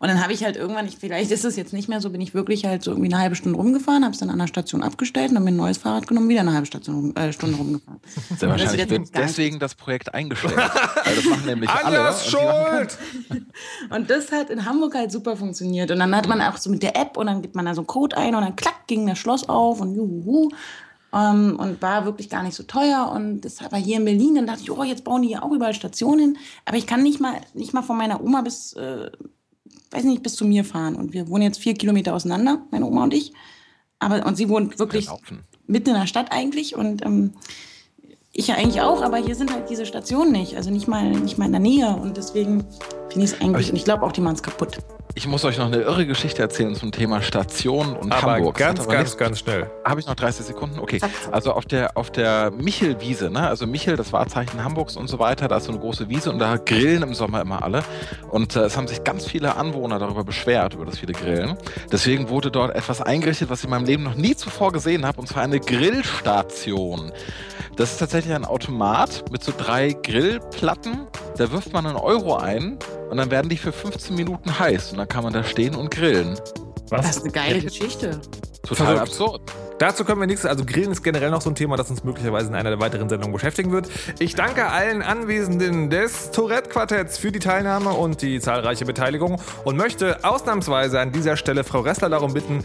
Und 0.00 0.08
dann 0.08 0.22
habe 0.22 0.32
ich 0.32 0.42
halt 0.42 0.56
irgendwann, 0.56 0.86
ich, 0.86 0.96
vielleicht 0.96 1.30
ist 1.30 1.44
es 1.44 1.56
jetzt 1.56 1.74
nicht 1.74 1.86
mehr 1.86 2.00
so, 2.00 2.08
bin 2.08 2.22
ich 2.22 2.32
wirklich 2.32 2.64
halt 2.64 2.82
so 2.82 2.90
irgendwie 2.90 3.12
eine 3.12 3.22
halbe 3.22 3.36
Stunde 3.36 3.58
rumgefahren, 3.58 4.02
habe 4.02 4.14
es 4.14 4.20
dann 4.20 4.30
an 4.30 4.38
der 4.38 4.46
Station 4.46 4.82
abgestellt 4.82 5.30
und 5.30 5.36
habe 5.36 5.44
mir 5.44 5.50
ein 5.50 5.56
neues 5.56 5.76
Fahrrad 5.76 6.06
genommen, 6.06 6.30
wieder 6.30 6.40
eine 6.40 6.54
halbe 6.54 6.64
Station, 6.64 7.14
äh, 7.16 7.34
Stunde 7.34 7.58
rumgefahren. 7.58 8.00
Sehr 8.34 8.48
wahrscheinlich 8.48 8.88
wird 8.88 9.14
deswegen 9.14 9.58
das 9.58 9.74
Projekt 9.74 10.14
eingestellt. 10.14 10.56
weil 10.56 11.16
das 11.16 11.24
machen 11.26 11.44
nämlich 11.44 11.68
alle. 11.68 12.14
schuld! 12.14 12.96
Und 13.90 14.08
das 14.08 14.32
hat 14.32 14.48
in 14.48 14.64
Hamburg 14.64 14.94
halt 14.94 15.12
super 15.12 15.36
funktioniert. 15.36 15.90
Und 15.90 15.98
dann 15.98 16.16
hat 16.16 16.26
man 16.26 16.40
auch 16.40 16.56
so 16.56 16.70
mit 16.70 16.82
der 16.82 16.96
App 16.96 17.18
und 17.18 17.26
dann 17.26 17.42
gibt 17.42 17.54
man 17.54 17.66
da 17.66 17.74
so 17.74 17.82
einen 17.82 17.86
Code 17.86 18.16
ein 18.16 18.34
und 18.34 18.42
dann 18.42 18.56
klack 18.56 18.86
ging 18.86 19.06
das 19.06 19.18
Schloss 19.18 19.48
auf 19.50 19.82
und 19.82 19.94
juhu. 19.94 20.48
Um, 21.12 21.20
ähm, 21.20 21.56
und 21.58 21.82
war 21.82 22.04
wirklich 22.04 22.30
gar 22.30 22.44
nicht 22.44 22.54
so 22.54 22.62
teuer. 22.62 23.10
Und 23.12 23.40
das 23.40 23.60
war 23.60 23.78
hier 23.78 23.96
in 23.96 24.04
Berlin. 24.04 24.36
Dann 24.36 24.46
dachte 24.46 24.62
ich, 24.62 24.70
oh, 24.70 24.84
jetzt 24.84 25.04
bauen 25.04 25.22
die 25.22 25.28
hier 25.28 25.42
auch 25.42 25.50
überall 25.50 25.74
Stationen. 25.74 26.38
Aber 26.64 26.76
ich 26.76 26.86
kann 26.86 27.02
nicht 27.02 27.20
mal, 27.20 27.34
nicht 27.52 27.74
mal 27.74 27.82
von 27.82 27.98
meiner 27.98 28.22
Oma 28.22 28.42
bis, 28.42 28.74
äh, 28.74 29.10
weiß 29.90 30.04
nicht, 30.04 30.22
bis 30.22 30.34
zu 30.34 30.44
mir 30.44 30.64
fahren. 30.64 30.94
Und 30.94 31.12
wir 31.12 31.28
wohnen 31.28 31.42
jetzt 31.42 31.58
vier 31.58 31.74
Kilometer 31.74 32.14
auseinander, 32.14 32.64
meine 32.70 32.86
Oma 32.86 33.04
und 33.04 33.14
ich. 33.14 33.32
Aber, 33.98 34.24
und 34.26 34.36
sie 34.36 34.48
wohnt 34.48 34.78
wirklich 34.78 35.08
mitten 35.66 35.90
in 35.90 35.96
der 35.96 36.06
Stadt 36.06 36.32
eigentlich. 36.32 36.76
Und 36.76 37.04
ähm, 37.04 37.32
ich 38.32 38.46
ja 38.46 38.54
eigentlich 38.54 38.80
auch, 38.80 39.02
aber 39.02 39.16
hier 39.16 39.34
sind 39.34 39.52
halt 39.52 39.68
diese 39.68 39.86
Stationen 39.86 40.30
nicht. 40.32 40.56
Also 40.56 40.70
nicht 40.70 40.86
mal, 40.86 41.10
nicht 41.10 41.36
mal 41.36 41.46
in 41.46 41.52
der 41.52 41.60
Nähe. 41.60 41.88
Und 41.88 42.16
deswegen 42.16 42.64
finde 43.08 43.24
ich 43.24 43.32
es 43.32 43.40
eigentlich, 43.40 43.66
ich, 43.66 43.72
und 43.72 43.76
ich 43.76 43.84
glaube 43.84 44.04
auch, 44.04 44.12
die 44.12 44.20
machen 44.20 44.36
es 44.36 44.42
kaputt. 44.42 44.78
Ich 45.16 45.26
muss 45.26 45.44
euch 45.44 45.58
noch 45.58 45.66
eine 45.66 45.78
irre 45.78 46.06
Geschichte 46.06 46.40
erzählen 46.40 46.76
zum 46.76 46.92
Thema 46.92 47.20
Station 47.20 47.96
und 47.96 48.12
aber 48.12 48.34
Hamburg. 48.34 48.56
Ganz, 48.56 48.80
aber 48.80 48.92
ganz, 48.92 49.16
ganz 49.16 49.40
schnell. 49.40 49.68
Habe 49.84 49.98
ich 49.98 50.06
noch 50.06 50.14
30 50.14 50.46
Sekunden? 50.46 50.78
Okay. 50.78 51.00
Also 51.32 51.52
auf 51.52 51.64
der, 51.64 51.96
auf 51.96 52.12
der 52.12 52.52
Michelwiese, 52.52 53.28
ne? 53.28 53.48
also 53.48 53.66
Michel, 53.66 53.96
das 53.96 54.12
Wahrzeichen 54.12 54.62
Hamburgs 54.62 54.96
und 54.96 55.08
so 55.08 55.18
weiter, 55.18 55.48
da 55.48 55.56
ist 55.56 55.64
so 55.64 55.72
eine 55.72 55.80
große 55.80 56.08
Wiese 56.08 56.30
und 56.30 56.38
da 56.38 56.56
grillen 56.56 57.02
im 57.02 57.14
Sommer 57.14 57.40
immer 57.40 57.64
alle. 57.64 57.82
Und 58.30 58.54
äh, 58.54 58.60
es 58.60 58.76
haben 58.76 58.86
sich 58.86 59.02
ganz 59.02 59.26
viele 59.26 59.56
Anwohner 59.56 59.98
darüber 59.98 60.22
beschwert, 60.22 60.74
über 60.74 60.86
das 60.86 61.00
viele 61.00 61.12
Grillen. 61.12 61.56
Deswegen 61.90 62.28
wurde 62.28 62.52
dort 62.52 62.76
etwas 62.76 63.02
eingerichtet, 63.02 63.50
was 63.50 63.58
ich 63.58 63.64
in 63.64 63.70
meinem 63.70 63.86
Leben 63.86 64.04
noch 64.04 64.14
nie 64.14 64.36
zuvor 64.36 64.70
gesehen 64.70 65.04
habe, 65.04 65.20
und 65.20 65.26
zwar 65.26 65.42
eine 65.42 65.58
Grillstation. 65.58 67.10
Das 67.76 67.92
ist 67.92 68.00
tatsächlich 68.20 68.36
ein 68.36 68.44
Automat 68.44 69.30
mit 69.32 69.42
so 69.42 69.52
drei 69.56 69.92
Grillplatten. 69.92 71.06
Da 71.38 71.50
wirft 71.52 71.72
man 71.72 71.86
einen 71.86 71.96
Euro 71.96 72.36
ein 72.36 72.78
und 73.08 73.16
dann 73.16 73.30
werden 73.30 73.48
die 73.48 73.56
für 73.56 73.72
15 73.72 74.14
Minuten 74.14 74.58
heiß 74.58 74.92
und 74.92 74.98
dann 74.98 75.08
kann 75.08 75.24
man 75.24 75.32
da 75.32 75.42
stehen 75.42 75.74
und 75.74 75.90
grillen. 75.90 76.38
Was? 76.90 77.06
Das 77.06 77.16
ist 77.16 77.22
eine 77.22 77.32
geile 77.32 77.60
Geschichte. 77.60 78.20
Total 78.62 78.86
Verrückt. 78.86 79.02
absurd. 79.02 79.40
Dazu 79.78 80.04
können 80.04 80.20
wir 80.20 80.26
nichts. 80.26 80.44
Also 80.44 80.66
Grillen 80.66 80.92
ist 80.92 81.02
generell 81.02 81.30
noch 81.30 81.40
so 81.40 81.48
ein 81.48 81.54
Thema, 81.54 81.76
das 81.76 81.88
uns 81.88 82.04
möglicherweise 82.04 82.48
in 82.48 82.54
einer 82.54 82.68
der 82.68 82.80
weiteren 82.80 83.08
Sendungen 83.08 83.32
beschäftigen 83.32 83.72
wird. 83.72 83.88
Ich 84.18 84.34
danke 84.34 84.66
allen 84.66 85.00
Anwesenden 85.00 85.88
des 85.88 86.30
Tourette-Quartetts 86.32 87.16
für 87.16 87.32
die 87.32 87.38
Teilnahme 87.38 87.90
und 87.90 88.20
die 88.20 88.38
zahlreiche 88.40 88.84
Beteiligung 88.84 89.40
und 89.64 89.78
möchte 89.78 90.22
ausnahmsweise 90.24 91.00
an 91.00 91.12
dieser 91.12 91.38
Stelle 91.38 91.64
Frau 91.64 91.80
Ressler 91.80 92.10
darum 92.10 92.34
bitten, 92.34 92.64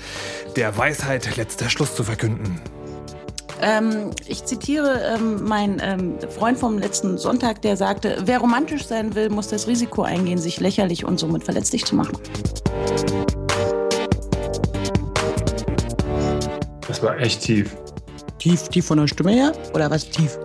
der 0.57 0.77
Weisheit 0.77 1.37
letzter 1.37 1.69
Schluss 1.69 1.95
zu 1.95 2.03
verkünden. 2.03 2.59
Ähm, 3.67 4.11
ich 4.27 4.45
zitiere 4.45 5.15
ähm, 5.15 5.43
meinen 5.43 5.81
ähm, 5.81 6.19
Freund 6.29 6.59
vom 6.59 6.77
letzten 6.77 7.17
Sonntag, 7.17 7.63
der 7.63 7.75
sagte, 7.75 8.17
wer 8.25 8.37
romantisch 8.37 8.85
sein 8.85 9.15
will, 9.15 9.31
muss 9.31 9.47
das 9.47 9.67
Risiko 9.67 10.03
eingehen, 10.03 10.37
sich 10.37 10.59
lächerlich 10.59 11.03
und 11.03 11.19
somit 11.19 11.43
verletzlich 11.43 11.83
zu 11.83 11.95
machen. 11.95 12.15
Das 16.87 17.01
war 17.01 17.19
echt 17.19 17.41
tief. 17.41 17.75
Tief, 18.37 18.69
tief 18.69 18.85
von 18.85 18.99
der 18.99 19.07
Stimme 19.07 19.31
her? 19.31 19.51
Oder 19.73 19.89
was 19.89 20.07
tief? 20.11 20.37